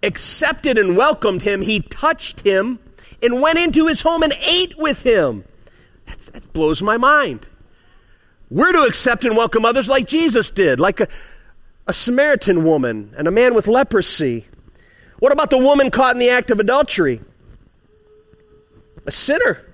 accepted 0.03 0.77
and 0.77 0.95
welcomed 0.95 1.41
him, 1.41 1.61
he 1.61 1.79
touched 1.79 2.41
him 2.41 2.77
and 3.21 3.41
went 3.41 3.57
into 3.57 3.87
his 3.87 4.01
home 4.01 4.21
and 4.21 4.33
ate 4.41 4.77
with 4.77 5.01
him. 5.03 5.45
That, 6.05 6.19
that 6.19 6.53
blows 6.53 6.81
my 6.81 6.97
mind. 6.97 7.47
We're 8.51 8.73
to 8.73 8.83
accept 8.83 9.23
and 9.23 9.35
welcome 9.35 9.65
others 9.65 9.87
like 9.87 10.05
Jesus 10.07 10.51
did, 10.51 10.79
like 10.79 10.99
a, 10.99 11.07
a 11.87 11.93
Samaritan 11.93 12.63
woman 12.63 13.13
and 13.17 13.27
a 13.27 13.31
man 13.31 13.55
with 13.55 13.67
leprosy. 13.67 14.45
What 15.19 15.31
about 15.31 15.49
the 15.49 15.57
woman 15.57 15.89
caught 15.89 16.15
in 16.15 16.19
the 16.19 16.29
act 16.29 16.51
of 16.51 16.59
adultery? 16.59 17.21
A 19.05 19.11
sinner. 19.11 19.65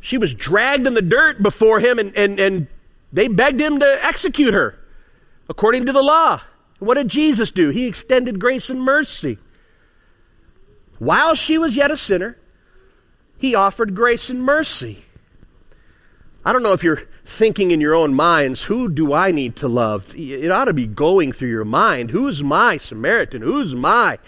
She 0.00 0.18
was 0.18 0.32
dragged 0.32 0.86
in 0.86 0.94
the 0.94 1.02
dirt 1.02 1.42
before 1.42 1.80
him, 1.80 1.98
and, 1.98 2.16
and, 2.16 2.38
and 2.38 2.66
they 3.12 3.26
begged 3.26 3.60
him 3.60 3.80
to 3.80 3.98
execute 4.04 4.54
her 4.54 4.78
according 5.48 5.86
to 5.86 5.92
the 5.92 6.02
law. 6.02 6.40
What 6.78 6.94
did 6.94 7.08
Jesus 7.08 7.50
do? 7.50 7.70
He 7.70 7.86
extended 7.86 8.38
grace 8.38 8.70
and 8.70 8.80
mercy. 8.80 9.38
While 10.98 11.34
she 11.34 11.58
was 11.58 11.76
yet 11.76 11.90
a 11.90 11.96
sinner, 11.96 12.38
he 13.38 13.54
offered 13.54 13.94
grace 13.94 14.30
and 14.30 14.42
mercy. 14.42 15.04
I 16.44 16.52
don't 16.52 16.62
know 16.62 16.72
if 16.72 16.84
you're 16.84 17.02
thinking 17.24 17.72
in 17.72 17.80
your 17.80 17.94
own 17.94 18.14
minds, 18.14 18.62
who 18.62 18.88
do 18.88 19.12
I 19.12 19.32
need 19.32 19.56
to 19.56 19.68
love? 19.68 20.14
It 20.16 20.50
ought 20.50 20.66
to 20.66 20.72
be 20.72 20.86
going 20.86 21.32
through 21.32 21.48
your 21.48 21.64
mind. 21.64 22.10
Who's 22.10 22.42
my 22.42 22.78
Samaritan? 22.78 23.42
Who's 23.42 23.74
my 23.74 24.18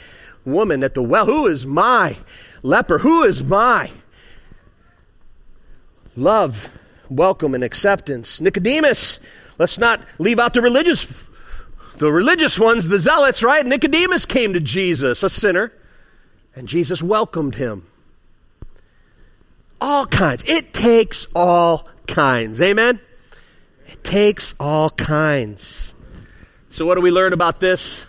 woman 0.44 0.82
at 0.82 0.94
the 0.94 1.02
well? 1.02 1.26
Who 1.26 1.46
is 1.46 1.64
my 1.64 2.18
leper? 2.62 2.98
Who 2.98 3.22
is 3.22 3.42
my 3.42 3.92
love, 6.16 6.68
welcome, 7.08 7.54
and 7.54 7.62
acceptance? 7.62 8.40
Nicodemus. 8.40 9.20
Let's 9.58 9.78
not 9.78 10.00
leave 10.18 10.38
out 10.38 10.54
the 10.54 10.60
religious 10.60 11.04
the 11.98 12.12
religious 12.12 12.58
ones, 12.58 12.88
the 12.88 12.98
zealots, 12.98 13.42
right? 13.42 13.64
Nicodemus 13.64 14.24
came 14.24 14.52
to 14.52 14.60
Jesus, 14.60 15.22
a 15.22 15.30
sinner, 15.30 15.72
and 16.54 16.68
Jesus 16.68 17.02
welcomed 17.02 17.56
him. 17.56 17.86
All 19.80 20.06
kinds. 20.06 20.44
It 20.46 20.72
takes 20.72 21.26
all 21.34 21.88
kinds. 22.06 22.60
Amen? 22.60 23.00
It 23.86 24.02
takes 24.02 24.54
all 24.58 24.90
kinds. 24.90 25.94
So, 26.70 26.86
what 26.86 26.96
do 26.96 27.00
we 27.00 27.10
learn 27.10 27.32
about 27.32 27.60
this? 27.60 28.06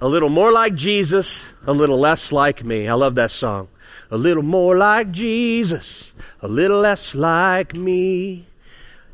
A 0.00 0.08
little 0.08 0.28
more 0.28 0.52
like 0.52 0.74
Jesus, 0.74 1.52
a 1.66 1.72
little 1.72 1.98
less 1.98 2.32
like 2.32 2.64
me. 2.64 2.88
I 2.88 2.94
love 2.94 3.14
that 3.14 3.30
song. 3.30 3.68
A 4.10 4.18
little 4.18 4.42
more 4.42 4.76
like 4.76 5.10
Jesus, 5.12 6.12
a 6.42 6.48
little 6.48 6.80
less 6.80 7.14
like 7.14 7.74
me. 7.74 8.46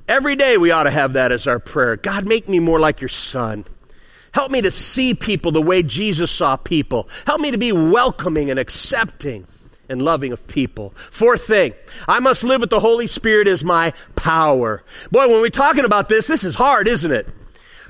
Every 0.09 0.37
day 0.37 0.57
we 0.57 0.73
ought 0.73 0.83
to 0.83 0.91
have 0.91 1.12
that 1.12 1.33
as 1.33 1.47
our 1.47 1.61
prayer. 1.61 1.97
God, 1.97 2.27
make 2.27 2.49
me 2.49 2.59
more 2.59 2.81
like 2.81 3.01
your 3.01 3.09
son. 3.09 3.64
Help 4.33 4.51
me 4.51 4.62
to 4.62 4.70
see 4.70 5.14
people 5.14 5.53
the 5.53 5.62
way 5.62 5.83
Jesus 5.83 6.31
saw 6.31 6.57
people. 6.57 7.09
Help 7.26 7.41
me 7.41 7.51
to 7.51 7.59
be 7.59 7.72
welcoming 7.72 8.51
and 8.51 8.59
accepting 8.59 9.47
and 9.89 10.01
loving 10.01 10.33
of 10.33 10.47
people. 10.47 10.95
Fourth 11.11 11.47
thing, 11.47 11.74
I 12.07 12.20
must 12.20 12.45
live 12.45 12.61
with 12.61 12.70
the 12.70 12.81
Holy 12.81 13.09
Spirit 13.09 13.49
as 13.49 13.64
my 13.64 13.93
power. 14.14 14.85
Boy, 15.11 15.28
when 15.28 15.41
we're 15.41 15.51
talking 15.51 15.85
about 15.85 16.09
this, 16.09 16.28
this 16.28 16.45
is 16.45 16.55
hard, 16.55 16.87
isn't 16.87 17.11
it? 17.11 17.26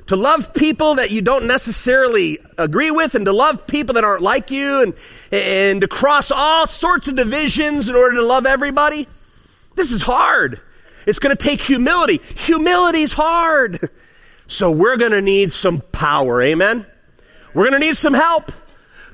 To 0.07 0.15
love 0.15 0.53
people 0.55 0.95
that 0.95 1.11
you 1.11 1.21
don't 1.21 1.45
necessarily 1.45 2.39
agree 2.57 2.89
with 2.89 3.13
and 3.13 3.25
to 3.25 3.31
love 3.31 3.67
people 3.67 3.93
that 3.93 4.03
aren't 4.03 4.23
like 4.23 4.49
you 4.49 4.81
and, 4.81 4.93
and 5.31 5.81
to 5.81 5.87
cross 5.87 6.31
all 6.31 6.65
sorts 6.65 7.07
of 7.07 7.15
divisions 7.15 7.87
in 7.87 7.95
order 7.95 8.15
to 8.15 8.23
love 8.23 8.47
everybody. 8.47 9.07
This 9.75 9.91
is 9.91 10.01
hard. 10.01 10.59
It's 11.05 11.19
going 11.19 11.35
to 11.35 11.41
take 11.41 11.61
humility. 11.61 12.19
Humility 12.35 13.03
is 13.03 13.13
hard. 13.13 13.79
So 14.51 14.69
we're 14.69 14.97
going 14.97 15.13
to 15.13 15.21
need 15.21 15.53
some 15.53 15.79
power. 15.79 16.41
Amen? 16.41 16.85
We're 17.53 17.69
going 17.69 17.79
to 17.81 17.87
need 17.87 17.95
some 17.95 18.13
help. 18.13 18.51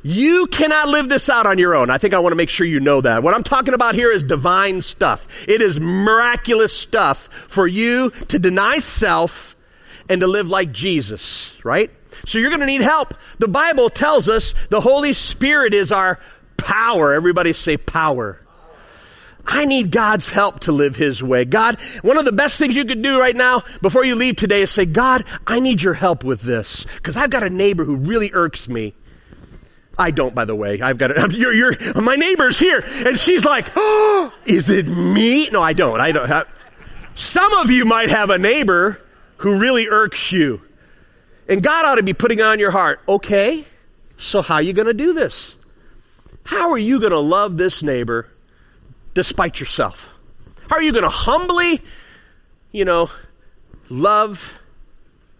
You 0.02 0.48
cannot 0.48 0.88
live 0.88 1.10
this 1.10 1.30
out 1.30 1.46
on 1.46 1.60
your 1.60 1.76
own. 1.76 1.92
I 1.92 2.00
think 2.00 2.16
I 2.16 2.20
want 2.20 2.32
to 2.32 2.36
make 2.36 2.50
sure 2.50 2.66
you 2.66 2.80
know 2.80 3.02
that. 3.02 3.22
What 3.22 3.36
I'm 3.36 3.44
talking 3.44 3.76
about 3.76 3.94
here 3.94 4.12
is 4.12 4.24
divine 4.24 4.82
stuff. 4.82 5.28
It 5.48 5.62
is 5.62 5.80
miraculous 5.80 6.74
stuff 6.74 7.30
for 7.32 7.68
you 7.68 8.10
to 8.30 8.40
deny 8.40 8.80
self 8.80 9.56
and 10.10 10.22
to 10.22 10.28
live 10.28 10.48
like 10.48 10.72
Jesus, 10.72 11.54
right? 11.64 11.92
So 12.26 12.40
you're 12.40 12.50
going 12.50 12.62
to 12.62 12.66
need 12.66 12.82
help. 12.82 13.14
The 13.38 13.48
Bible 13.48 13.92
tells 13.92 14.28
us 14.28 14.56
the 14.70 14.82
Holy 14.82 15.14
Spirit 15.14 15.76
is 15.76 15.92
our 15.92 16.20
power. 16.58 17.14
Everybody 17.14 17.54
say 17.54 17.78
power. 17.78 18.42
I 19.48 19.64
need 19.64 19.92
God's 19.92 20.30
help 20.30 20.60
to 20.62 20.74
live 20.74 20.98
His 20.98 21.24
way. 21.24 21.46
God, 21.46 21.80
one 22.02 22.18
of 22.18 22.26
the 22.26 22.34
best 22.34 22.60
things 22.60 22.76
you 22.76 22.84
could 22.84 23.02
do 23.02 23.18
right 23.20 23.36
now 23.36 23.64
before 23.82 24.04
you 24.04 24.16
leave 24.16 24.36
today 24.36 24.62
is 24.62 24.72
say, 24.72 24.86
God, 24.86 25.24
I 25.48 25.62
need 25.62 25.82
your 25.82 25.94
help 25.94 26.26
with 26.26 26.42
this. 26.42 26.86
Because 26.98 27.16
I've 27.16 27.30
got 27.30 27.44
a 27.44 27.50
neighbor 27.50 27.86
who 27.86 27.96
really 27.96 28.32
irks 28.34 28.68
me. 28.68 28.94
I 29.98 30.12
don't, 30.12 30.36
by 30.36 30.46
the 30.46 30.56
way. 30.56 30.82
I've 30.82 30.98
got 30.98 31.12
it. 31.12 31.32
You're, 31.38 31.54
you're, 31.54 32.02
my 32.02 32.16
neighbor's 32.16 32.60
here. 32.60 32.84
And 32.86 33.18
she's 33.18 33.44
like, 33.46 33.72
oh, 33.76 34.32
is 34.46 34.70
it 34.70 34.86
me? 34.86 35.50
No, 35.50 35.64
I 35.64 35.74
don't. 35.74 36.00
I 36.00 36.12
don't 36.12 36.28
have. 36.28 36.48
Some 37.16 37.52
of 37.54 37.72
you 37.72 37.86
might 37.86 38.12
have 38.12 38.30
a 38.30 38.38
neighbor 38.38 39.02
who 39.38 39.60
really 39.60 39.88
irks 39.88 40.32
you. 40.32 40.62
And 41.48 41.64
God 41.64 41.86
ought 41.86 41.96
to 41.96 42.04
be 42.04 42.14
putting 42.14 42.42
on 42.42 42.60
your 42.60 42.70
heart, 42.70 43.00
okay, 43.08 43.66
so 44.18 44.42
how 44.42 44.56
are 44.56 44.62
you 44.62 44.74
going 44.74 44.88
to 44.88 44.94
do 44.94 45.14
this? 45.14 45.56
How 46.44 46.72
are 46.72 46.78
you 46.78 47.00
going 47.00 47.12
to 47.12 47.20
love 47.20 47.58
this 47.58 47.82
neighbor 47.82 48.30
despite 49.18 49.60
yourself? 49.60 50.14
How 50.70 50.76
are 50.76 50.82
you 50.84 50.92
going 50.92 51.04
to 51.04 51.10
humbly, 51.10 51.82
you 52.72 52.86
know, 52.86 53.10
love 53.90 54.60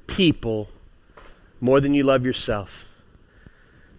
people 0.08 0.68
more 1.62 1.80
than 1.80 1.94
you 1.94 2.04
love 2.04 2.26
yourself? 2.26 2.88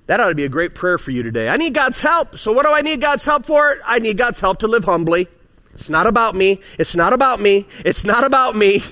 That 0.07 0.19
ought 0.19 0.31
to 0.31 0.35
be 0.35 0.45
a 0.45 0.49
great 0.49 0.75
prayer 0.75 0.99
for 0.99 1.13
you 1.13 1.23
today. 1.23 1.49
I 1.49 1.59
need 1.59 1.75
God's 1.75 2.01
help. 2.01 2.39
So 2.39 2.51
what 2.51 2.67
do 2.67 2.73
I 2.73 2.81
need 2.81 3.01
God's 3.01 3.25
help 3.25 3.47
for? 3.47 3.77
I 3.87 4.01
need 4.01 4.19
God's 4.19 4.41
help 4.41 4.59
to 4.61 4.67
live 4.67 4.85
humbly. 4.85 5.29
It's 5.75 5.89
not 5.89 6.09
about 6.09 6.35
me. 6.35 6.61
It's 6.77 6.97
not 6.97 7.13
about 7.13 7.41
me. 7.41 7.69
It's 7.85 8.05
not 8.05 8.25
about 8.25 8.57
me. 8.57 8.83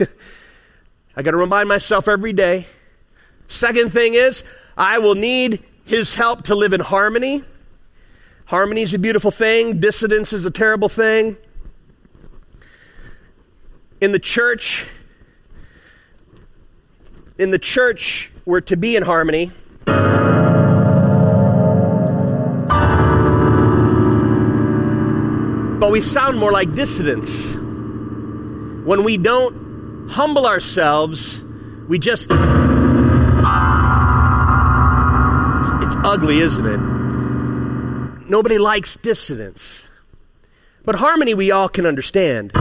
I 1.17 1.23
got 1.23 1.33
to 1.33 1.37
remind 1.37 1.69
myself 1.69 2.07
every 2.07 2.33
day. 2.33 2.65
Second 3.49 3.93
thing 3.93 4.15
is, 4.15 4.45
I 4.79 5.01
will 5.01 5.17
need 5.17 5.65
his 5.85 6.15
help 6.15 6.45
to 6.45 6.55
live 6.55 6.73
in 6.73 6.81
harmony 6.81 7.43
Harmony 8.47 8.83
is 8.83 8.95
a 8.95 8.99
beautiful 8.99 9.33
thing, 9.33 9.81
dissidence 9.81 10.33
is 10.33 10.47
a 10.47 10.53
terrible 10.53 10.89
thing. 10.89 11.37
In 14.01 14.13
the 14.13 14.21
church, 14.21 14.87
in 17.39 17.51
the 17.51 17.59
church, 17.59 18.31
we're 18.45 18.61
to 18.61 18.77
be 18.77 18.95
in 18.95 19.03
harmony. 19.03 19.51
But 25.81 25.91
we 25.91 26.01
sound 26.01 26.39
more 26.39 26.53
like 26.53 26.73
dissidents. 26.73 27.53
When 27.53 29.03
we 29.03 29.17
don't 29.17 30.09
humble 30.09 30.47
ourselves, 30.47 31.43
we 31.89 31.99
just. 31.99 32.31
It's, 32.31 32.39
it's 35.85 35.97
ugly, 36.05 36.39
isn't 36.39 36.65
it? 36.67 36.96
Nobody 38.29 38.59
likes 38.59 38.97
dissonance. 38.97 39.89
But 40.85 40.97
harmony 40.97 41.35
we 41.35 41.51
all 41.51 41.69
can 41.69 41.87
understand. 41.87 42.53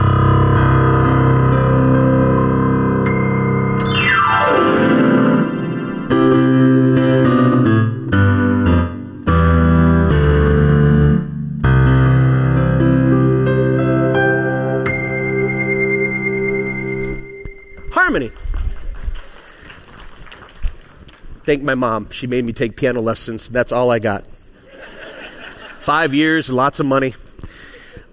harmony. 18.15 18.31
Thank 21.45 21.63
my 21.63 21.75
mom. 21.75 22.09
She 22.11 22.27
made 22.27 22.45
me 22.45 22.53
take 22.53 22.77
piano 22.77 23.01
lessons. 23.01 23.49
That's 23.49 23.71
all 23.71 23.91
I 23.91 23.99
got. 23.99 24.25
Five 25.85 26.15
years, 26.15 26.49
lots 26.49 26.79
of 26.79 26.87
money. 26.87 27.13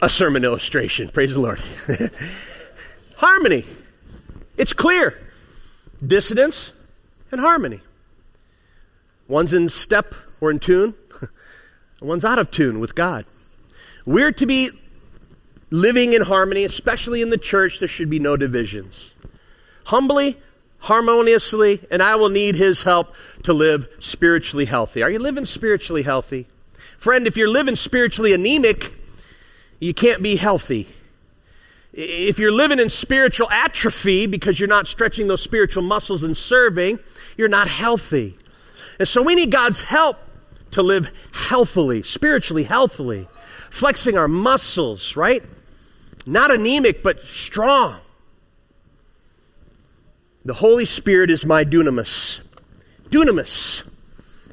A 0.03 0.09
sermon 0.11 0.45
illustration. 0.45 1.09
Praise 1.09 1.33
the 1.33 1.41
Lord. 1.41 1.59
harmony. 3.17 3.65
It's 4.59 4.75
clear. 4.75 5.17
Dissonance 6.07 6.73
and 7.31 7.41
harmony. 7.41 7.81
One's 9.27 9.55
in 9.55 9.71
step 9.71 10.15
or 10.39 10.51
in 10.51 10.59
tune, 10.59 10.93
one's 12.03 12.27
out 12.27 12.39
of 12.39 12.51
tune 12.51 12.79
with 12.79 12.95
God. 12.95 13.25
We're 14.05 14.33
to 14.33 14.45
be 14.45 14.71
living 15.71 16.13
in 16.13 16.21
harmony, 16.21 16.65
especially 16.65 17.23
in 17.23 17.31
the 17.31 17.39
church. 17.39 17.79
There 17.79 17.89
should 17.89 18.11
be 18.11 18.19
no 18.19 18.37
divisions. 18.37 19.15
Humbly, 19.85 20.39
harmoniously, 20.77 21.81
and 21.91 22.03
I 22.03 22.17
will 22.17 22.29
need 22.29 22.55
His 22.55 22.83
help 22.83 23.15
to 23.45 23.55
live 23.55 23.89
spiritually 23.99 24.67
healthy. 24.67 25.03
Are 25.03 25.11
you 25.11 25.21
living 25.21 25.47
spiritually 25.47 26.03
healthy? 26.03 26.49
Friend, 27.03 27.27
if 27.27 27.37
you're 27.37 27.49
living 27.49 27.75
spiritually 27.75 28.33
anemic, 28.33 28.95
you 29.81 29.93
can't 29.93 30.23
be 30.23 30.37
healthy. 30.37 30.87
If 31.93 32.39
you're 32.39 32.53
living 32.53 32.79
in 32.79 32.91
spiritual 32.91 33.51
atrophy 33.51 34.29
because 34.29 34.61
you're 34.61 34.69
not 34.69 34.87
stretching 34.87 35.27
those 35.27 35.43
spiritual 35.43 35.83
muscles 35.83 36.23
and 36.23 36.37
serving, 36.37 37.01
you're 37.37 37.49
not 37.49 37.67
healthy. 37.67 38.39
And 39.01 39.09
so 39.09 39.21
we 39.21 39.35
need 39.35 39.51
God's 39.51 39.81
help 39.81 40.17
to 40.71 40.83
live 40.85 41.13
healthily, 41.33 42.05
spiritually 42.05 42.63
healthily, 42.63 43.27
flexing 43.69 44.17
our 44.17 44.29
muscles, 44.29 45.17
right? 45.17 45.43
Not 46.25 46.53
anemic, 46.53 47.03
but 47.03 47.25
strong. 47.25 47.99
The 50.45 50.55
Holy 50.55 50.85
Spirit 50.85 51.33
is 51.33 51.45
my 51.45 51.65
dunamis. 51.65 52.43
Dunamis. 53.11 53.83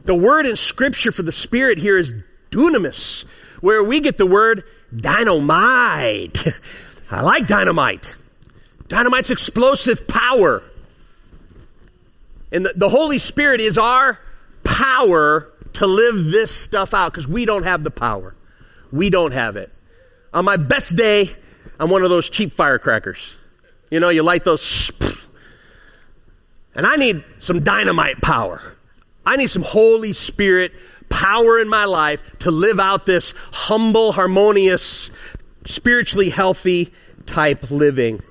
The 0.05 0.15
word 0.15 0.47
in 0.47 0.55
Scripture 0.55 1.11
for 1.11 1.21
the 1.21 1.31
Spirit 1.31 1.77
here 1.77 1.99
is 1.99 2.23
dunamis, 2.51 3.25
where 3.61 3.83
we 3.83 3.99
get 3.99 4.17
the 4.17 4.25
word 4.25 4.63
dynamite. 4.95 6.45
I 7.11 7.21
like 7.21 7.47
dynamite. 7.47 8.15
Dynamite's 8.87 9.31
explosive 9.31 10.07
power. 10.07 10.63
And 12.51 12.65
the, 12.65 12.73
the 12.75 12.89
Holy 12.89 13.19
Spirit 13.19 13.61
is 13.61 13.77
our 13.77 14.19
power 14.63 15.51
to 15.73 15.87
live 15.87 16.25
this 16.25 16.53
stuff 16.53 16.93
out 16.93 17.11
because 17.13 17.27
we 17.27 17.45
don't 17.45 17.63
have 17.63 17.83
the 17.83 17.91
power. 17.91 18.35
We 18.91 19.09
don't 19.09 19.33
have 19.33 19.55
it. 19.55 19.71
On 20.33 20.45
my 20.45 20.57
best 20.57 20.95
day, 20.95 21.31
I'm 21.79 21.89
one 21.89 22.03
of 22.03 22.09
those 22.09 22.29
cheap 22.29 22.51
firecrackers. 22.51 23.35
You 23.89 23.99
know, 23.99 24.09
you 24.09 24.23
light 24.23 24.45
those. 24.45 24.91
And 26.75 26.85
I 26.85 26.95
need 26.95 27.25
some 27.39 27.63
dynamite 27.63 28.21
power. 28.21 28.61
I 29.25 29.35
need 29.35 29.49
some 29.49 29.63
Holy 29.63 30.13
Spirit 30.13 30.71
power 31.09 31.59
in 31.59 31.69
my 31.69 31.85
life 31.85 32.21
to 32.39 32.51
live 32.51 32.79
out 32.79 33.05
this 33.05 33.33
humble, 33.51 34.11
harmonious, 34.11 35.09
spiritually 35.65 36.29
healthy 36.29 36.93
type 37.25 37.69
living. 37.71 38.21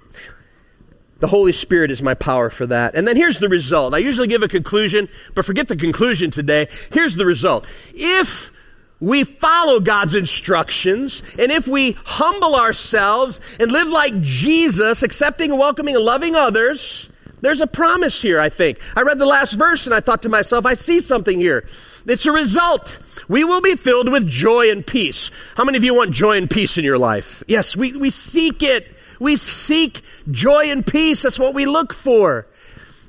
The 1.21 1.27
Holy 1.27 1.53
Spirit 1.53 1.91
is 1.91 2.01
my 2.01 2.15
power 2.15 2.49
for 2.49 2.67
that. 2.67 2.95
And 2.95 3.07
then 3.07 3.17
here's 3.17 3.41
the 3.41 3.49
result. 3.49 3.95
I 3.95 3.99
usually 3.99 4.29
give 4.29 4.43
a 4.43 4.49
conclusion, 4.49 5.09
but 5.35 5.45
forget 5.45 5.67
the 5.67 5.77
conclusion 5.77 6.31
today. 6.31 6.69
Here's 6.93 7.17
the 7.17 7.27
result. 7.27 7.67
If 7.93 8.53
we 9.01 9.25
follow 9.25 9.81
God's 9.81 10.15
instructions, 10.15 11.23
and 11.39 11.51
if 11.51 11.67
we 11.67 11.93
humble 12.05 12.55
ourselves 12.55 13.41
and 13.59 13.71
live 13.71 13.89
like 13.89 14.21
Jesus, 14.21 15.03
accepting 15.03 15.57
welcoming 15.57 15.97
and 15.97 16.05
loving 16.05 16.37
others, 16.37 17.09
there's 17.41 17.61
a 17.61 17.67
promise 17.67 18.21
here, 18.21 18.41
I 18.41 18.49
think. 18.49 18.79
I 18.97 19.03
read 19.03 19.19
the 19.19 19.27
last 19.27 19.55
verse 19.55 19.87
and 19.87 19.95
I 19.95 20.01
thought 20.01 20.23
to 20.23 20.29
myself, 20.29 20.67
I 20.67 20.75
see 20.75 21.01
something 21.01 21.39
here. 21.39 21.67
It's 22.09 22.27
a 22.27 22.33
result. 22.33 22.99
We 23.29 23.45
will 23.45 23.61
be 23.61 23.77
filled 23.77 24.11
with 24.11 24.27
joy 24.27 24.71
and 24.71 24.87
peace. 24.87 25.31
How 25.57 25.65
many 25.65 25.77
of 25.77 25.85
you 25.85 25.95
want 25.95 26.13
joy 26.13 26.39
and 26.39 26.51
peace 26.51 26.79
in 26.79 26.85
your 26.85 26.99
life? 26.99 27.45
Yes, 27.47 27.77
we, 27.77 27.93
we 27.93 28.11
seek 28.11 28.63
it. 28.63 28.87
We 29.21 29.37
seek 29.37 30.03
joy 30.31 30.71
and 30.71 30.87
peace. 30.87 31.23
That's 31.23 31.39
what 31.39 31.55
we 31.55 31.67
look 31.67 31.93
for. 31.93 32.47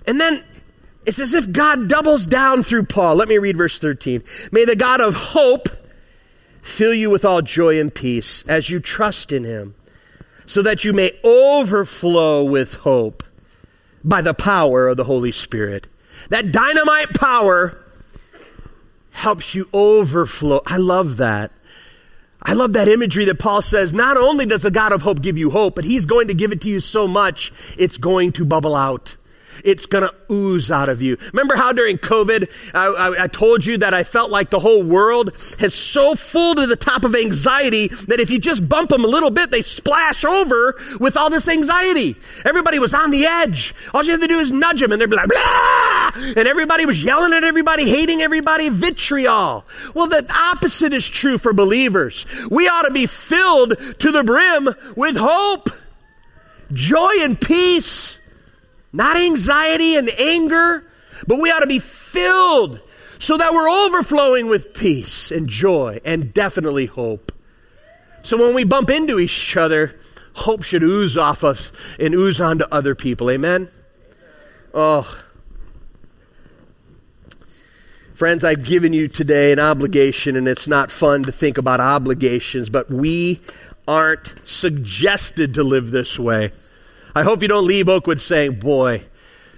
And 0.06 0.20
then 0.20 0.44
it's 1.06 1.20
as 1.20 1.34
if 1.34 1.52
God 1.52 1.88
doubles 1.88 2.26
down 2.26 2.64
through 2.64 2.84
Paul. 2.84 3.16
Let 3.16 3.30
me 3.30 3.38
read 3.38 3.58
verse 3.58 3.80
13. 3.80 4.24
May 4.52 4.66
the 4.66 4.76
God 4.76 5.00
of 5.00 5.16
hope 5.16 5.70
fill 6.62 6.94
you 6.94 7.10
with 7.10 7.24
all 7.24 7.42
joy 7.42 7.80
and 7.80 7.94
peace 7.94 8.44
as 8.48 8.70
you 8.70 8.80
trust 8.80 9.32
in 9.32 9.46
him, 9.46 9.76
so 10.46 10.62
that 10.62 10.84
you 10.84 10.92
may 10.92 11.18
overflow 11.24 12.44
with 12.44 12.76
hope 12.76 13.24
by 14.04 14.22
the 14.22 14.34
power 14.34 14.88
of 14.88 14.98
the 14.98 15.04
Holy 15.06 15.32
Spirit. 15.32 15.88
That 16.30 16.52
dynamite 16.52 17.14
power 17.14 17.78
helps 19.12 19.56
you 19.56 19.68
overflow. 19.74 20.62
I 20.66 20.78
love 20.78 21.18
that. 21.18 21.52
I 22.42 22.54
love 22.54 22.74
that 22.74 22.88
imagery 22.88 23.26
that 23.26 23.40
Paul 23.40 23.62
says, 23.62 23.94
not 23.94 24.16
only 24.16 24.46
does 24.46 24.62
the 24.62 24.72
God 24.72 24.94
of 24.94 25.02
hope 25.02 25.22
give 25.22 25.38
you 25.38 25.50
hope, 25.50 25.76
but 25.76 25.84
he's 25.84 26.06
going 26.06 26.30
to 26.30 26.34
give 26.34 26.52
it 26.52 26.62
to 26.62 26.70
you 26.70 26.80
so 26.80 27.08
much, 27.08 27.52
it's 27.78 27.98
going 27.98 28.32
to 28.34 28.46
bubble 28.46 28.76
out 28.76 29.18
it's 29.64 29.86
going 29.86 30.04
to 30.04 30.14
ooze 30.32 30.72
out 30.72 30.90
of 30.90 31.02
you. 31.02 31.18
Remember 31.34 31.56
how 31.56 31.74
during 31.74 31.98
COVID, 31.98 32.50
I, 32.74 32.88
I, 32.88 33.24
I, 33.24 33.28
told 33.28 33.66
you 33.66 33.78
that 33.78 33.94
I 33.94 34.04
felt 34.04 34.32
like 34.32 34.50
the 34.50 34.60
whole 34.60 34.84
world 34.84 35.34
has 35.60 35.74
so 35.74 36.16
full 36.16 36.56
to 36.56 36.68
the 36.68 36.76
top 36.76 37.06
of 37.06 37.16
anxiety 37.16 37.88
that 37.88 38.20
if 38.20 38.30
you 38.30 38.40
just 38.40 38.68
bump 38.68 38.90
them 38.90 39.04
a 39.04 39.08
little 39.08 39.32
bit, 39.32 39.52
they 39.52 39.62
splash 39.62 40.26
over 40.26 40.80
with 41.00 41.18
all 41.18 41.30
this 41.30 41.48
anxiety. 41.48 42.16
Everybody 42.46 42.80
was 42.80 42.94
on 42.94 43.12
the 43.12 43.26
edge. 43.26 43.74
All 43.94 44.04
you 44.04 44.12
have 44.12 44.22
to 44.22 44.28
do 44.28 44.40
is 44.40 44.52
nudge 44.52 44.80
them 44.80 44.92
and 44.92 45.02
they'd 45.02 45.10
be 45.10 45.16
like, 45.16 45.30
blah! 45.30 46.12
And 46.16 46.48
everybody 46.48 46.86
was 46.86 47.02
yelling 47.02 47.34
at 47.34 47.44
everybody, 47.44 47.90
hating 47.90 48.22
everybody, 48.22 48.70
vitriol. 48.70 49.66
Well, 49.94 50.08
the 50.08 50.26
opposite 50.34 50.94
is 50.94 51.08
true 51.08 51.38
for 51.38 51.54
believers. 51.54 52.26
We 52.50 52.68
ought 52.68 52.84
to 52.84 52.92
be 52.92 53.06
filled 53.06 53.78
to 54.00 54.12
the 54.12 54.24
brim 54.24 54.70
with 54.96 55.16
hope, 55.18 55.70
joy, 56.74 57.14
and 57.22 57.40
peace. 57.40 58.19
Not 58.92 59.18
anxiety 59.18 59.96
and 59.96 60.10
anger, 60.20 60.86
but 61.28 61.40
we 61.40 61.52
ought 61.52 61.60
to 61.60 61.68
be 61.68 61.80
filled 61.80 62.82
so 63.20 63.38
that 63.38 63.54
we're 63.54 63.70
overflowing 63.70 64.48
with 64.48 64.74
peace 64.74 65.32
and 65.32 65.48
joy 65.48 66.00
and 66.06 66.34
definitely 66.34 66.86
hope. 66.86 67.32
So 68.24 68.38
when 68.38 68.56
we 68.56 68.64
bump 68.64 68.90
into 68.90 69.20
each 69.20 69.56
other, 69.56 69.96
hope 70.34 70.64
should 70.64 70.84
ooze 70.84 71.18
off 71.18 71.44
us 71.44 71.72
and 72.00 72.14
ooze 72.14 72.40
onto 72.40 72.66
other 72.72 72.96
people. 72.96 73.30
Amen? 73.30 73.70
Oh. 74.74 75.22
Friends, 78.14 78.44
I've 78.44 78.66
given 78.66 78.92
you 78.92 79.08
today 79.08 79.54
an 79.54 79.60
obligation, 79.60 80.36
and 80.36 80.48
it's 80.48 80.68
not 80.68 80.92
fun 80.92 81.24
to 81.24 81.32
think 81.32 81.58
about 81.58 81.80
obligations, 81.80 82.70
but 82.70 82.90
we 82.90 83.40
aren't 83.88 84.36
suggested 84.46 85.54
to 85.54 85.64
live 85.64 85.92
this 85.92 86.20
way. 86.20 86.52
I 87.16 87.24
hope 87.24 87.42
you 87.42 87.48
don't 87.48 87.68
leave 87.68 87.90
Oakwood 87.90 88.22
saying, 88.22 88.60
boy, 88.60 89.04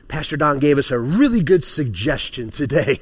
Pastor 0.08 0.38
Don 0.38 0.60
gave 0.60 0.78
us 0.78 0.92
a 0.92 1.00
really 1.00 1.42
good 1.42 1.64
suggestion 1.64 2.52
today. 2.52 3.02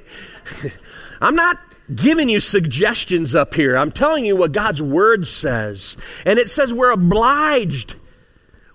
I'm 1.22 1.36
not 1.36 1.60
giving 1.93 2.30
you 2.30 2.39
suggestions 2.39 3.36
up 3.36 3.54
here. 3.54 3.78
I'm 3.78 3.91
telling 3.91 4.26
you 4.26 4.36
what 4.36 4.52
God's 4.52 4.82
Word 4.82 5.28
says. 5.28 5.97
And 6.26 6.39
it 6.39 6.50
says 6.50 6.74
we're 6.74 6.91
obliged 6.91 7.95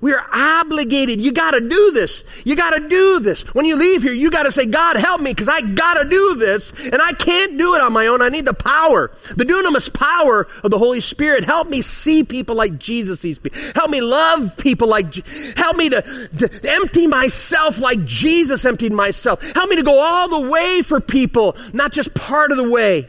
we're 0.05 0.23
obligated. 0.35 1.19
You 1.19 1.33
got 1.33 1.53
to 1.53 1.61
do 1.61 1.91
this. 1.93 2.25
You 2.45 2.57
got 2.57 2.77
to 2.77 2.89
do 2.91 3.21
this. 3.21 3.41
When 3.55 3.65
you 3.65 3.75
leave 3.75 4.03
here, 4.03 4.13
you 4.13 4.31
got 4.31 4.43
to 4.43 4.53
say, 4.53 4.67
God, 4.67 4.97
help 4.99 5.23
me 5.23 5.31
because 5.31 5.49
I 5.49 5.63
got 5.63 5.95
to 5.95 6.07
do 6.07 6.35
this 6.35 6.73
and 6.89 7.01
I 7.01 7.13
can't 7.13 7.57
do 7.57 7.75
it 7.75 7.81
on 7.81 7.95
my 7.95 8.09
own. 8.09 8.21
I 8.21 8.29
need 8.29 8.45
the 8.45 8.53
power, 8.53 9.11
the 9.35 9.47
dunamis 9.47 9.91
power 9.95 10.47
of 10.63 10.71
the 10.71 10.77
Holy 10.77 11.01
Spirit. 11.01 11.45
Help 11.45 11.69
me 11.69 11.81
see 11.81 12.23
people 12.23 12.55
like 12.55 12.77
Jesus 12.77 13.21
sees 13.21 13.39
people. 13.39 13.59
Help 13.75 13.89
me 13.89 14.03
love 14.03 14.59
people 14.59 14.89
like, 14.89 15.15
help 15.57 15.79
me 15.79 15.89
to, 15.89 16.03
to 16.03 16.61
empty 16.65 17.07
myself 17.07 17.79
like 17.79 18.05
Jesus 18.05 18.63
emptied 18.67 18.93
myself. 18.93 19.41
Help 19.55 19.71
me 19.71 19.77
to 19.77 19.83
go 19.83 20.03
all 20.03 20.29
the 20.29 20.51
way 20.51 20.83
for 20.83 21.01
people, 21.01 21.57
not 21.73 21.93
just 21.93 22.13
part 22.13 22.53
of 22.53 22.59
the 22.59 22.69
way. 22.69 23.09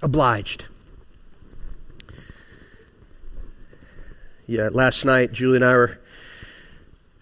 Obliged. 0.00 0.64
Yeah, 4.46 4.68
last 4.70 5.06
night, 5.06 5.32
Julie 5.32 5.56
and 5.56 5.64
I 5.64 5.72
were 5.72 5.98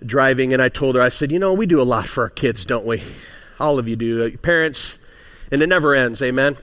driving, 0.05 0.53
and 0.53 0.61
I 0.61 0.69
told 0.69 0.97
her, 0.97 1.01
I 1.01 1.09
said, 1.09 1.31
You 1.31 1.39
know, 1.39 1.53
we 1.53 1.67
do 1.67 1.81
a 1.81 1.85
lot 1.85 2.07
for 2.07 2.25
our 2.25 2.31
kids, 2.31 2.65
don't 2.65 2.85
we? 2.85 3.01
All 3.61 3.79
of 3.79 3.87
you 3.87 3.95
do. 3.95 4.27
Uh, 4.27 4.37
parents, 4.39 4.99
and 5.53 5.63
it 5.63 5.69
never 5.69 5.95
ends, 5.95 6.21
amen? 6.21 6.57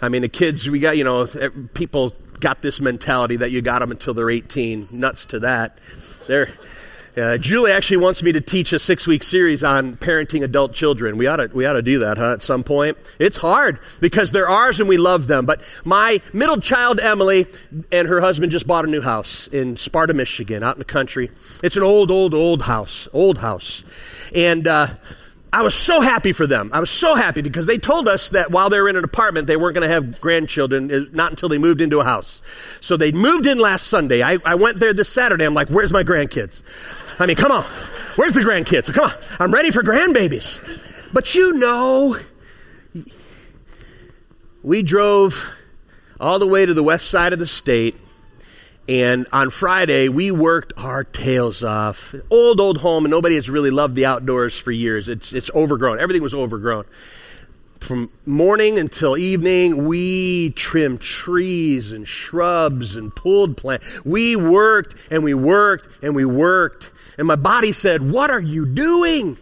I 0.00 0.08
mean, 0.08 0.22
the 0.22 0.28
kids, 0.28 0.68
we 0.68 0.78
got, 0.78 0.96
you 0.96 1.04
know, 1.04 1.26
people 1.74 2.14
got 2.40 2.62
this 2.62 2.80
mentality 2.80 3.36
that 3.36 3.50
you 3.50 3.60
got 3.60 3.80
them 3.80 3.90
until 3.90 4.14
they're 4.14 4.30
18. 4.30 4.88
Nuts 4.90 5.26
to 5.26 5.40
that. 5.40 5.78
They're 6.28 6.48
uh, 7.16 7.38
Julie 7.38 7.72
actually 7.72 7.98
wants 7.98 8.22
me 8.22 8.32
to 8.32 8.40
teach 8.40 8.72
a 8.72 8.78
six 8.78 9.06
week 9.06 9.22
series 9.22 9.62
on 9.62 9.96
parenting 9.96 10.42
adult 10.42 10.72
children. 10.72 11.16
We 11.16 11.26
ought 11.26 11.36
to, 11.36 11.50
we 11.52 11.66
ought 11.66 11.74
to 11.74 11.82
do 11.82 12.00
that, 12.00 12.18
huh, 12.18 12.32
at 12.32 12.42
some 12.42 12.64
point. 12.64 12.98
It's 13.18 13.36
hard 13.36 13.78
because 14.00 14.32
they're 14.32 14.48
ours 14.48 14.80
and 14.80 14.88
we 14.88 14.96
love 14.96 15.26
them. 15.26 15.46
But 15.46 15.62
my 15.84 16.20
middle 16.32 16.60
child, 16.60 17.00
Emily, 17.00 17.46
and 17.92 18.08
her 18.08 18.20
husband 18.20 18.52
just 18.52 18.66
bought 18.66 18.84
a 18.84 18.88
new 18.88 19.00
house 19.00 19.46
in 19.48 19.76
Sparta, 19.76 20.14
Michigan, 20.14 20.62
out 20.62 20.76
in 20.76 20.80
the 20.80 20.84
country. 20.84 21.30
It's 21.62 21.76
an 21.76 21.82
old, 21.82 22.10
old, 22.10 22.34
old 22.34 22.62
house. 22.62 23.08
Old 23.12 23.38
house. 23.38 23.84
And, 24.34 24.66
uh, 24.66 24.88
I 25.54 25.62
was 25.62 25.76
so 25.76 26.00
happy 26.00 26.32
for 26.32 26.48
them. 26.48 26.70
I 26.72 26.80
was 26.80 26.90
so 26.90 27.14
happy 27.14 27.40
because 27.40 27.66
they 27.66 27.78
told 27.78 28.08
us 28.08 28.30
that 28.30 28.50
while 28.50 28.70
they 28.70 28.80
were 28.80 28.88
in 28.88 28.96
an 28.96 29.04
apartment, 29.04 29.46
they 29.46 29.56
weren't 29.56 29.76
going 29.76 29.86
to 29.86 29.94
have 29.94 30.20
grandchildren, 30.20 30.90
uh, 30.92 31.00
not 31.12 31.30
until 31.30 31.48
they 31.48 31.58
moved 31.58 31.80
into 31.80 32.00
a 32.00 32.04
house. 32.04 32.42
So 32.80 32.96
they 32.96 33.12
moved 33.12 33.46
in 33.46 33.58
last 33.58 33.86
Sunday. 33.86 34.20
I, 34.20 34.38
I 34.44 34.56
went 34.56 34.80
there 34.80 34.92
this 34.92 35.08
Saturday. 35.08 35.44
I'm 35.44 35.54
like, 35.54 35.68
where's 35.68 35.92
my 35.92 36.02
grandkids? 36.02 36.64
I 37.18 37.26
mean, 37.26 37.36
come 37.36 37.52
on. 37.52 37.64
Where's 38.16 38.34
the 38.34 38.40
grandkids? 38.40 38.86
So 38.86 38.92
come 38.92 39.10
on. 39.10 39.16
I'm 39.38 39.52
ready 39.52 39.70
for 39.70 39.82
grandbabies. 39.82 40.60
But 41.12 41.34
you 41.34 41.52
know, 41.52 42.18
we 44.62 44.82
drove 44.82 45.52
all 46.20 46.38
the 46.38 46.46
way 46.46 46.64
to 46.64 46.74
the 46.74 46.82
west 46.82 47.08
side 47.08 47.32
of 47.32 47.38
the 47.38 47.46
state 47.46 47.96
and 48.88 49.26
on 49.32 49.48
Friday, 49.48 50.10
we 50.10 50.30
worked 50.30 50.74
our 50.76 51.04
tails 51.04 51.64
off. 51.64 52.14
Old, 52.28 52.60
old 52.60 52.78
home, 52.78 53.06
and 53.06 53.10
nobody 53.10 53.36
has 53.36 53.48
really 53.48 53.70
loved 53.70 53.94
the 53.94 54.04
outdoors 54.04 54.58
for 54.58 54.72
years. 54.72 55.08
It's, 55.08 55.32
it's 55.32 55.50
overgrown. 55.54 56.00
Everything 56.00 56.22
was 56.22 56.34
overgrown. 56.34 56.84
From 57.80 58.10
morning 58.26 58.78
until 58.78 59.16
evening, 59.16 59.86
we 59.86 60.50
trimmed 60.50 61.00
trees 61.00 61.92
and 61.92 62.06
shrubs 62.06 62.94
and 62.94 63.14
pulled 63.14 63.56
plants. 63.56 64.04
We 64.04 64.36
worked 64.36 64.96
and 65.10 65.24
we 65.24 65.32
worked 65.32 65.88
and 66.02 66.14
we 66.14 66.24
worked. 66.24 66.90
And 67.18 67.26
my 67.26 67.36
body 67.36 67.72
said, 67.72 68.02
What 68.02 68.30
are 68.30 68.40
you 68.40 68.66
doing? 68.66 69.38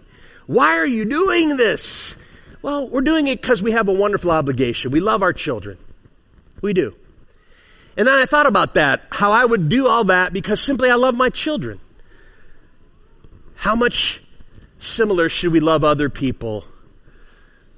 Why 0.46 0.76
are 0.76 0.86
you 0.86 1.04
doing 1.04 1.56
this? 1.56 2.16
Well, 2.60 2.88
we're 2.88 3.00
doing 3.00 3.26
it 3.26 3.40
because 3.40 3.62
we 3.62 3.72
have 3.72 3.88
a 3.88 3.92
wonderful 3.92 4.30
obligation. 4.30 4.90
We 4.90 5.00
love 5.00 5.22
our 5.22 5.32
children. 5.32 5.78
We 6.60 6.72
do. 6.72 6.94
And 7.96 8.08
then 8.08 8.14
I 8.14 8.26
thought 8.26 8.46
about 8.46 8.74
that, 8.74 9.02
how 9.10 9.32
I 9.32 9.44
would 9.44 9.68
do 9.68 9.86
all 9.88 10.04
that 10.04 10.32
because 10.32 10.60
simply 10.60 10.90
I 10.90 10.94
love 10.94 11.14
my 11.14 11.28
children. 11.28 11.80
How 13.54 13.74
much 13.74 14.22
similar 14.78 15.28
should 15.28 15.52
we 15.52 15.60
love 15.60 15.84
other 15.84 16.08
people? 16.08 16.64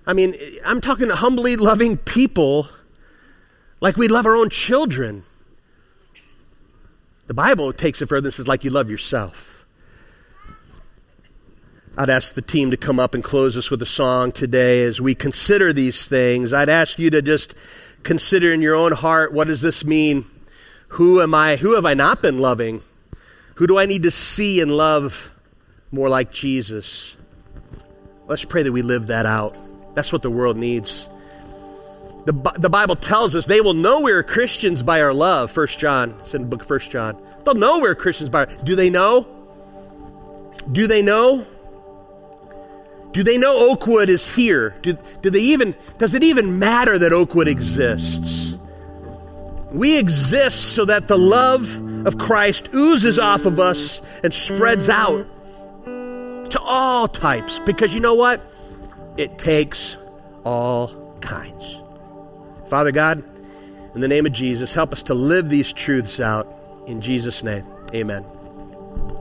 I 0.06 0.12
mean, 0.12 0.34
I'm 0.64 0.80
talking 0.80 1.08
to 1.08 1.16
humbly 1.16 1.56
loving 1.56 1.96
people 1.96 2.68
like 3.80 3.96
we 3.96 4.08
love 4.08 4.26
our 4.26 4.36
own 4.36 4.50
children. 4.50 5.24
The 7.26 7.34
Bible 7.34 7.72
takes 7.72 8.00
it 8.02 8.08
further 8.08 8.28
and 8.28 8.34
says, 8.34 8.46
like 8.46 8.64
you 8.64 8.70
love 8.70 8.90
yourself. 8.90 9.53
I'd 11.96 12.10
ask 12.10 12.34
the 12.34 12.42
team 12.42 12.72
to 12.72 12.76
come 12.76 12.98
up 12.98 13.14
and 13.14 13.22
close 13.22 13.56
us 13.56 13.70
with 13.70 13.80
a 13.80 13.86
song 13.86 14.32
today 14.32 14.82
as 14.82 15.00
we 15.00 15.14
consider 15.14 15.72
these 15.72 16.08
things. 16.08 16.52
I'd 16.52 16.68
ask 16.68 16.98
you 16.98 17.08
to 17.10 17.22
just 17.22 17.54
consider 18.02 18.52
in 18.52 18.62
your 18.62 18.74
own 18.74 18.90
heart 18.90 19.32
what 19.32 19.46
does 19.46 19.60
this 19.60 19.84
mean? 19.84 20.24
Who 20.88 21.20
am 21.20 21.34
I? 21.34 21.54
Who 21.54 21.74
have 21.76 21.86
I 21.86 21.94
not 21.94 22.20
been 22.20 22.38
loving? 22.38 22.82
Who 23.54 23.68
do 23.68 23.78
I 23.78 23.86
need 23.86 24.02
to 24.02 24.10
see 24.10 24.60
and 24.60 24.76
love 24.76 25.32
more 25.92 26.08
like 26.08 26.32
Jesus? 26.32 27.14
Let's 28.26 28.44
pray 28.44 28.64
that 28.64 28.72
we 28.72 28.82
live 28.82 29.06
that 29.08 29.24
out. 29.24 29.56
That's 29.94 30.12
what 30.12 30.22
the 30.22 30.30
world 30.30 30.56
needs. 30.56 31.08
The, 32.24 32.32
the 32.58 32.70
Bible 32.70 32.96
tells 32.96 33.36
us 33.36 33.46
they 33.46 33.60
will 33.60 33.74
know 33.74 34.00
we're 34.00 34.24
Christians 34.24 34.82
by 34.82 35.00
our 35.00 35.14
love. 35.14 35.52
First 35.52 35.78
John, 35.78 36.16
it's 36.18 36.34
in 36.34 36.42
the 36.42 36.48
book 36.48 36.64
First 36.64 36.90
John. 36.90 37.16
They'll 37.44 37.54
know 37.54 37.78
we're 37.78 37.94
Christians 37.94 38.30
by. 38.30 38.46
Do 38.46 38.74
they 38.74 38.90
know? 38.90 39.28
Do 40.72 40.88
they 40.88 41.02
know? 41.02 41.46
Do 43.14 43.22
they 43.22 43.38
know 43.38 43.70
Oakwood 43.70 44.08
is 44.08 44.34
here? 44.34 44.74
Do, 44.82 44.98
do 45.22 45.30
they 45.30 45.38
even, 45.38 45.76
does 45.98 46.14
it 46.14 46.24
even 46.24 46.58
matter 46.58 46.98
that 46.98 47.12
Oakwood 47.12 47.46
exists? 47.46 48.56
We 49.70 49.96
exist 49.96 50.72
so 50.74 50.84
that 50.86 51.06
the 51.06 51.16
love 51.16 52.06
of 52.06 52.18
Christ 52.18 52.70
oozes 52.74 53.20
off 53.20 53.46
of 53.46 53.60
us 53.60 54.02
and 54.24 54.34
spreads 54.34 54.88
out 54.88 55.26
to 55.84 56.60
all 56.60 57.06
types. 57.06 57.60
Because 57.60 57.94
you 57.94 58.00
know 58.00 58.14
what? 58.14 58.40
It 59.16 59.38
takes 59.38 59.96
all 60.44 61.16
kinds. 61.20 61.78
Father 62.66 62.90
God, 62.90 63.22
in 63.94 64.00
the 64.00 64.08
name 64.08 64.26
of 64.26 64.32
Jesus, 64.32 64.74
help 64.74 64.92
us 64.92 65.04
to 65.04 65.14
live 65.14 65.48
these 65.48 65.72
truths 65.72 66.18
out. 66.18 66.52
In 66.88 67.00
Jesus' 67.00 67.44
name, 67.44 67.64
amen. 67.94 68.24